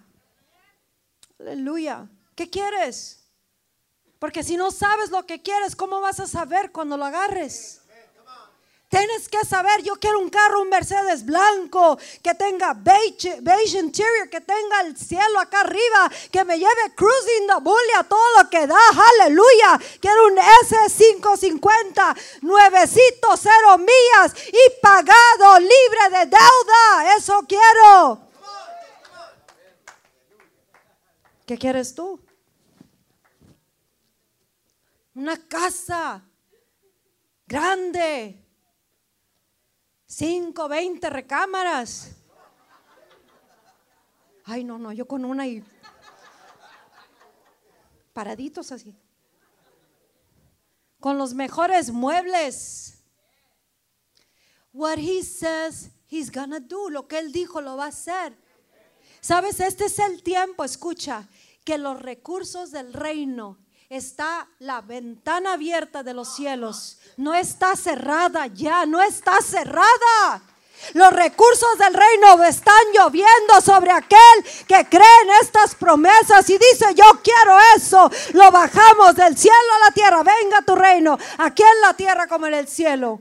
Aleluya. 1.40 2.08
¿Qué 2.34 2.48
quieres? 2.48 3.24
Porque 4.18 4.42
si 4.42 4.56
no 4.56 4.70
sabes 4.70 5.10
lo 5.10 5.26
que 5.26 5.42
quieres, 5.42 5.76
¿cómo 5.76 6.00
vas 6.00 6.18
a 6.18 6.26
saber 6.26 6.72
cuando 6.72 6.96
lo 6.96 7.04
agarres? 7.04 7.83
Tienes 8.94 9.28
que 9.28 9.44
saber, 9.44 9.82
yo 9.82 9.96
quiero 9.96 10.20
un 10.20 10.30
carro, 10.30 10.62
un 10.62 10.68
Mercedes 10.68 11.24
blanco, 11.24 11.98
que 12.22 12.32
tenga 12.36 12.74
beige, 12.74 13.40
beige 13.40 13.80
interior, 13.80 14.30
que 14.30 14.40
tenga 14.40 14.82
el 14.82 14.96
cielo 14.96 15.40
acá 15.40 15.62
arriba, 15.62 16.08
que 16.30 16.44
me 16.44 16.56
lleve 16.56 16.94
cruising 16.94 17.48
the 17.48 17.60
bully 17.60 17.92
a 17.98 18.04
todo 18.04 18.22
lo 18.40 18.48
que 18.48 18.68
da, 18.68 18.78
aleluya. 19.18 19.80
Quiero 20.00 20.28
un 20.28 20.36
S550, 20.36 22.16
nuevecito, 22.42 23.36
cero 23.36 23.78
millas 23.78 24.32
y 24.46 24.80
pagado, 24.80 25.58
libre 25.58 26.10
de 26.12 26.26
deuda. 26.26 27.16
Eso 27.16 27.44
quiero. 27.48 28.20
¿Qué 31.44 31.58
quieres 31.58 31.96
tú? 31.96 32.24
Una 35.16 35.36
casa 35.48 36.22
grande, 37.44 38.43
5, 40.06 40.68
20 40.68 41.10
recámaras. 41.10 42.16
Ay, 44.44 44.64
no, 44.64 44.78
no, 44.78 44.92
yo 44.92 45.06
con 45.06 45.24
una 45.24 45.46
y 45.46 45.64
paraditos 48.12 48.72
así. 48.72 48.94
Con 51.00 51.18
los 51.18 51.34
mejores 51.34 51.90
muebles. 51.90 53.02
What 54.72 54.98
he 54.98 55.22
says 55.22 55.90
he's 56.08 56.30
gonna 56.30 56.60
do, 56.60 56.90
lo 56.90 57.06
que 57.06 57.18
él 57.18 57.32
dijo 57.32 57.60
lo 57.60 57.76
va 57.76 57.86
a 57.86 57.88
hacer. 57.88 58.36
Sabes, 59.20 59.60
este 59.60 59.86
es 59.86 59.98
el 59.98 60.22
tiempo, 60.22 60.64
escucha, 60.64 61.28
que 61.64 61.78
los 61.78 62.00
recursos 62.00 62.70
del 62.70 62.92
reino 62.92 63.63
está 63.94 64.48
la 64.58 64.80
ventana 64.80 65.54
abierta 65.54 66.02
de 66.02 66.14
los 66.14 66.34
cielos. 66.34 66.98
No 67.16 67.34
está 67.34 67.76
cerrada 67.76 68.46
ya, 68.48 68.86
no 68.86 69.00
está 69.00 69.40
cerrada. 69.40 70.42
Los 70.92 71.12
recursos 71.12 71.78
del 71.78 71.94
reino 71.94 72.42
están 72.44 72.74
lloviendo 72.92 73.60
sobre 73.64 73.92
aquel 73.92 74.44
que 74.66 74.86
cree 74.88 75.22
en 75.22 75.30
estas 75.40 75.74
promesas 75.76 76.48
y 76.50 76.58
dice, 76.58 76.94
yo 76.94 77.04
quiero 77.22 77.56
eso. 77.76 78.10
Lo 78.32 78.50
bajamos 78.50 79.14
del 79.14 79.38
cielo 79.38 79.54
a 79.76 79.86
la 79.86 79.90
tierra. 79.92 80.22
Venga 80.22 80.62
tu 80.62 80.74
reino, 80.74 81.16
aquí 81.38 81.62
en 81.62 81.80
la 81.80 81.94
tierra 81.94 82.26
como 82.26 82.46
en 82.46 82.54
el 82.54 82.68
cielo. 82.68 83.20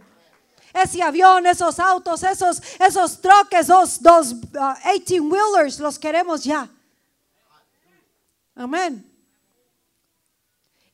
Ese 0.74 1.04
avión, 1.04 1.46
esos 1.46 1.80
autos, 1.80 2.24
esos, 2.24 2.62
esos 2.80 3.22
troques, 3.22 3.62
esos 3.62 4.02
dos 4.02 4.36
18 4.52 5.22
uh, 5.24 5.84
los 5.84 6.00
queremos 6.00 6.44
ya. 6.44 6.68
Amén. 8.56 9.13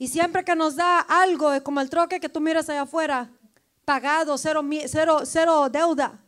Y 0.02 0.08
siempre 0.08 0.46
que 0.46 0.56
nos 0.56 0.78
da 0.78 1.02
algo, 1.02 1.62
como 1.62 1.82
el 1.82 1.90
troque 1.90 2.22
que 2.22 2.30
tú 2.30 2.40
miras 2.40 2.70
allá 2.70 2.84
afuera, 2.84 3.30
pagado, 3.84 4.38
cero, 4.38 4.64
cero, 4.88 5.20
cero 5.26 5.70
deuda, 5.70 6.24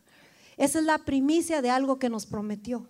esa 0.58 0.78
es 0.78 0.84
la 0.84 0.98
primicia 0.98 1.62
de 1.62 1.70
algo 1.70 1.98
que 1.98 2.10
nos 2.10 2.26
prometió. 2.26 2.86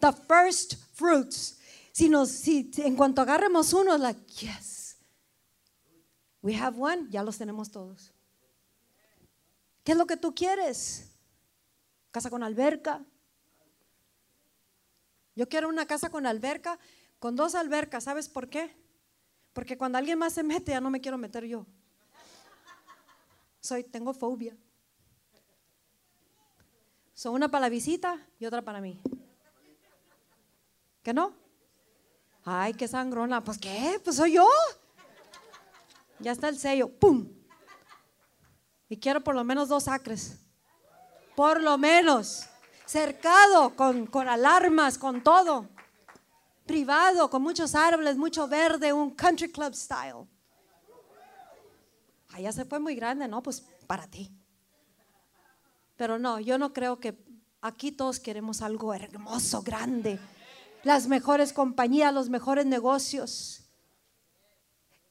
The 0.00 0.12
first 0.12 0.74
fruits. 0.92 1.60
Si, 1.92 2.08
nos, 2.08 2.30
si 2.30 2.68
en 2.78 2.96
cuanto 2.96 3.22
agarremos 3.22 3.72
uno, 3.72 3.96
like, 3.96 4.20
yes, 4.44 4.96
we 6.42 6.56
have 6.56 6.76
one, 6.76 7.06
ya 7.08 7.22
los 7.22 7.38
tenemos 7.38 7.70
todos. 7.70 8.12
¿Qué 9.84 9.92
es 9.92 9.98
lo 9.98 10.06
que 10.06 10.16
tú 10.16 10.34
quieres? 10.34 11.12
¿Casa 12.10 12.28
con 12.28 12.42
alberca? 12.42 13.04
Yo 15.36 15.48
quiero 15.48 15.68
una 15.68 15.86
casa 15.86 16.10
con 16.10 16.26
alberca, 16.26 16.78
con 17.20 17.36
dos 17.36 17.54
albercas. 17.54 18.04
¿Sabes 18.04 18.28
por 18.28 18.48
qué? 18.48 18.81
Porque 19.52 19.76
cuando 19.76 19.98
alguien 19.98 20.18
más 20.18 20.32
se 20.32 20.42
mete, 20.42 20.72
ya 20.72 20.80
no 20.80 20.90
me 20.90 21.00
quiero 21.00 21.18
meter 21.18 21.44
yo. 21.44 21.66
Soy, 23.60 23.84
tengo 23.84 24.12
fobia. 24.14 24.56
Son 27.14 27.34
una 27.34 27.48
para 27.48 27.62
la 27.62 27.68
visita 27.68 28.18
y 28.38 28.46
otra 28.46 28.62
para 28.62 28.80
mí. 28.80 29.00
¿Qué 31.02 31.12
no? 31.12 31.34
Ay, 32.44 32.74
qué 32.74 32.88
sangrona. 32.88 33.44
Pues 33.44 33.58
qué, 33.58 34.00
pues 34.02 34.16
soy 34.16 34.32
yo. 34.32 34.48
Ya 36.18 36.32
está 36.32 36.48
el 36.48 36.58
sello. 36.58 36.88
¡Pum! 36.88 37.28
Y 38.88 38.96
quiero 38.96 39.22
por 39.22 39.34
lo 39.34 39.44
menos 39.44 39.68
dos 39.68 39.88
acres. 39.88 40.38
Por 41.36 41.60
lo 41.60 41.78
menos. 41.78 42.48
Cercado, 42.86 43.76
con, 43.76 44.06
con 44.06 44.28
alarmas, 44.28 44.98
con 44.98 45.22
todo. 45.22 45.68
Privado, 46.66 47.28
con 47.28 47.42
muchos 47.42 47.74
árboles, 47.74 48.16
mucho 48.16 48.46
verde, 48.46 48.92
un 48.92 49.10
country 49.10 49.50
club 49.50 49.74
style. 49.74 50.26
Allá 52.30 52.52
se 52.52 52.64
fue 52.64 52.78
muy 52.78 52.94
grande, 52.94 53.28
¿no? 53.28 53.42
Pues 53.42 53.64
para 53.86 54.06
ti. 54.06 54.30
Pero 55.96 56.18
no, 56.18 56.40
yo 56.40 56.58
no 56.58 56.72
creo 56.72 56.98
que 56.98 57.16
aquí 57.60 57.92
todos 57.92 58.20
queremos 58.20 58.62
algo 58.62 58.94
hermoso, 58.94 59.62
grande. 59.62 60.18
Las 60.82 61.06
mejores 61.06 61.52
compañías, 61.52 62.14
los 62.14 62.28
mejores 62.28 62.66
negocios. 62.66 63.62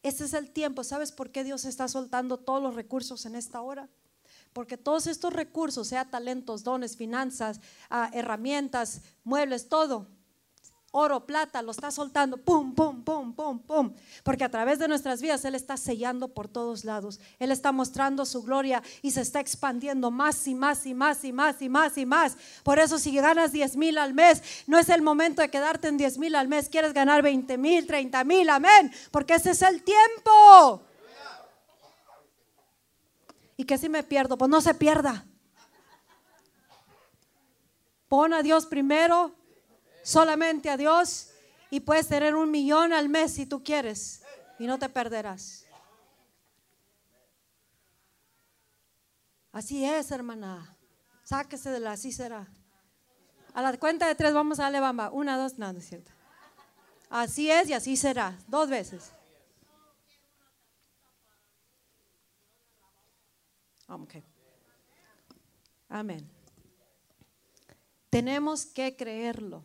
Este 0.04 0.24
es 0.24 0.34
el 0.34 0.52
tiempo. 0.52 0.84
¿Sabes 0.84 1.12
por 1.12 1.32
qué 1.32 1.44
Dios 1.44 1.66
está 1.66 1.88
soltando 1.88 2.38
todos 2.38 2.62
los 2.62 2.76
recursos 2.76 3.26
en 3.26 3.36
esta 3.36 3.62
hora? 3.62 3.88
Porque 4.54 4.78
todos 4.78 5.08
estos 5.08 5.32
recursos, 5.32 5.88
sea 5.88 6.10
talentos, 6.10 6.64
dones, 6.64 6.98
finanzas, 6.98 7.62
ah, 7.90 8.10
herramientas, 8.14 9.02
muebles, 9.24 9.70
todo, 9.70 10.08
oro, 10.92 11.26
plata, 11.26 11.62
lo 11.62 11.72
está 11.72 11.90
soltando, 11.90 12.38
pum, 12.38 12.74
pum, 12.74 13.02
pum, 13.04 13.34
pum, 13.34 13.60
pum. 13.60 13.94
Porque 14.24 14.44
a 14.44 14.50
través 14.50 14.78
de 14.78 14.88
nuestras 14.88 15.22
vidas 15.22 15.44
Él 15.46 15.56
está 15.56 15.78
sellando 15.78 16.28
por 16.28 16.48
todos 16.48 16.84
lados. 16.84 17.20
Él 17.40 17.52
está 17.52 17.72
mostrando 17.72 18.26
su 18.26 18.44
gloria 18.44 18.84
y 19.02 19.12
se 19.12 19.22
está 19.22 19.40
expandiendo 19.40 20.12
más 20.12 20.48
y 20.48 20.56
más 20.56 20.86
y 20.86 20.94
más 20.94 21.24
y 21.24 21.32
más 21.32 21.62
y 21.62 21.70
más 21.70 21.98
y 21.98 22.06
más. 22.06 22.38
Por 22.64 22.80
eso 22.80 23.00
si 23.00 23.16
ganas 23.16 23.52
10 23.52 23.78
mil 23.78 23.98
al 23.98 24.14
mes, 24.14 24.44
no 24.68 24.78
es 24.78 24.90
el 24.90 25.02
momento 25.02 25.42
de 25.42 25.50
quedarte 25.50 25.88
en 25.88 25.98
10 25.98 26.18
mil 26.18 26.36
al 26.36 26.48
mes, 26.48 26.68
quieres 26.68 26.94
ganar 26.94 27.22
20 27.22 27.58
mil, 27.58 27.88
30 27.88 28.24
mil, 28.26 28.50
amén. 28.50 28.92
Porque 29.12 29.36
ese 29.36 29.52
es 29.52 29.62
el 29.62 29.84
tiempo. 29.84 30.82
¿Y 33.56 33.64
que 33.64 33.78
si 33.78 33.88
me 33.88 34.04
pierdo? 34.04 34.38
Pues 34.38 34.50
no 34.50 34.60
se 34.60 34.74
pierda. 34.74 35.26
Pon 38.10 38.34
a 38.34 38.44
Dios 38.44 38.66
primero 38.66 39.41
solamente 40.04 40.70
a 40.70 40.78
Dios 40.78 41.30
y 41.70 41.80
puedes 41.80 42.08
tener 42.08 42.36
un 42.36 42.52
millón 42.52 42.94
al 42.94 43.10
mes 43.10 43.34
si 43.34 43.46
tú 43.46 43.64
quieres 43.64 44.22
y 44.60 44.68
no 44.68 44.78
te 44.78 44.90
perderás. 44.90 45.66
Así 49.52 49.84
es, 49.86 50.12
hermana. 50.12 50.76
Sáquese 51.24 51.70
de 51.72 51.80
la, 51.80 51.94
así 51.94 52.12
será. 52.12 52.48
A 53.54 53.62
la 53.62 53.78
cuenta 53.78 54.08
de 54.08 54.16
tres 54.16 54.34
vamos 54.34 54.60
a 54.60 54.64
darle 54.64 54.80
bamba. 54.80 55.10
Una, 55.12 55.38
dos, 55.38 55.58
no, 55.58 55.72
no 55.74 55.80
es 55.80 55.88
cierto. 55.88 56.12
Así 57.10 57.52
es 57.52 57.70
y 57.70 57.74
así 57.74 57.98
será. 57.98 58.38
Dos 58.48 58.70
veces. 58.70 59.12
Amén. 65.90 66.30
Tenemos 68.10 68.66
que 68.66 68.96
creerlo. 68.96 69.64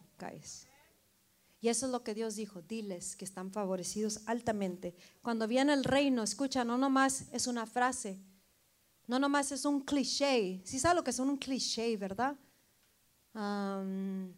Y 1.61 1.69
eso 1.69 1.87
es 1.87 1.93
lo 1.93 2.03
que 2.03 2.15
Dios 2.15 2.37
dijo, 2.37 2.63
diles 2.63 3.17
que 3.17 3.25
están 3.25 3.51
favorecidos 3.51 4.21
altamente. 4.27 4.95
Cuando 5.23 5.49
viene 5.49 5.73
el 5.73 5.85
reino, 5.85 6.23
escucha, 6.23 6.65
no 6.65 6.79
nomás 6.79 7.27
es 7.33 7.47
una 7.47 7.67
frase, 7.67 8.21
no 9.07 9.19
nomás 9.19 9.53
es 9.53 9.65
un 9.65 9.81
cliché. 9.81 10.61
Si 10.65 10.79
¿Sí 10.79 10.87
lo 10.95 11.03
que 11.03 11.11
es 11.11 11.19
un 11.19 11.37
cliché, 11.37 11.97
¿verdad? 11.97 12.37
un 13.35 14.35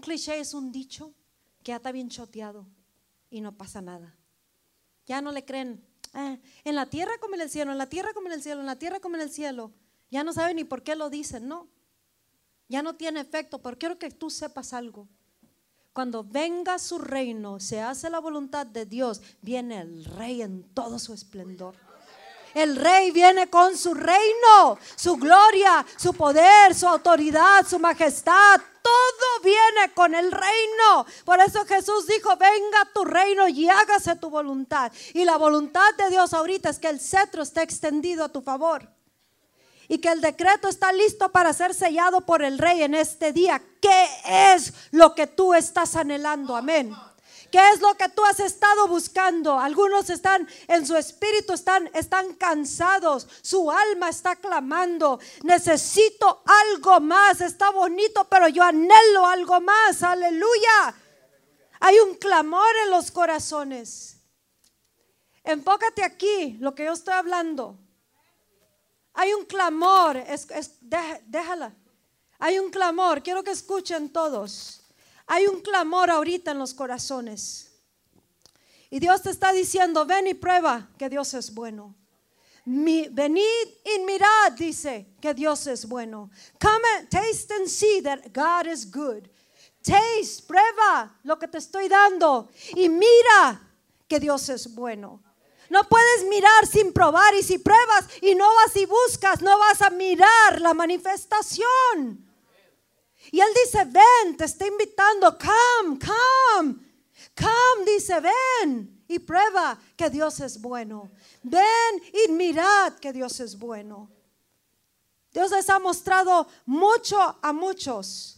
cliché 0.00 0.38
es 0.38 0.54
un 0.54 0.70
dicho 0.70 1.12
que 1.62 1.72
ya 1.72 1.76
está 1.76 1.90
bien 1.90 2.08
choteado 2.08 2.66
y 3.30 3.40
no 3.40 3.56
pasa 3.56 3.80
nada. 3.80 4.14
Ya 5.06 5.20
no 5.20 5.32
le 5.32 5.44
creen. 5.44 5.84
Ah, 6.12 6.38
en 6.62 6.76
la 6.76 6.86
tierra 6.86 7.18
como 7.20 7.34
en 7.34 7.40
el 7.40 7.50
cielo, 7.50 7.72
en 7.72 7.78
la 7.78 7.88
tierra 7.88 8.12
como 8.14 8.28
en 8.28 8.34
el 8.34 8.42
cielo, 8.42 8.60
en 8.60 8.66
la 8.66 8.78
tierra 8.78 9.00
como 9.00 9.16
en 9.16 9.22
el 9.22 9.30
cielo. 9.30 9.72
Ya 10.10 10.22
no 10.22 10.32
saben 10.32 10.56
ni 10.56 10.64
por 10.64 10.84
qué 10.84 10.94
lo 10.94 11.10
dicen, 11.10 11.48
no 11.48 11.68
ya 12.74 12.82
no 12.82 12.96
tiene 12.96 13.20
efecto, 13.20 13.58
pero 13.60 13.78
quiero 13.78 13.98
que 13.98 14.10
tú 14.10 14.30
sepas 14.30 14.72
algo. 14.72 15.08
Cuando 15.92 16.24
venga 16.24 16.80
su 16.80 16.98
reino, 16.98 17.60
se 17.60 17.80
hace 17.80 18.10
la 18.10 18.18
voluntad 18.18 18.66
de 18.66 18.84
Dios, 18.84 19.22
viene 19.42 19.80
el 19.80 20.04
rey 20.04 20.42
en 20.42 20.64
todo 20.74 20.98
su 20.98 21.14
esplendor. 21.14 21.76
El 22.52 22.74
rey 22.74 23.12
viene 23.12 23.48
con 23.48 23.76
su 23.76 23.94
reino, 23.94 24.76
su 24.96 25.16
gloria, 25.16 25.86
su 25.96 26.14
poder, 26.14 26.74
su 26.74 26.86
autoridad, 26.88 27.64
su 27.64 27.78
majestad. 27.78 28.60
Todo 28.82 29.42
viene 29.42 29.92
con 29.94 30.14
el 30.14 30.32
reino. 30.32 31.06
Por 31.24 31.38
eso 31.40 31.64
Jesús 31.64 32.08
dijo, 32.08 32.36
venga 32.36 32.90
tu 32.92 33.04
reino 33.04 33.46
y 33.46 33.68
hágase 33.68 34.16
tu 34.16 34.30
voluntad. 34.30 34.92
Y 35.12 35.24
la 35.24 35.36
voluntad 35.36 35.94
de 35.96 36.10
Dios 36.10 36.34
ahorita 36.34 36.70
es 36.70 36.78
que 36.80 36.88
el 36.88 37.00
cetro 37.00 37.42
esté 37.42 37.62
extendido 37.62 38.24
a 38.24 38.28
tu 38.28 38.40
favor 38.40 38.93
y 39.88 39.98
que 39.98 40.08
el 40.10 40.20
decreto 40.20 40.68
está 40.68 40.92
listo 40.92 41.30
para 41.30 41.52
ser 41.52 41.74
sellado 41.74 42.22
por 42.22 42.42
el 42.42 42.58
rey 42.58 42.82
en 42.82 42.94
este 42.94 43.32
día. 43.32 43.62
¿Qué 43.80 44.08
es 44.54 44.72
lo 44.90 45.14
que 45.14 45.26
tú 45.26 45.54
estás 45.54 45.96
anhelando? 45.96 46.56
Amén. 46.56 46.94
¿Qué 47.54 47.70
es 47.70 47.80
lo 47.80 47.94
que 47.94 48.08
tú 48.08 48.24
has 48.24 48.40
estado 48.40 48.88
buscando? 48.88 49.60
Algunos 49.60 50.10
están 50.10 50.48
en 50.66 50.84
su 50.84 50.96
espíritu, 50.96 51.52
están, 51.52 51.88
están 51.94 52.34
cansados, 52.34 53.28
su 53.42 53.70
alma 53.70 54.08
está 54.08 54.34
clamando, 54.34 55.20
necesito 55.44 56.42
algo 56.44 56.98
más, 56.98 57.40
está 57.40 57.70
bonito, 57.70 58.26
pero 58.28 58.48
yo 58.48 58.64
anhelo 58.64 59.24
algo 59.24 59.60
más, 59.60 60.02
aleluya. 60.02 60.96
Hay 61.78 61.96
un 62.00 62.16
clamor 62.16 62.74
en 62.86 62.90
los 62.90 63.12
corazones. 63.12 64.16
Enfócate 65.44 66.02
aquí, 66.02 66.56
lo 66.58 66.74
que 66.74 66.86
yo 66.86 66.92
estoy 66.92 67.14
hablando. 67.14 67.78
Hay 69.14 69.32
un 69.32 69.44
clamor, 69.44 70.22
déjala. 71.22 71.74
Hay 72.38 72.58
un 72.58 72.70
clamor, 72.70 73.22
quiero 73.22 73.42
que 73.42 73.52
escuchen 73.52 74.10
todos. 74.10 74.82
Hay 75.26 75.46
un 75.46 75.60
clamor 75.60 76.10
ahorita 76.10 76.50
en 76.50 76.58
los 76.58 76.74
corazones. 76.74 77.70
Y 78.90 79.00
Dios 79.00 79.22
te 79.22 79.30
está 79.30 79.52
diciendo, 79.52 80.04
ven 80.04 80.26
y 80.26 80.34
prueba 80.34 80.88
que 80.98 81.08
Dios 81.08 81.32
es 81.34 81.52
bueno. 81.52 81.94
venid 82.64 83.68
y 83.84 83.98
mirad, 84.04 84.52
dice 84.56 85.14
que 85.20 85.34
Dios 85.34 85.66
es 85.66 85.86
bueno. 85.86 86.30
Come 86.60 86.84
and 86.98 87.08
taste 87.08 87.52
and 87.54 87.66
see 87.66 88.00
that 88.02 88.32
God 88.32 88.70
is 88.70 88.84
good. 88.84 89.28
Taste, 89.82 90.46
prueba 90.46 91.18
lo 91.24 91.38
que 91.38 91.48
te 91.48 91.58
estoy 91.58 91.88
dando 91.88 92.48
y 92.76 92.88
mira 92.88 93.60
que 94.08 94.20
Dios 94.20 94.48
es 94.48 94.74
bueno. 94.74 95.23
No 95.74 95.82
puedes 95.88 96.24
mirar 96.28 96.68
sin 96.68 96.92
probar 96.92 97.34
y 97.34 97.42
si 97.42 97.58
pruebas 97.58 98.06
y 98.22 98.36
no 98.36 98.46
vas 98.46 98.76
y 98.76 98.86
buscas, 98.86 99.42
no 99.42 99.58
vas 99.58 99.82
a 99.82 99.90
mirar 99.90 100.60
la 100.60 100.72
manifestación. 100.72 102.24
Y 103.32 103.40
él 103.40 103.48
dice, 103.64 103.84
ven, 103.86 104.36
te 104.36 104.44
está 104.44 104.68
invitando, 104.68 105.36
come, 105.36 105.98
come, 105.98 106.76
come, 107.36 107.92
dice, 107.92 108.20
ven 108.20 109.04
y 109.08 109.18
prueba 109.18 109.76
que 109.96 110.08
Dios 110.10 110.38
es 110.38 110.60
bueno. 110.60 111.10
Ven 111.42 111.64
y 112.24 112.30
mirad 112.30 112.92
que 113.00 113.12
Dios 113.12 113.40
es 113.40 113.58
bueno. 113.58 114.08
Dios 115.32 115.50
les 115.50 115.68
ha 115.70 115.80
mostrado 115.80 116.46
mucho 116.66 117.18
a 117.42 117.52
muchos 117.52 118.33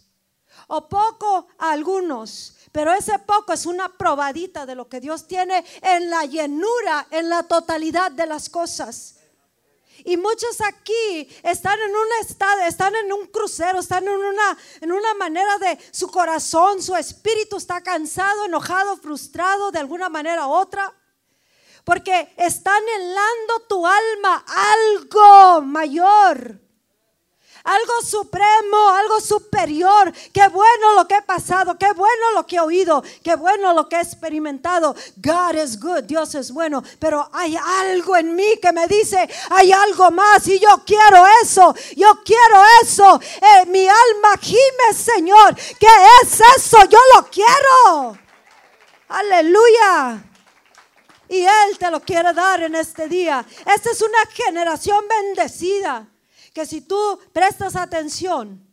o 0.69 0.89
poco 0.89 1.49
a 1.59 1.73
algunos. 1.73 2.55
Pero 2.73 2.93
ese 2.93 3.19
poco 3.21 3.53
es 3.53 3.67
una 3.67 3.89
probadita 3.89 4.67
de 4.67 4.75
lo 4.75 4.89
que 4.89 5.01
Dios 5.01 5.27
tiene 5.27 5.65
en 5.83 6.11
la 6.11 6.25
llenura, 6.25 7.07
en 7.11 7.29
la 7.29 7.43
totalidad 7.45 8.11
de 8.11 8.27
las 8.27 8.49
cosas. 8.49 9.15
Y 10.05 10.17
muchos 10.17 10.61
aquí 10.61 11.29
están 11.43 11.81
en 11.81 11.91
un 11.91 12.07
estado, 12.21 12.61
están 12.63 12.95
en 12.95 13.13
un 13.13 13.27
crucero, 13.27 13.81
están 13.81 14.07
en 14.07 14.15
una, 14.15 14.59
en 14.81 14.93
una 14.93 15.15
manera 15.15 15.59
de 15.59 15.79
su 15.91 16.09
corazón, 16.11 16.83
su 16.83 16.95
espíritu 16.95 17.57
está 17.57 17.81
cansado, 17.81 18.45
enojado, 18.45 18.97
frustrado 18.99 19.71
de 19.71 19.79
alguna 19.79 20.09
manera 20.09 20.47
u 20.47 20.51
otra. 20.51 20.93
Porque 21.83 22.35
están 22.37 22.83
helando 22.97 23.61
tu 23.69 23.87
alma 23.87 24.45
algo 24.47 25.63
mayor 25.63 26.66
algo 27.67 28.01
supremo, 28.03 28.91
algo 28.91 29.21
superior. 29.21 30.13
Qué 30.33 30.47
bueno 30.49 30.95
lo 30.95 31.07
que 31.07 31.17
he 31.17 31.23
pasado, 31.23 31.77
qué 31.77 31.93
bueno 31.93 32.33
lo 32.35 32.47
que 32.47 32.57
he 32.57 32.61
oído, 32.61 33.03
qué 33.23 33.35
bueno 33.35 33.75
lo 33.75 33.89
que 33.89 33.97
he 33.97 34.01
experimentado. 34.01 34.95
God 35.17 35.57
is 35.57 35.79
good, 35.79 36.05
Dios 36.05 36.35
es 36.37 36.53
bueno, 36.53 36.83
pero 36.99 37.29
hay 37.33 37.57
algo 37.57 38.17
en 38.17 38.35
mí 38.35 38.57
que 38.63 38.73
me 38.73 38.87
dice, 38.87 39.29
hay 39.51 39.73
algo 39.73 40.11
más 40.13 40.47
y 40.47 40.61
yo 40.61 40.83
quiero 40.87 41.25
eso, 41.43 41.75
yo 41.97 42.23
quiero 42.25 42.63
eso. 42.83 43.21
Eh, 43.21 43.67
mi 43.67 43.87
alma 43.87 44.37
gime, 44.41 44.95
Señor, 44.95 45.55
¿qué 45.55 45.89
es 46.23 46.41
eso? 46.57 46.79
Yo 46.89 46.99
lo 47.15 47.29
quiero. 47.29 48.17
Aleluya. 49.09 50.23
Y 51.29 51.43
Él 51.43 51.79
te 51.79 51.91
lo 51.91 52.01
quiere 52.01 52.33
dar 52.33 52.63
en 52.63 52.77
este 52.77 53.09
día. 53.09 53.45
Esta 53.67 53.91
es 53.91 54.01
una 54.01 54.25
generación 54.33 55.05
bendecida 55.09 56.07
que 56.57 56.65
si 56.65 56.81
tú 56.81 57.21
prestas 57.35 57.77
atención, 57.77 58.67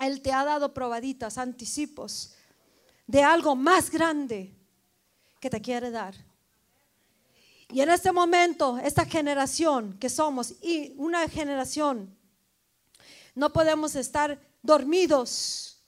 Él 0.00 0.20
te 0.20 0.32
ha 0.32 0.44
dado 0.44 0.74
probaditas, 0.74 1.38
anticipos 1.38 2.32
de 3.06 3.22
algo 3.22 3.54
más 3.54 3.88
grande 3.88 4.52
que 5.38 5.48
te 5.48 5.60
quiere 5.60 5.92
dar. 5.92 6.12
Y 7.68 7.82
en 7.82 7.90
este 7.90 8.10
momento, 8.10 8.78
esta 8.78 9.04
generación 9.04 9.96
que 10.00 10.08
somos, 10.08 10.54
y 10.60 10.92
una 10.96 11.28
generación, 11.28 12.18
no 13.36 13.52
podemos 13.52 13.94
estar 13.94 14.40
dormidos, 14.60 15.84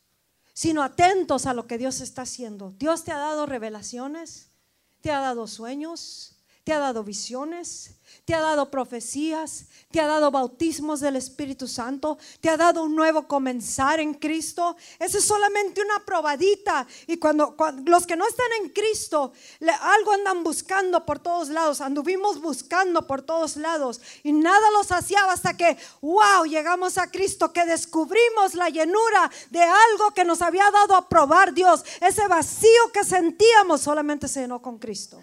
sino 0.53 0.81
atentos 0.81 1.47
a 1.47 1.55
lo 1.55 1.67
que 1.67 1.77
Dios 1.77 2.01
está 2.03 2.23
haciendo. 2.23 2.73
Dios 2.79 3.03
te 3.03 3.11
ha 3.11 3.19
dado 3.19 3.47
revelaciones, 3.47 4.53
te 5.01 5.11
ha 5.11 5.19
dado 5.19 5.49
sueños, 5.49 6.37
te 6.63 6.73
ha 6.73 6.79
dado 6.79 7.03
visiones, 7.03 7.97
te 8.25 8.35
ha 8.35 8.41
dado 8.41 8.71
profecías, 8.71 9.67
te 9.91 10.01
ha 10.01 10.07
dado 10.07 10.31
bautismos 10.31 11.01
del 11.01 11.17
Espíritu 11.17 11.67
Santo, 11.67 12.19
te 12.41 12.49
ha 12.49 12.57
dado 12.57 12.85
un 12.85 12.95
nuevo 12.95 13.27
comenzar 13.27 14.01
en 14.01 14.15
Cristo. 14.15 14.77
Eso 14.99 15.19
es 15.19 15.25
solamente 15.25 15.83
una 15.83 16.05
probadita. 16.05 16.87
Y 17.07 17.17
cuando, 17.19 17.57
los 17.85 18.07
que 18.07 18.17
no 18.17 18.27
están 18.27 18.47
en 18.63 18.71
Cristo, 18.71 19.33
algo 19.81 20.13
andan 20.13 20.45
buscando 20.45 21.05
por 21.05 21.19
todos 21.19 21.49
lados, 21.49 21.81
anduvimos 21.81 22.41
buscando 22.41 23.07
por 23.07 23.23
todos 23.23 23.57
lados 23.57 24.01
y 24.23 24.33
nada 24.33 24.71
los 24.73 24.87
saciaba 24.89 25.33
hasta 25.33 25.57
que, 25.57 25.77
wow, 26.01 26.45
llegamos 26.45 26.99
a 26.99 27.11
Cristo, 27.11 27.53
que 27.53 27.65
descubrimos 27.67 28.55
la 28.55 28.69
llenura 28.69 29.31
de 29.51 29.63
algo 29.63 30.13
que 30.15 30.25
nos 30.25 30.43
había 30.43 30.71
dado 30.71 30.97
a 30.97 31.09
probar 31.09 31.53
Dios. 31.55 31.85
Ese 32.01 32.27
vacío 32.29 32.93
que 32.93 33.05
sentíamos 33.05 33.81
solamente 33.81 34.29
se 34.29 34.41
llenó 34.41 34.63
con 34.63 34.79
Cristo. 34.79 35.23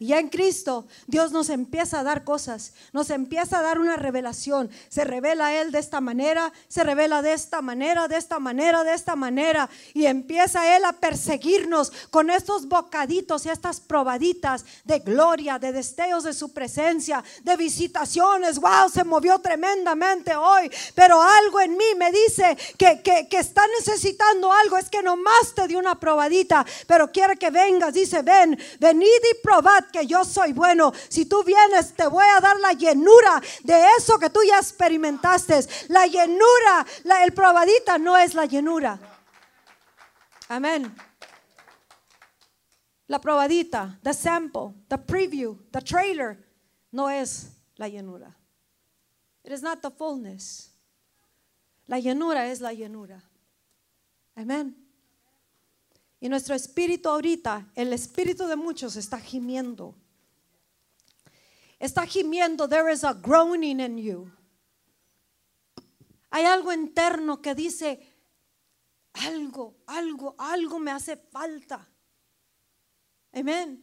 Y 0.00 0.06
ya 0.06 0.18
en 0.18 0.30
Cristo 0.30 0.86
Dios 1.06 1.30
nos 1.30 1.50
empieza 1.50 2.00
a 2.00 2.02
dar 2.02 2.24
cosas, 2.24 2.72
nos 2.94 3.10
empieza 3.10 3.58
a 3.58 3.62
dar 3.62 3.78
una 3.78 3.96
revelación. 3.96 4.70
Se 4.88 5.04
revela 5.04 5.54
Él 5.60 5.72
de 5.72 5.78
esta 5.78 6.00
manera, 6.00 6.54
se 6.68 6.82
revela 6.82 7.20
de 7.20 7.34
esta 7.34 7.60
manera, 7.60 8.08
de 8.08 8.16
esta 8.16 8.38
manera, 8.38 8.82
de 8.82 8.94
esta 8.94 9.14
manera. 9.14 9.68
Y 9.92 10.06
empieza 10.06 10.74
Él 10.74 10.86
a 10.86 10.94
perseguirnos 10.94 11.92
con 12.08 12.30
estos 12.30 12.66
bocaditos 12.66 13.44
y 13.44 13.50
estas 13.50 13.78
probaditas 13.78 14.64
de 14.84 15.00
gloria, 15.00 15.58
de 15.58 15.70
destellos 15.70 16.24
de 16.24 16.32
su 16.32 16.54
presencia, 16.54 17.22
de 17.42 17.58
visitaciones. 17.58 18.58
Wow, 18.58 18.88
se 18.90 19.04
movió 19.04 19.38
tremendamente 19.40 20.34
hoy. 20.34 20.70
Pero 20.94 21.20
algo 21.20 21.60
en 21.60 21.76
mí 21.76 21.94
me 21.98 22.10
dice 22.10 22.56
que, 22.78 23.02
que, 23.02 23.28
que 23.28 23.38
está 23.38 23.66
necesitando 23.78 24.50
algo. 24.50 24.78
Es 24.78 24.88
que 24.88 25.02
nomás 25.02 25.54
te 25.54 25.68
dio 25.68 25.78
una 25.78 26.00
probadita, 26.00 26.64
pero 26.86 27.12
quiere 27.12 27.36
que 27.36 27.50
vengas. 27.50 27.92
Dice, 27.92 28.22
ven, 28.22 28.58
venid 28.78 29.06
y 29.06 29.42
probad 29.42 29.89
que 29.90 30.06
yo 30.06 30.24
soy 30.24 30.52
bueno. 30.52 30.92
Si 31.08 31.26
tú 31.26 31.42
vienes, 31.44 31.94
te 31.94 32.06
voy 32.06 32.24
a 32.24 32.40
dar 32.40 32.58
la 32.58 32.72
llenura 32.72 33.40
de 33.62 33.82
eso 33.98 34.18
que 34.18 34.30
tú 34.30 34.40
ya 34.46 34.58
experimentaste. 34.58 35.60
La 35.88 36.06
llenura, 36.06 36.86
el 37.22 37.32
probadita 37.32 37.98
no 37.98 38.16
es 38.16 38.34
la 38.34 38.46
llenura. 38.46 38.98
Amén. 40.48 40.94
La 43.06 43.20
probadita, 43.20 43.98
the 44.02 44.14
sample, 44.14 44.74
the 44.88 44.96
preview, 44.96 45.58
the 45.72 45.80
trailer, 45.80 46.38
no 46.92 47.08
es 47.08 47.50
la 47.76 47.88
llenura. 47.88 48.36
It 49.44 49.52
is 49.52 49.62
not 49.62 49.82
the 49.82 49.90
fullness. 49.90 50.70
La 51.88 51.98
llenura 51.98 52.46
es 52.46 52.60
la 52.60 52.72
llenura. 52.72 53.20
Amén. 54.36 54.76
Y 56.20 56.28
nuestro 56.28 56.54
espíritu 56.54 57.08
ahorita, 57.08 57.66
el 57.74 57.92
espíritu 57.94 58.46
de 58.46 58.56
muchos 58.56 58.96
está 58.96 59.18
gimiendo. 59.18 59.94
Está 61.78 62.06
gimiendo, 62.06 62.68
there 62.68 62.92
is 62.92 63.02
a 63.04 63.14
groaning 63.14 63.80
in 63.80 63.96
you. 63.96 64.30
Hay 66.30 66.44
algo 66.44 66.72
interno 66.72 67.40
que 67.40 67.54
dice, 67.54 67.98
algo, 69.14 69.78
algo, 69.86 70.34
algo 70.38 70.78
me 70.78 70.90
hace 70.90 71.16
falta. 71.16 71.88
Amén. 73.32 73.82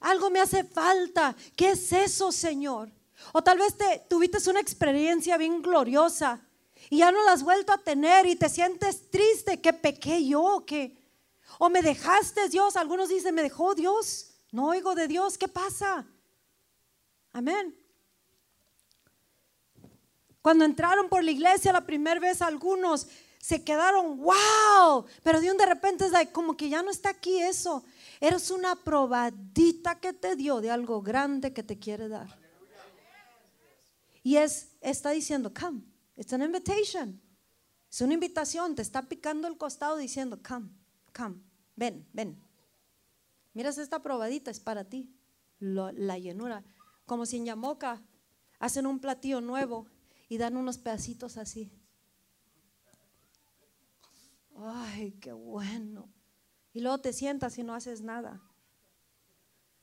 Algo 0.00 0.30
me 0.30 0.40
hace 0.40 0.62
falta. 0.64 1.34
¿Qué 1.56 1.70
es 1.70 1.92
eso, 1.92 2.30
Señor? 2.30 2.92
O 3.32 3.42
tal 3.42 3.58
vez 3.58 3.76
te 3.76 4.06
tuviste 4.08 4.48
una 4.48 4.60
experiencia 4.60 5.36
bien 5.36 5.60
gloriosa 5.60 6.40
y 6.88 6.98
ya 6.98 7.12
no 7.12 7.22
la 7.24 7.32
has 7.32 7.42
vuelto 7.42 7.72
a 7.72 7.78
tener 7.78 8.26
y 8.26 8.36
te 8.36 8.48
sientes 8.48 9.10
triste 9.10 9.60
que 9.60 9.72
pequé 9.72 10.26
yo, 10.26 10.64
que 10.66 10.99
o 11.62 11.68
me 11.68 11.82
dejaste 11.82 12.48
Dios. 12.48 12.74
Algunos 12.74 13.10
dicen, 13.10 13.34
me 13.34 13.42
dejó 13.42 13.74
Dios. 13.74 14.30
No 14.50 14.68
oigo 14.68 14.94
de 14.94 15.06
Dios. 15.06 15.36
¿Qué 15.36 15.46
pasa? 15.46 16.06
Amén. 17.32 17.78
Cuando 20.40 20.64
entraron 20.64 21.10
por 21.10 21.22
la 21.22 21.30
iglesia 21.30 21.70
la 21.74 21.84
primera 21.84 22.18
vez, 22.18 22.40
algunos 22.40 23.08
se 23.38 23.62
quedaron, 23.62 24.16
wow, 24.16 25.04
pero 25.22 25.38
de 25.40 25.50
un 25.50 25.58
de 25.58 25.66
repente 25.66 26.06
es 26.06 26.28
como 26.30 26.56
que 26.56 26.70
ya 26.70 26.82
no 26.82 26.90
está 26.90 27.10
aquí 27.10 27.38
eso. 27.38 27.84
Eres 28.20 28.50
una 28.50 28.74
probadita 28.74 30.00
que 30.00 30.14
te 30.14 30.36
dio 30.36 30.62
de 30.62 30.70
algo 30.70 31.02
grande 31.02 31.52
que 31.52 31.62
te 31.62 31.78
quiere 31.78 32.08
dar. 32.08 32.38
Y 34.22 34.36
es, 34.36 34.70
está 34.80 35.10
diciendo, 35.10 35.52
come, 35.52 35.82
it's 36.16 36.32
an 36.32 36.40
invitation. 36.40 37.20
Es 37.90 38.00
una 38.00 38.14
invitación, 38.14 38.74
te 38.74 38.80
está 38.80 39.02
picando 39.02 39.46
el 39.46 39.58
costado 39.58 39.98
diciendo, 39.98 40.40
come, 40.42 40.70
come 41.14 41.49
ven, 41.80 42.06
ven, 42.12 42.38
Miras 43.54 43.78
esta 43.78 44.02
probadita, 44.02 44.50
es 44.50 44.60
para 44.60 44.84
ti. 44.84 45.10
La 45.58 46.18
llenura. 46.18 46.62
Como 47.06 47.26
si 47.26 47.38
en 47.38 47.46
Yamoca 47.46 48.02
hacen 48.58 48.86
un 48.86 49.00
platillo 49.00 49.40
nuevo 49.40 49.86
y 50.28 50.38
dan 50.38 50.56
unos 50.56 50.78
pedacitos 50.78 51.36
así. 51.36 51.72
Ay, 54.56 55.12
qué 55.20 55.32
bueno. 55.32 56.08
Y 56.72 56.80
luego 56.80 56.98
te 56.98 57.12
sientas 57.12 57.58
y 57.58 57.64
no 57.64 57.74
haces 57.74 58.02
nada. 58.02 58.40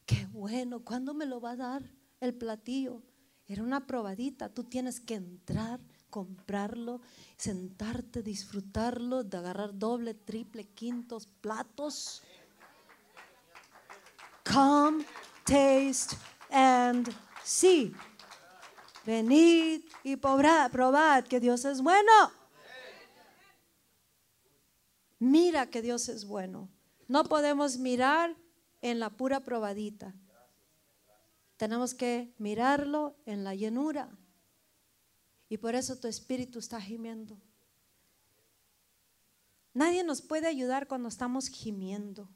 Qué 0.06 0.26
bueno, 0.28 0.86
¿cuándo 0.86 1.14
me 1.14 1.26
lo 1.26 1.42
va 1.42 1.52
a 1.52 1.58
dar 1.58 1.92
el 2.22 2.34
platillo? 2.34 3.04
Era 3.48 3.64
una 3.64 3.86
probadita, 3.86 4.54
tú 4.54 4.64
tienes 4.64 5.02
que 5.02 5.16
entrar, 5.16 5.82
comprarlo, 6.10 7.02
sentarte, 7.38 8.24
disfrutarlo, 8.24 9.24
de 9.24 9.38
agarrar 9.38 9.78
doble, 9.78 10.14
triple, 10.14 10.66
quintos 10.66 11.28
platos. 11.42 12.24
Come, 14.44 15.06
taste 15.46 16.16
and 16.50 17.10
see. 17.44 17.94
Venid 19.06 19.84
y 20.04 20.16
probad, 20.18 20.72
probad 20.72 21.24
que 21.24 21.40
Dios 21.40 21.64
es 21.66 21.82
bueno. 21.82 22.12
Mira 25.20 25.68
que 25.68 25.82
Dios 25.82 26.10
es 26.10 26.26
bueno. 26.26 26.70
No 27.08 27.24
podemos 27.24 27.78
mirar 27.78 28.36
en 28.82 29.00
la 29.00 29.10
pura 29.10 29.40
probadita. 29.40 30.14
Tenemos 31.58 31.96
que 31.96 32.34
mirarlo 32.38 33.16
en 33.26 33.44
la 33.44 33.56
llenura. 33.56 34.10
Y 35.50 35.58
por 35.58 35.76
eso 35.76 35.96
tu 35.96 36.08
espíritu 36.08 36.60
está 36.60 36.82
gimiendo. 36.82 37.38
Nadie 39.74 40.04
nos 40.04 40.22
puede 40.22 40.48
ayudar 40.48 40.88
cuando 40.88 41.08
estamos 41.08 41.50
gimiendo. 41.50 42.28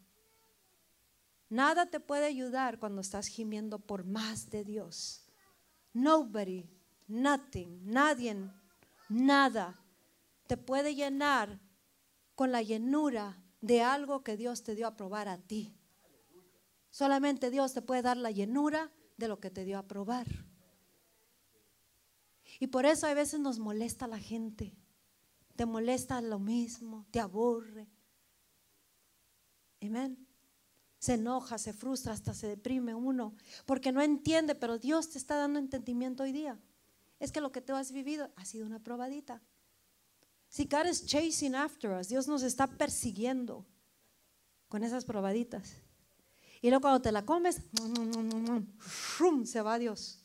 Nada 1.49 1.87
te 1.87 1.99
puede 1.99 2.25
ayudar 2.25 2.79
cuando 2.79 3.01
estás 3.01 3.27
gimiendo 3.27 3.79
por 3.79 4.05
más 4.05 4.49
de 4.49 4.63
Dios. 4.63 5.25
Nobody, 5.91 6.69
nothing, 7.07 7.81
nadie, 7.83 8.37
nada 9.09 9.77
te 10.47 10.55
puede 10.55 10.95
llenar 10.95 11.59
con 12.35 12.51
la 12.51 12.61
llenura 12.61 13.37
de 13.59 13.81
algo 13.81 14.23
que 14.23 14.37
Dios 14.37 14.63
te 14.63 14.75
dio 14.75 14.87
a 14.87 14.95
probar 14.95 15.27
a 15.27 15.37
ti. 15.37 15.75
Solamente 16.89 17.49
Dios 17.49 17.73
te 17.73 17.81
puede 17.81 18.01
dar 18.01 18.17
la 18.17 18.31
llenura 18.31 18.91
de 19.17 19.27
lo 19.27 19.39
que 19.39 19.49
te 19.49 19.65
dio 19.65 19.77
a 19.77 19.87
probar. 19.87 20.27
Y 22.61 22.67
por 22.67 22.85
eso 22.85 23.07
a 23.07 23.13
veces 23.15 23.39
nos 23.39 23.57
molesta 23.57 24.05
la 24.05 24.19
gente. 24.19 24.71
Te 25.55 25.65
molesta 25.65 26.21
lo 26.21 26.37
mismo, 26.37 27.07
te 27.09 27.19
aburre. 27.19 27.89
Amén. 29.81 30.27
Se 30.99 31.15
enoja, 31.15 31.57
se 31.57 31.73
frustra, 31.73 32.13
hasta 32.13 32.35
se 32.35 32.45
deprime 32.45 32.93
uno, 32.93 33.33
porque 33.65 33.91
no 33.91 33.99
entiende, 33.99 34.53
pero 34.53 34.77
Dios 34.77 35.09
te 35.09 35.17
está 35.17 35.37
dando 35.37 35.57
entendimiento 35.57 36.21
hoy 36.21 36.33
día. 36.33 36.59
Es 37.19 37.31
que 37.31 37.41
lo 37.41 37.51
que 37.51 37.61
tú 37.61 37.73
has 37.73 37.91
vivido 37.91 38.29
ha 38.35 38.45
sido 38.45 38.67
una 38.67 38.77
probadita. 38.77 39.41
Si 40.47 40.65
God 40.65 40.85
is 40.85 41.03
chasing 41.03 41.55
after 41.55 41.89
us, 41.99 42.09
Dios 42.09 42.27
nos 42.27 42.43
está 42.43 42.67
persiguiendo 42.67 43.65
con 44.69 44.83
esas 44.83 45.03
probaditas. 45.03 45.73
Y 46.61 46.69
luego 46.69 46.81
cuando 46.81 47.01
te 47.01 47.11
la 47.11 47.25
comes, 47.25 47.59
¡shum! 49.17 49.47
se 49.47 49.61
va 49.61 49.79
Dios. 49.79 50.20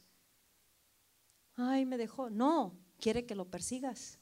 Ay, 1.56 1.86
me 1.86 1.96
dejó. 1.96 2.30
No, 2.30 2.78
quiere 3.00 3.24
que 3.24 3.34
lo 3.34 3.46
persigas. 3.46 4.18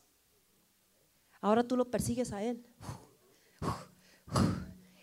Ahora 1.41 1.67
tú 1.67 1.77
lo 1.77 1.91
persigues 1.91 2.33
a 2.33 2.43
Él. 2.43 2.65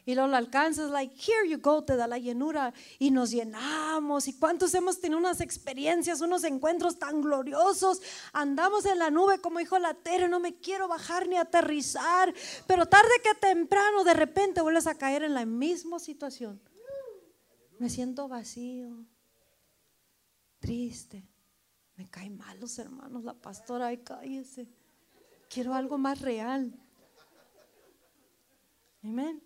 Y 0.04 0.16
luego 0.16 0.30
lo 0.30 0.36
alcanzas, 0.36 0.90
like, 0.90 1.16
here 1.16 1.48
you 1.48 1.60
go, 1.60 1.84
te 1.84 1.96
da 1.96 2.08
la 2.08 2.18
llenura 2.18 2.74
y 2.98 3.12
nos 3.12 3.30
llenamos. 3.30 4.28
¿Y 4.28 4.38
cuántos 4.38 4.74
hemos 4.74 5.00
tenido 5.00 5.20
unas 5.20 5.42
experiencias, 5.42 6.22
unos 6.22 6.44
encuentros 6.44 6.98
tan 6.98 7.22
gloriosos? 7.22 8.02
Andamos 8.34 8.86
en 8.86 8.98
la 8.98 9.12
nube, 9.12 9.40
como 9.40 9.60
dijo 9.60 9.78
la 9.78 9.94
Tere, 9.94 10.28
no 10.28 10.40
me 10.40 10.56
quiero 10.56 10.88
bajar 10.88 11.28
ni 11.28 11.38
aterrizar. 11.38 12.34
Pero 12.66 12.88
tarde 12.88 13.12
que 13.24 13.36
temprano, 13.36 14.04
de 14.04 14.16
repente 14.16 14.62
vuelves 14.62 14.88
a 14.88 14.96
caer 14.96 15.24
en 15.24 15.36
la 15.36 15.46
misma 15.46 16.00
situación. 16.00 16.60
Me 17.78 17.90
siento 17.90 18.28
vacío, 18.28 19.06
triste. 20.60 21.28
Me 22.02 22.10
caen 22.10 22.36
mal 22.36 22.60
los 22.60 22.80
hermanos, 22.80 23.24
la 23.24 23.36
pastora, 23.36 23.86
ay, 23.86 24.00
cállese. 24.00 24.68
Quiero 25.52 25.76
algo 25.76 26.00
más 26.00 26.20
real. 26.20 26.74
Amén. 29.04 29.40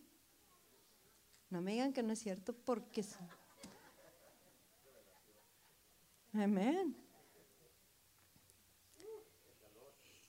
No 1.49 1.59
me 1.59 1.73
digan 1.73 1.91
que 1.91 2.01
no 2.01 2.13
es 2.13 2.19
cierto 2.19 2.53
porque 2.53 3.03
sí. 3.03 3.19
Amén. 6.31 6.95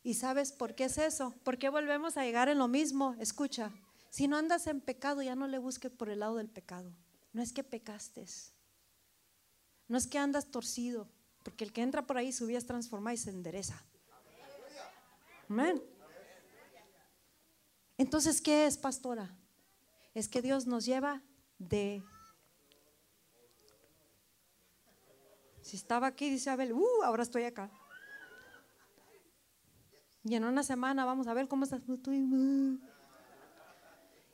¿Y 0.03 0.14
sabes 0.14 0.51
por 0.51 0.74
qué 0.74 0.87
es 0.87 0.99
eso? 0.99 1.33
¿Por 1.45 1.59
qué 1.59 1.68
volvemos 1.68 2.16
a 2.16 2.24
llegar 2.24 2.49
en 2.49 2.59
lo 2.59 2.66
mismo? 2.66 3.14
Escucha, 3.20 3.70
si 4.11 4.27
no 4.27 4.37
andas 4.37 4.66
en 4.66 4.81
pecado, 4.81 5.22
ya 5.22 5.37
no 5.37 5.47
le 5.47 5.59
busques 5.59 5.93
por 5.93 6.09
el 6.09 6.18
lado 6.18 6.39
del 6.39 6.49
pecado. 6.49 6.93
No 7.33 7.41
es 7.41 7.53
que 7.53 7.62
pecastes. 7.62 8.53
No 9.87 9.97
es 9.97 10.09
que 10.09 10.18
andas 10.18 10.51
torcido, 10.51 11.09
porque 11.47 11.62
el 11.62 11.72
que 11.72 11.80
entra 11.80 12.05
por 12.05 12.18
ahí 12.18 12.32
su 12.32 12.44
vida 12.44 12.59
es 12.59 12.66
transformada 12.66 13.14
y 13.14 13.18
se 13.18 13.30
endereza. 13.30 13.80
Amén. 15.49 15.80
Entonces, 17.97 18.40
¿qué 18.40 18.66
es, 18.66 18.76
pastora? 18.76 19.32
Es 20.12 20.28
que 20.28 20.42
Dios 20.42 20.66
nos 20.66 20.84
lleva 20.84 21.22
de... 21.61 22.03
Si 25.62 25.76
estaba 25.76 26.09
aquí, 26.09 26.30
dice 26.30 26.51
Abel, 26.51 26.72
uh, 26.72 27.03
ahora 27.05 27.22
estoy 27.22 27.44
acá. 27.44 27.70
Y 30.24 30.34
en 30.34 30.42
una 30.42 30.64
semana 30.64 31.05
vamos 31.05 31.28
a 31.28 31.34
ver 31.34 31.47
cómo 31.47 31.62
estás. 31.62 31.80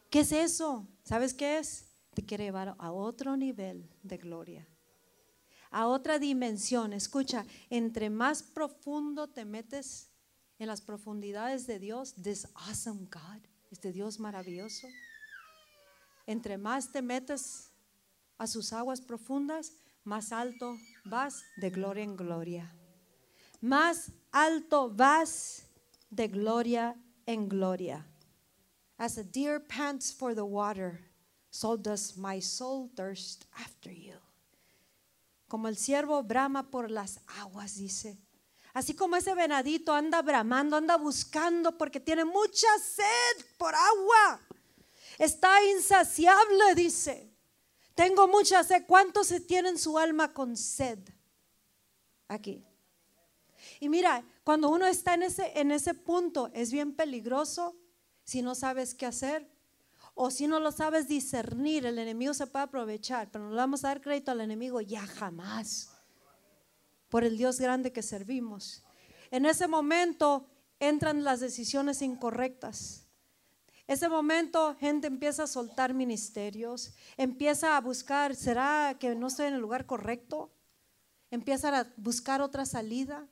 ¿Qué 0.08 0.20
es 0.20 0.32
eso? 0.32 0.88
¿Sabes 1.04 1.34
qué 1.34 1.58
es? 1.58 1.90
Te 2.14 2.24
quiere 2.24 2.44
llevar 2.44 2.74
a 2.78 2.90
otro 2.90 3.36
nivel 3.36 3.86
de 4.02 4.16
gloria, 4.16 4.66
a 5.72 5.86
otra 5.88 6.18
dimensión. 6.18 6.92
Escucha, 6.92 7.44
entre 7.70 8.10
más 8.10 8.42
profundo 8.42 9.26
te 9.26 9.44
metes 9.44 10.10
en 10.58 10.68
las 10.68 10.80
profundidades 10.80 11.66
de 11.66 11.78
Dios, 11.80 12.14
this 12.14 12.46
awesome 12.54 13.08
God, 13.10 13.40
este 13.70 13.90
Dios 13.90 14.20
maravilloso, 14.20 14.86
entre 16.26 16.58
más 16.58 16.92
te 16.92 17.02
metes 17.02 17.70
a 18.38 18.46
sus 18.46 18.72
aguas 18.72 19.00
profundas, 19.00 19.72
más 20.04 20.30
alto 20.32 20.76
vas 21.04 21.42
de 21.56 21.70
gloria 21.70 22.04
en 22.04 22.16
gloria. 22.16 22.72
Más 23.60 24.12
alto 24.30 24.90
vas 24.90 25.64
de 26.10 26.28
gloria 26.28 26.96
en 27.26 27.48
gloria. 27.48 28.06
As 28.98 29.18
a 29.18 29.24
deer 29.24 29.60
pants 29.60 30.12
for 30.12 30.34
the 30.34 30.44
water, 30.44 31.00
so 31.50 31.76
does 31.76 32.16
my 32.16 32.40
soul 32.40 32.90
thirst 32.94 33.46
after 33.56 33.90
you. 33.90 34.14
Como 35.53 35.68
el 35.68 35.76
siervo 35.76 36.22
brama 36.22 36.70
por 36.70 36.90
las 36.90 37.20
aguas, 37.26 37.74
dice. 37.74 38.16
Así 38.72 38.94
como 38.94 39.16
ese 39.16 39.34
venadito 39.34 39.92
anda 39.92 40.22
bramando, 40.22 40.78
anda 40.78 40.96
buscando 40.96 41.76
porque 41.76 42.00
tiene 42.00 42.24
mucha 42.24 42.68
sed 42.78 43.44
por 43.59 43.74
agua. 43.74 44.40
Está 45.18 45.62
insaciable, 45.66 46.74
dice. 46.74 47.36
Tengo 47.94 48.26
mucha 48.28 48.64
sed. 48.64 48.84
¿Cuántos 48.86 49.26
se 49.26 49.40
tienen 49.40 49.76
su 49.76 49.98
alma 49.98 50.32
con 50.32 50.57
sed? 50.57 50.98
Aquí. 52.28 52.64
Y 53.78 53.90
mira, 53.90 54.24
cuando 54.44 54.70
uno 54.70 54.86
está 54.86 55.12
en 55.12 55.24
ese, 55.24 55.53
en 55.61 55.70
ese 55.70 55.92
punto, 55.92 56.50
es 56.55 56.72
bien 56.72 56.94
peligroso 56.94 57.76
si 58.24 58.40
no 58.40 58.55
sabes 58.55 58.94
qué 58.94 59.05
hacer. 59.05 59.51
O 60.14 60.30
si 60.30 60.46
no 60.46 60.60
lo 60.60 60.72
sabes 60.72 61.08
discernir, 61.08 61.86
el 61.86 61.98
enemigo 61.98 62.34
se 62.34 62.46
puede 62.46 62.64
aprovechar, 62.64 63.30
pero 63.30 63.44
no 63.44 63.50
le 63.50 63.56
vamos 63.56 63.84
a 63.84 63.88
dar 63.88 64.00
crédito 64.00 64.30
al 64.30 64.40
enemigo 64.40 64.80
ya 64.80 65.06
jamás. 65.06 65.90
Por 67.08 67.24
el 67.24 67.38
Dios 67.38 67.58
grande 67.60 67.92
que 67.92 68.02
servimos. 68.02 68.82
En 69.30 69.46
ese 69.46 69.68
momento 69.68 70.46
entran 70.78 71.24
las 71.24 71.40
decisiones 71.40 72.02
incorrectas. 72.02 73.06
Ese 73.86 74.08
momento 74.08 74.76
gente 74.78 75.06
empieza 75.06 75.44
a 75.44 75.46
soltar 75.46 75.92
ministerios, 75.92 76.94
empieza 77.16 77.76
a 77.76 77.80
buscar, 77.80 78.34
¿será 78.34 78.96
que 78.98 79.14
no 79.14 79.26
estoy 79.26 79.46
en 79.46 79.54
el 79.54 79.60
lugar 79.60 79.86
correcto? 79.86 80.52
Empiezan 81.30 81.74
a 81.74 81.92
buscar 81.96 82.42
otra 82.42 82.64
salida, 82.64 83.26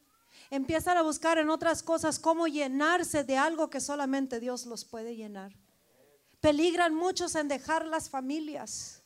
empiezan 0.50 0.96
a 0.96 1.02
buscar 1.02 1.38
en 1.38 1.50
otras 1.50 1.82
cosas 1.82 2.18
cómo 2.18 2.46
llenarse 2.46 3.24
de 3.24 3.36
algo 3.36 3.70
que 3.70 3.80
solamente 3.80 4.40
Dios 4.40 4.66
los 4.66 4.84
puede 4.84 5.16
llenar. 5.16 5.52
Peligran 6.40 6.94
muchos 6.94 7.34
en 7.34 7.48
dejar 7.48 7.86
las 7.86 8.08
familias. 8.08 9.02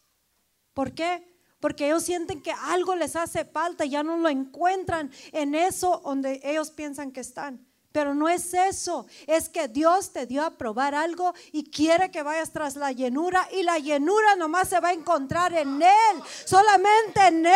¿Por 0.73 0.93
qué? 0.93 1.35
Porque 1.61 1.87
ellos 1.87 2.03
sienten 2.03 2.43
que 2.43 2.53
algo 2.53 2.95
les 2.95 3.17
hace 3.17 3.45
falta 3.45 3.85
y 3.85 3.91
ya 3.91 4.03
no 4.03 4.17
lo 4.17 4.29
encuentran 4.29 5.11
en 5.33 5.55
eso 5.55 6.03
donde 6.05 6.41
ellos 6.45 6.71
piensan 6.71 7.11
que 7.11 7.21
están. 7.21 7.67
Pero 7.95 8.13
no 8.13 8.29
es 8.29 8.53
eso, 8.53 9.07
es 9.29 9.49
que 9.49 9.69
Dios 9.69 10.13
te 10.13 10.27
dio 10.27 10.45
a 10.45 10.59
probar 10.59 10.97
algo 10.97 11.33
y 11.53 11.71
quiere 11.71 12.11
que 12.11 12.25
vayas 12.25 12.51
tras 12.51 12.75
la 12.75 12.91
llenura 12.91 13.49
y 13.53 13.63
la 13.63 13.79
llenura 13.79 14.35
nomás 14.35 14.69
se 14.69 14.81
va 14.81 14.89
a 14.89 14.93
encontrar 14.93 15.53
en 15.53 15.81
Él, 15.81 16.23
solamente 16.45 17.25
en 17.29 17.47
Él, 17.47 17.55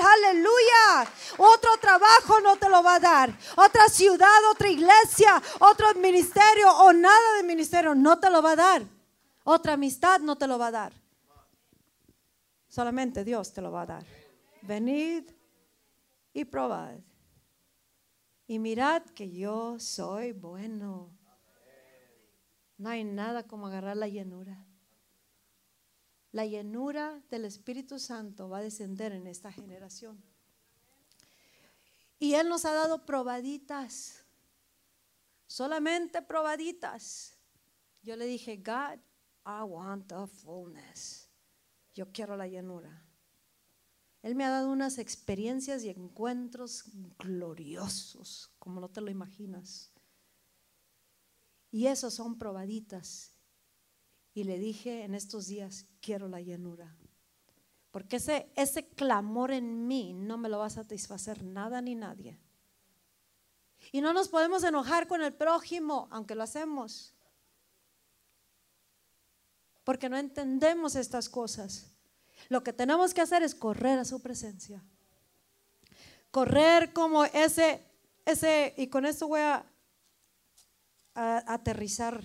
aleluya. 0.00 1.12
Otro 1.36 1.76
trabajo 1.82 2.40
no 2.40 2.56
te 2.56 2.70
lo 2.70 2.82
va 2.82 2.94
a 2.94 3.00
dar, 3.00 3.38
otra 3.56 3.90
ciudad, 3.90 4.50
otra 4.50 4.70
iglesia, 4.70 5.42
otro 5.60 5.92
ministerio 5.96 6.72
o 6.78 6.90
nada 6.94 7.36
de 7.36 7.42
ministerio 7.42 7.94
no 7.94 8.18
te 8.18 8.30
lo 8.30 8.40
va 8.40 8.52
a 8.52 8.56
dar, 8.56 8.82
otra 9.44 9.74
amistad 9.74 10.20
no 10.20 10.36
te 10.36 10.46
lo 10.46 10.58
va 10.58 10.66
a 10.66 10.72
dar. 10.72 10.92
Solamente 12.68 13.24
Dios 13.24 13.52
te 13.52 13.62
lo 13.62 13.70
va 13.70 13.82
a 13.82 13.86
dar. 13.86 14.06
Venid 14.62 15.30
y 16.32 16.44
probad 16.44 16.98
y 18.46 18.58
mirad 18.58 19.02
que 19.10 19.30
yo 19.30 19.78
soy 19.78 20.32
bueno. 20.32 21.10
No 22.76 22.88
hay 22.88 23.04
nada 23.04 23.46
como 23.46 23.66
agarrar 23.66 23.96
la 23.96 24.08
llenura. 24.08 24.66
La 26.32 26.44
llenura 26.44 27.22
del 27.30 27.44
Espíritu 27.44 27.98
Santo 27.98 28.48
va 28.48 28.58
a 28.58 28.62
descender 28.62 29.12
en 29.12 29.26
esta 29.26 29.52
generación. 29.52 30.22
Y 32.18 32.34
Él 32.34 32.48
nos 32.48 32.64
ha 32.64 32.72
dado 32.72 33.06
probaditas, 33.06 34.24
solamente 35.46 36.22
probaditas. 36.22 37.38
Yo 38.02 38.16
le 38.16 38.26
dije, 38.26 38.56
God, 38.56 38.98
I 39.46 39.62
want 39.62 40.08
the 40.08 40.26
fullness. 40.26 41.28
Yo 41.94 42.10
quiero 42.12 42.36
la 42.36 42.48
llenura. 42.48 43.04
Él 44.22 44.34
me 44.34 44.44
ha 44.44 44.50
dado 44.50 44.70
unas 44.70 44.98
experiencias 44.98 45.84
y 45.84 45.90
encuentros 45.90 46.84
gloriosos, 47.18 48.50
como 48.58 48.80
no 48.80 48.88
te 48.88 49.02
lo 49.02 49.10
imaginas. 49.10 49.92
Y 51.70 51.88
esos 51.88 52.14
son 52.14 52.38
probaditas. 52.38 53.34
Y 54.32 54.44
le 54.44 54.58
dije 54.58 55.04
en 55.04 55.14
estos 55.14 55.46
días, 55.46 55.86
quiero 56.00 56.26
la 56.28 56.40
llenura. 56.40 56.96
Porque 57.90 58.16
ese, 58.16 58.50
ese 58.56 58.88
clamor 58.88 59.52
en 59.52 59.86
mí 59.86 60.14
no 60.14 60.38
me 60.38 60.48
lo 60.48 60.58
va 60.58 60.66
a 60.66 60.70
satisfacer 60.70 61.44
nada 61.44 61.82
ni 61.82 61.94
nadie. 61.94 62.40
Y 63.92 64.00
no 64.00 64.12
nos 64.12 64.28
podemos 64.28 64.64
enojar 64.64 65.06
con 65.06 65.22
el 65.22 65.34
prójimo, 65.34 66.08
aunque 66.10 66.34
lo 66.34 66.42
hacemos. 66.42 67.14
Porque 69.84 70.08
no 70.08 70.16
entendemos 70.16 70.96
estas 70.96 71.28
cosas. 71.28 71.92
Lo 72.48 72.62
que 72.62 72.72
tenemos 72.72 73.14
que 73.14 73.20
hacer 73.20 73.42
es 73.42 73.54
correr 73.54 73.98
a 73.98 74.04
su 74.04 74.20
presencia. 74.20 74.82
Correr 76.30 76.92
como 76.92 77.24
ese, 77.24 77.80
ese, 78.24 78.74
y 78.76 78.88
con 78.88 79.06
esto 79.06 79.28
voy 79.28 79.40
a, 79.40 79.64
aterrizar 81.14 82.24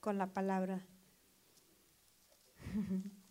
con 0.00 0.18
la 0.18 0.28
palabra. 0.28 0.86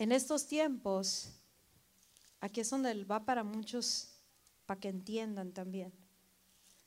En 0.00 0.12
estos 0.12 0.46
tiempos, 0.46 1.28
aquí 2.40 2.62
es 2.62 2.70
donde 2.70 3.04
va 3.04 3.26
para 3.26 3.44
muchos, 3.44 4.09
para 4.70 4.78
que 4.78 4.88
entiendan 4.88 5.52
también. 5.52 5.92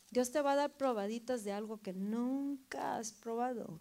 Dios 0.09 0.31
te 0.31 0.41
va 0.41 0.53
a 0.53 0.55
dar 0.55 0.77
probaditas 0.77 1.43
de 1.43 1.51
algo 1.51 1.81
que 1.81 1.91
nunca 1.91 2.95
has 2.95 3.11
probado, 3.11 3.77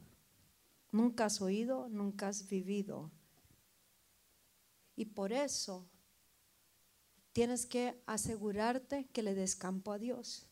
nunca 0.90 1.26
has 1.26 1.40
oído, 1.40 1.88
nunca 1.88 2.26
has 2.26 2.48
vivido. 2.48 3.12
Y 4.96 5.05
por 5.05 5.32
eso 5.32 5.86
tienes 7.32 7.64
que 7.64 8.03
asegurarte 8.07 9.07
que 9.12 9.22
le 9.22 9.36
des 9.36 9.55
campo 9.55 9.92
a 9.92 10.00
Dios. 10.00 10.48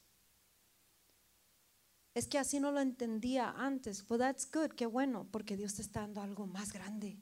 Es 2.14 2.28
que 2.28 2.38
así 2.38 2.60
no 2.60 2.70
lo 2.70 2.78
entendía 2.78 3.50
antes. 3.50 4.06
But 4.06 4.20
that's 4.20 4.48
good, 4.48 4.70
qué 4.76 4.86
bueno, 4.86 5.26
porque 5.32 5.56
Dios 5.56 5.74
te 5.74 5.82
está 5.82 6.02
dando 6.02 6.22
algo 6.22 6.46
más 6.46 6.72
grande. 6.72 7.18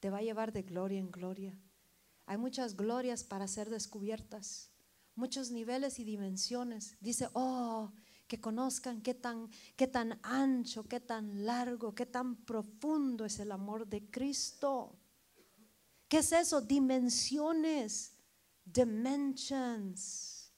Te 0.00 0.10
va 0.10 0.18
a 0.18 0.22
llevar 0.22 0.52
de 0.52 0.60
gloria 0.60 1.00
en 1.00 1.10
gloria. 1.10 1.58
Hay 2.26 2.36
muchas 2.36 2.76
glorias 2.76 3.24
para 3.24 3.48
ser 3.48 3.70
descubiertas 3.70 4.73
muchos 5.14 5.50
niveles 5.50 5.98
y 5.98 6.04
dimensiones. 6.04 6.96
Dice, 7.00 7.28
oh, 7.32 7.92
que 8.26 8.40
conozcan 8.40 9.00
qué 9.02 9.14
tan, 9.14 9.50
qué 9.76 9.86
tan 9.86 10.18
ancho, 10.22 10.84
qué 10.84 11.00
tan 11.00 11.44
largo, 11.44 11.94
qué 11.94 12.06
tan 12.06 12.36
profundo 12.44 13.24
es 13.24 13.38
el 13.38 13.52
amor 13.52 13.86
de 13.86 14.08
Cristo. 14.10 14.98
¿Qué 16.08 16.18
es 16.18 16.32
eso? 16.32 16.60
Dimensiones, 16.60 18.12
dimensions. 18.64 20.52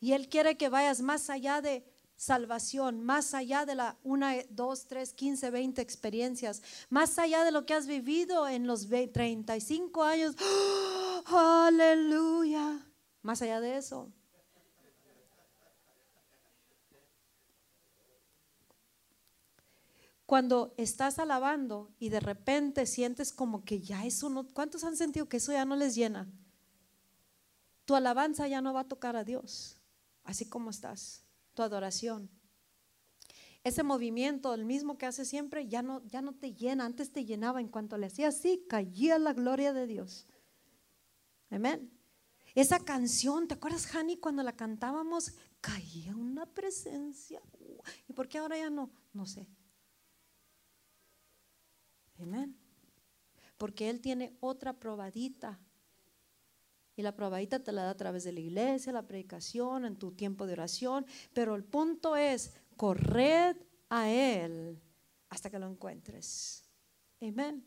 Y 0.00 0.12
Él 0.12 0.28
quiere 0.28 0.56
que 0.56 0.68
vayas 0.68 1.00
más 1.00 1.30
allá 1.30 1.60
de 1.60 1.84
salvación, 2.16 3.02
más 3.02 3.32
allá 3.32 3.64
de 3.64 3.74
la 3.74 3.98
1, 4.02 4.26
2, 4.50 4.86
3, 4.86 5.12
15, 5.14 5.50
20 5.50 5.80
experiencias, 5.80 6.62
más 6.90 7.18
allá 7.18 7.44
de 7.44 7.50
lo 7.50 7.64
que 7.64 7.74
has 7.74 7.86
vivido 7.86 8.46
en 8.46 8.66
los 8.66 8.88
35 8.88 10.02
años. 10.02 10.36
aleluya. 11.26 12.89
Más 13.22 13.42
allá 13.42 13.60
de 13.60 13.76
eso. 13.76 14.10
Cuando 20.30 20.74
estás 20.76 21.18
alabando 21.18 21.90
y 21.98 22.08
de 22.08 22.20
repente 22.20 22.86
sientes 22.86 23.32
como 23.32 23.64
que 23.64 23.80
ya 23.80 24.06
eso 24.06 24.30
no, 24.30 24.46
¿cuántos 24.46 24.84
han 24.84 24.96
sentido 24.96 25.28
que 25.28 25.38
eso 25.38 25.50
ya 25.50 25.64
no 25.64 25.74
les 25.74 25.96
llena? 25.96 26.28
Tu 27.84 27.96
alabanza 27.96 28.46
ya 28.46 28.60
no 28.60 28.72
va 28.72 28.82
a 28.82 28.88
tocar 28.88 29.16
a 29.16 29.24
Dios, 29.24 29.80
así 30.22 30.48
como 30.48 30.70
estás, 30.70 31.24
tu 31.54 31.62
adoración. 31.62 32.30
Ese 33.64 33.82
movimiento, 33.82 34.54
el 34.54 34.64
mismo 34.64 34.96
que 34.96 35.06
hace 35.06 35.24
siempre, 35.24 35.66
ya 35.66 35.82
no, 35.82 36.02
ya 36.06 36.22
no 36.22 36.32
te 36.32 36.54
llena. 36.54 36.86
Antes 36.86 37.12
te 37.12 37.24
llenaba, 37.24 37.60
en 37.60 37.68
cuanto 37.68 37.98
le 37.98 38.06
hacía 38.06 38.28
así, 38.28 38.64
caía 38.68 39.18
la 39.18 39.34
gloria 39.34 39.72
de 39.72 39.86
Dios. 39.86 40.26
Amén. 41.50 41.90
Esa 42.54 42.80
canción, 42.80 43.46
¿te 43.46 43.54
acuerdas, 43.54 43.94
Hani, 43.94 44.16
cuando 44.16 44.42
la 44.42 44.56
cantábamos? 44.56 45.32
Caía 45.60 46.16
una 46.16 46.46
presencia. 46.46 47.40
¿Y 48.08 48.12
por 48.12 48.28
qué 48.28 48.38
ahora 48.38 48.58
ya 48.58 48.70
no? 48.70 48.90
No 49.12 49.26
sé. 49.26 49.46
Amén. 52.18 52.56
Porque 53.56 53.88
Él 53.88 54.00
tiene 54.00 54.36
otra 54.40 54.78
probadita. 54.78 55.60
Y 56.96 57.02
la 57.02 57.14
probadita 57.14 57.62
te 57.62 57.72
la 57.72 57.84
da 57.84 57.90
a 57.90 57.96
través 57.96 58.24
de 58.24 58.32
la 58.32 58.40
iglesia, 58.40 58.92
la 58.92 59.06
predicación, 59.06 59.84
en 59.84 59.96
tu 59.96 60.12
tiempo 60.12 60.46
de 60.46 60.54
oración. 60.54 61.06
Pero 61.32 61.54
el 61.54 61.64
punto 61.64 62.16
es, 62.16 62.52
corred 62.76 63.56
a 63.88 64.10
Él 64.10 64.82
hasta 65.28 65.50
que 65.50 65.58
lo 65.58 65.66
encuentres. 65.68 66.64
Amén. 67.20 67.64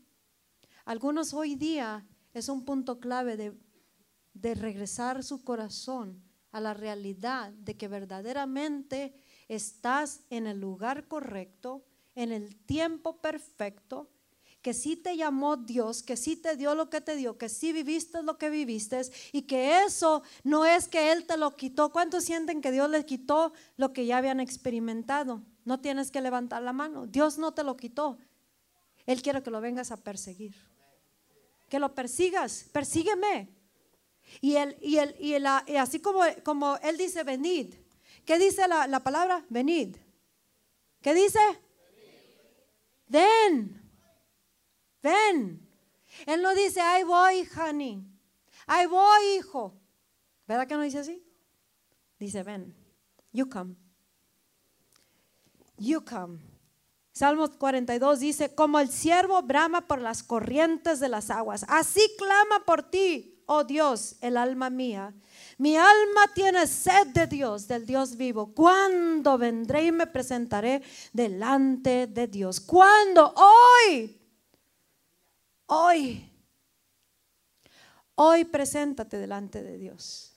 Algunos 0.86 1.34
hoy 1.34 1.56
día 1.56 2.06
es 2.34 2.50
un 2.50 2.66
punto 2.66 3.00
clave 3.00 3.38
de 3.38 3.58
de 4.34 4.56
regresar 4.56 5.24
su 5.24 5.44
corazón 5.44 6.22
a 6.52 6.60
la 6.60 6.74
realidad 6.74 7.52
de 7.52 7.76
que 7.76 7.88
verdaderamente 7.88 9.14
estás 9.48 10.22
en 10.30 10.48
el 10.48 10.60
lugar 10.60 11.08
correcto, 11.08 11.84
en 12.16 12.32
el 12.32 12.56
tiempo 12.56 13.22
perfecto, 13.22 14.10
que 14.62 14.74
sí 14.74 14.96
te 14.96 15.18
llamó 15.18 15.58
Dios, 15.58 16.04
que 16.04 16.16
sí 16.16 16.38
te 16.38 16.56
dio 16.56 16.74
lo 16.74 16.90
que 16.90 17.02
te 17.02 17.18
dio, 17.18 17.38
que 17.38 17.50
sí 17.50 17.74
viviste 17.74 18.24
lo 18.24 18.38
que 18.38 18.50
viviste 18.50 19.02
y 19.34 19.42
que 19.42 19.84
eso 19.84 20.24
no 20.44 20.66
es 20.66 20.88
que 20.88 21.12
Él 21.12 21.26
te 21.26 21.36
lo 21.36 21.56
quitó. 21.58 21.92
¿Cuántos 21.92 22.24
sienten 22.24 22.62
que 22.62 22.72
Dios 22.72 22.90
les 22.90 23.04
quitó 23.04 23.52
lo 23.76 23.92
que 23.92 24.06
ya 24.06 24.20
habían 24.20 24.40
experimentado? 24.40 25.44
No 25.66 25.82
tienes 25.82 26.12
que 26.12 26.22
levantar 26.22 26.62
la 26.62 26.72
mano. 26.72 27.08
Dios 27.08 27.38
no 27.38 27.54
te 27.54 27.64
lo 27.64 27.76
quitó. 27.76 28.18
Él 29.06 29.22
quiere 29.22 29.44
que 29.44 29.52
lo 29.52 29.60
vengas 29.60 29.92
a 29.92 29.98
perseguir. 29.98 30.56
Que 31.68 31.80
lo 31.80 31.94
persigas. 31.94 32.70
Persígueme. 32.72 33.63
Y, 34.42 34.56
el, 34.56 34.78
y, 34.82 34.98
el, 34.98 35.16
y, 35.20 35.34
el, 35.34 35.46
y 35.68 35.76
así 35.76 36.00
como, 36.00 36.22
como 36.44 36.78
él 36.78 36.98
dice, 36.98 37.24
venid. 37.24 37.76
¿Qué 38.26 38.40
dice 38.40 38.68
la, 38.68 38.88
la 38.88 39.02
palabra? 39.02 39.46
Venid. 39.50 39.98
¿Qué 41.02 41.14
dice? 41.14 41.40
Ven. 43.08 43.82
Ven. 45.02 45.70
Él 46.26 46.42
no 46.42 46.54
dice, 46.56 46.82
ahí 46.82 47.04
voy, 47.04 47.48
honey. 47.58 48.04
Ahí 48.66 48.86
voy, 48.86 49.38
hijo. 49.38 49.80
¿Verdad 50.48 50.68
que 50.68 50.76
no 50.76 50.82
dice 50.82 51.00
así? 51.00 51.24
Dice, 52.20 52.44
ven. 52.44 52.76
You 53.32 53.50
come. 53.50 53.76
You 55.78 56.04
come. 56.06 56.40
Salmos 57.12 57.52
42 57.58 58.20
dice, 58.20 58.56
como 58.56 58.80
el 58.80 58.90
siervo 58.90 59.42
brama 59.44 59.88
por 59.88 60.02
las 60.02 60.24
corrientes 60.24 61.00
de 61.00 61.10
las 61.10 61.30
aguas, 61.30 61.64
así 61.68 62.02
clama 62.18 62.66
por 62.66 62.90
ti, 62.90 63.33
oh 63.46 63.64
Dios, 63.64 64.16
el 64.22 64.38
alma 64.38 64.70
mía. 64.70 65.14
Mi 65.58 65.76
alma 65.78 66.28
tiene 66.34 66.68
sed 66.68 67.08
de 67.08 67.28
Dios, 67.28 67.68
del 67.68 67.86
Dios 67.86 68.16
vivo. 68.16 68.54
¿Cuándo 68.54 69.38
vendré 69.38 69.86
y 69.86 69.92
me 69.92 70.08
presentaré 70.08 70.82
delante 71.12 72.08
de 72.08 72.28
Dios? 72.28 72.60
¿Cuándo? 72.60 73.34
Hoy. 73.36 74.20
Hoy. 75.68 76.30
Hoy 78.16 78.46
preséntate 78.46 79.18
delante 79.18 79.64
de 79.64 79.78
Dios. 79.78 80.34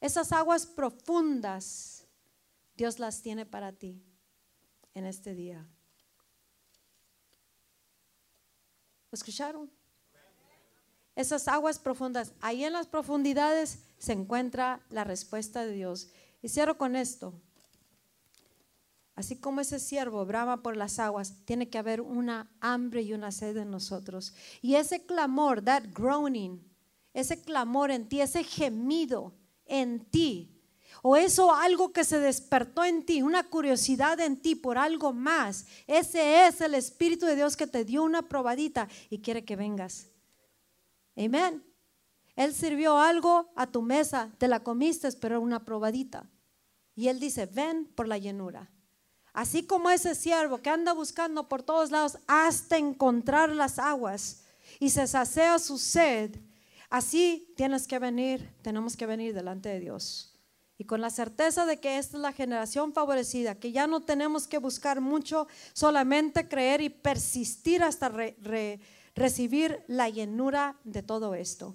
Esas 0.00 0.32
aguas 0.32 0.66
profundas, 0.66 2.06
Dios 2.76 2.98
las 2.98 3.22
tiene 3.22 3.46
para 3.46 3.72
ti 3.72 4.02
en 4.94 5.06
este 5.06 5.34
día. 5.34 5.66
¿Escucharon? 9.12 9.75
Esas 11.16 11.48
aguas 11.48 11.78
profundas, 11.78 12.32
ahí 12.40 12.64
en 12.64 12.74
las 12.74 12.86
profundidades 12.86 13.78
se 13.98 14.12
encuentra 14.12 14.80
la 14.90 15.02
respuesta 15.02 15.64
de 15.64 15.72
Dios. 15.72 16.08
Y 16.42 16.48
cierro 16.48 16.76
con 16.76 16.94
esto. 16.94 17.32
Así 19.14 19.36
como 19.36 19.62
ese 19.62 19.80
siervo 19.80 20.26
brama 20.26 20.62
por 20.62 20.76
las 20.76 20.98
aguas, 20.98 21.32
tiene 21.46 21.70
que 21.70 21.78
haber 21.78 22.02
una 22.02 22.50
hambre 22.60 23.00
y 23.00 23.14
una 23.14 23.32
sed 23.32 23.56
en 23.56 23.70
nosotros. 23.70 24.34
Y 24.60 24.74
ese 24.74 25.06
clamor, 25.06 25.62
that 25.62 25.84
groaning, 25.94 26.62
ese 27.14 27.40
clamor 27.40 27.90
en 27.90 28.06
ti, 28.06 28.20
ese 28.20 28.44
gemido 28.44 29.32
en 29.64 30.04
ti, 30.04 30.52
o 31.02 31.16
eso 31.16 31.54
algo 31.54 31.92
que 31.92 32.04
se 32.04 32.18
despertó 32.18 32.84
en 32.84 33.06
ti, 33.06 33.22
una 33.22 33.44
curiosidad 33.44 34.20
en 34.20 34.36
ti 34.36 34.54
por 34.54 34.76
algo 34.76 35.14
más, 35.14 35.64
ese 35.86 36.46
es 36.46 36.60
el 36.60 36.74
Espíritu 36.74 37.24
de 37.24 37.36
Dios 37.36 37.56
que 37.56 37.66
te 37.66 37.86
dio 37.86 38.02
una 38.02 38.28
probadita 38.28 38.86
y 39.08 39.20
quiere 39.20 39.46
que 39.46 39.56
vengas. 39.56 40.08
Amén. 41.16 41.64
Él 42.36 42.54
sirvió 42.54 42.98
algo 42.98 43.50
a 43.56 43.66
tu 43.66 43.80
mesa, 43.80 44.30
te 44.38 44.46
la 44.46 44.62
comiste, 44.62 45.10
pero 45.12 45.40
una 45.40 45.64
probadita. 45.64 46.28
Y 46.94 47.08
Él 47.08 47.18
dice, 47.18 47.46
ven 47.46 47.86
por 47.94 48.06
la 48.06 48.18
llenura. 48.18 48.70
Así 49.32 49.66
como 49.66 49.90
ese 49.90 50.14
siervo 50.14 50.58
que 50.58 50.70
anda 50.70 50.92
buscando 50.92 51.48
por 51.48 51.62
todos 51.62 51.90
lados 51.90 52.18
hasta 52.26 52.78
encontrar 52.78 53.50
las 53.50 53.78
aguas 53.78 54.44
y 54.80 54.90
se 54.90 55.06
sacea 55.06 55.58
su 55.58 55.78
sed, 55.78 56.36
así 56.88 57.52
tienes 57.56 57.86
que 57.86 57.98
venir, 57.98 58.54
tenemos 58.62 58.96
que 58.96 59.06
venir 59.06 59.34
delante 59.34 59.68
de 59.68 59.80
Dios. 59.80 60.32
Y 60.78 60.84
con 60.84 61.00
la 61.00 61.10
certeza 61.10 61.64
de 61.64 61.80
que 61.80 61.98
esta 61.98 62.16
es 62.16 62.22
la 62.22 62.32
generación 62.32 62.92
favorecida, 62.92 63.54
que 63.54 63.72
ya 63.72 63.86
no 63.86 64.02
tenemos 64.02 64.46
que 64.46 64.58
buscar 64.58 65.00
mucho, 65.00 65.48
solamente 65.72 66.48
creer 66.48 66.82
y 66.82 66.90
persistir 66.90 67.82
hasta 67.82 68.10
recibir 69.16 69.82
la 69.88 70.08
llenura 70.08 70.78
de 70.84 71.02
todo 71.02 71.34
esto. 71.34 71.74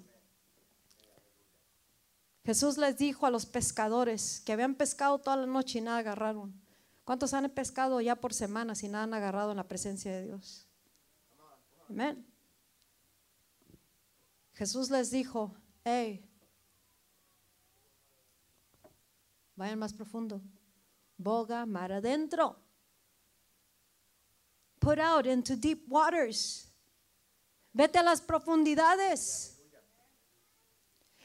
Jesús 2.44 2.78
les 2.78 2.96
dijo 2.96 3.26
a 3.26 3.30
los 3.30 3.46
pescadores 3.46 4.40
que 4.40 4.52
habían 4.52 4.74
pescado 4.74 5.18
toda 5.18 5.36
la 5.36 5.46
noche 5.46 5.78
y 5.78 5.82
nada 5.82 5.98
agarraron. 5.98 6.54
¿Cuántos 7.04 7.34
han 7.34 7.50
pescado 7.50 8.00
ya 8.00 8.16
por 8.16 8.32
semanas 8.32 8.82
y 8.82 8.88
nada 8.88 9.04
han 9.04 9.14
agarrado 9.14 9.50
en 9.50 9.56
la 9.56 9.68
presencia 9.68 10.12
de 10.12 10.24
Dios? 10.24 10.66
Amén. 11.88 12.24
Jesús 14.54 14.90
les 14.90 15.10
dijo, 15.10 15.54
hey, 15.84 16.24
vayan 19.56 19.78
más 19.78 19.92
profundo, 19.92 20.40
boga 21.16 21.66
mar 21.66 21.92
adentro. 21.92 22.56
Put 24.78 24.98
out 24.98 25.26
into 25.26 25.56
deep 25.56 25.84
waters. 25.88 26.71
Vete 27.72 27.98
a 27.98 28.02
las 28.02 28.20
profundidades. 28.20 29.60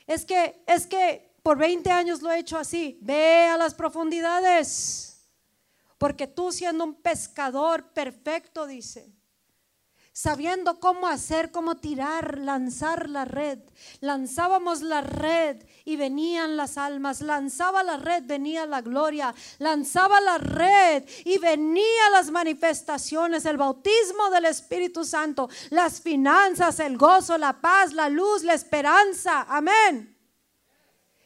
Es 0.05 0.25
que, 0.25 0.63
es 0.65 0.87
que 0.87 1.35
por 1.43 1.57
20 1.57 1.89
años 1.91 2.21
lo 2.21 2.31
he 2.31 2.39
hecho 2.39 2.57
así. 2.57 2.97
Ve 3.01 3.47
a 3.47 3.57
las 3.57 3.73
profundidades. 3.73 5.27
Porque 5.97 6.27
tú 6.27 6.51
siendo 6.51 6.83
un 6.83 6.95
pescador 6.95 7.91
perfecto, 7.91 8.67
dice, 8.67 9.11
sabiendo 10.17 10.79
cómo 10.79 11.07
hacer, 11.07 11.51
cómo 11.51 11.75
tirar, 11.75 12.39
lanzar 12.39 13.07
la 13.07 13.23
red. 13.23 13.59
Lanzábamos 13.99 14.81
la 14.81 15.01
red 15.01 15.57
y 15.85 15.95
venían 15.95 16.57
las 16.57 16.79
almas. 16.79 17.21
Lanzaba 17.21 17.83
la 17.83 17.97
red, 17.97 18.23
venía 18.25 18.65
la 18.65 18.81
gloria. 18.81 19.35
Lanzaba 19.59 20.19
la 20.19 20.39
red 20.39 21.03
y 21.23 21.37
venía 21.37 22.09
las 22.11 22.31
manifestaciones, 22.31 23.45
el 23.45 23.57
bautismo 23.57 24.31
del 24.31 24.45
Espíritu 24.45 25.05
Santo, 25.05 25.49
las 25.69 26.01
finanzas, 26.01 26.79
el 26.79 26.97
gozo, 26.97 27.37
la 27.37 27.61
paz, 27.61 27.93
la 27.93 28.09
luz, 28.09 28.43
la 28.43 28.55
esperanza. 28.55 29.45
Amén. 29.47 30.17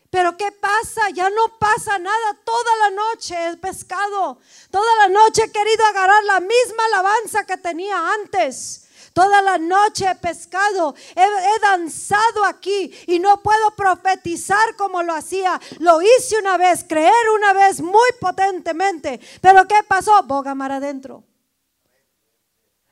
Pero 0.10 0.36
¿qué 0.36 0.52
pasa? 0.52 1.10
Ya 1.12 1.30
no 1.30 1.58
pasa 1.58 1.98
nada. 1.98 2.38
Toda 2.44 2.76
la 2.76 2.90
noche 2.90 3.48
he 3.48 3.56
pescado. 3.56 4.38
Toda 4.70 4.96
la 4.98 5.08
noche 5.08 5.44
he 5.46 5.52
querido 5.52 5.86
agarrar 5.86 6.26
la 6.26 6.42
misma 6.42 6.86
alabanza 6.88 7.46
que 7.46 7.56
tenía 7.56 8.12
antes. 8.16 8.81
Toda 9.14 9.42
la 9.42 9.58
noche 9.58 10.10
he 10.10 10.16
pescado, 10.16 10.96
he, 11.16 11.62
danzado 11.62 12.46
aquí 12.46 12.94
y 13.08 13.20
no 13.20 13.42
puedo 13.44 13.76
profetizar 13.76 14.76
como 14.78 15.04
lo 15.04 15.14
hacía. 15.14 15.60
Lo 15.80 16.02
hice 16.02 16.40
una 16.40 16.58
vez, 16.58 16.84
creer 16.84 17.12
una 17.36 17.54
vez 17.54 17.82
muy 17.82 18.10
potentemente. 18.20 19.20
Pero 19.42 19.68
¿qué 19.68 19.76
pasó? 19.88 20.24
Boga 20.24 20.56
mar 20.56 20.72
adentro. 20.72 21.24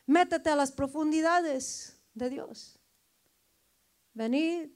Métete 0.06 0.50
a 0.50 0.56
las 0.56 0.72
profundidades 0.72 1.98
de 2.14 2.30
Dios. 2.30 2.80
Venid 4.14 4.70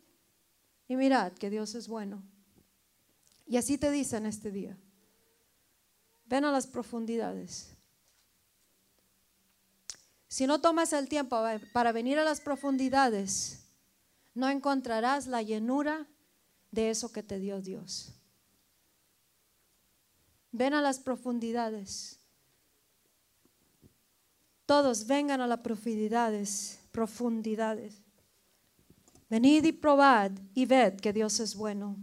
y 0.87 0.95
mirad 0.95 1.33
que 1.33 1.49
Dios 1.49 1.75
es 1.75 1.87
bueno. 1.87 2.23
Y 3.45 3.57
así 3.57 3.77
te 3.77 3.91
dicen 3.91 4.25
este 4.25 4.51
día. 4.51 4.77
Ven 6.25 6.45
a 6.45 6.51
las 6.51 6.67
profundidades. 6.67 7.72
Si 10.33 10.47
no 10.47 10.59
tomas 10.59 10.93
el 10.93 11.07
tiempo 11.07 11.37
para 11.73 11.91
venir 11.91 12.17
a 12.17 12.23
las 12.23 12.41
profundidades, 12.41 13.67
no 14.33 14.49
encontrarás 14.49 15.27
la 15.27 15.43
llenura 15.43 16.07
de 16.71 16.89
eso 16.89 17.11
que 17.11 17.21
te 17.21 17.37
dio 17.37 17.61
Dios. 17.61 18.15
Ven 20.51 20.73
a 20.73 20.81
las 20.81 20.97
profundidades. 20.97 22.19
Todos 24.65 25.05
vengan 25.05 25.39
a 25.39 25.45
las 25.45 25.59
profundidades, 25.59 26.79
profundidades. 26.91 28.01
Venid 29.29 29.63
y 29.65 29.71
probad 29.71 30.31
y 30.55 30.65
ved 30.65 30.95
que 30.95 31.13
Dios 31.13 31.39
es 31.41 31.53
bueno. 31.53 31.95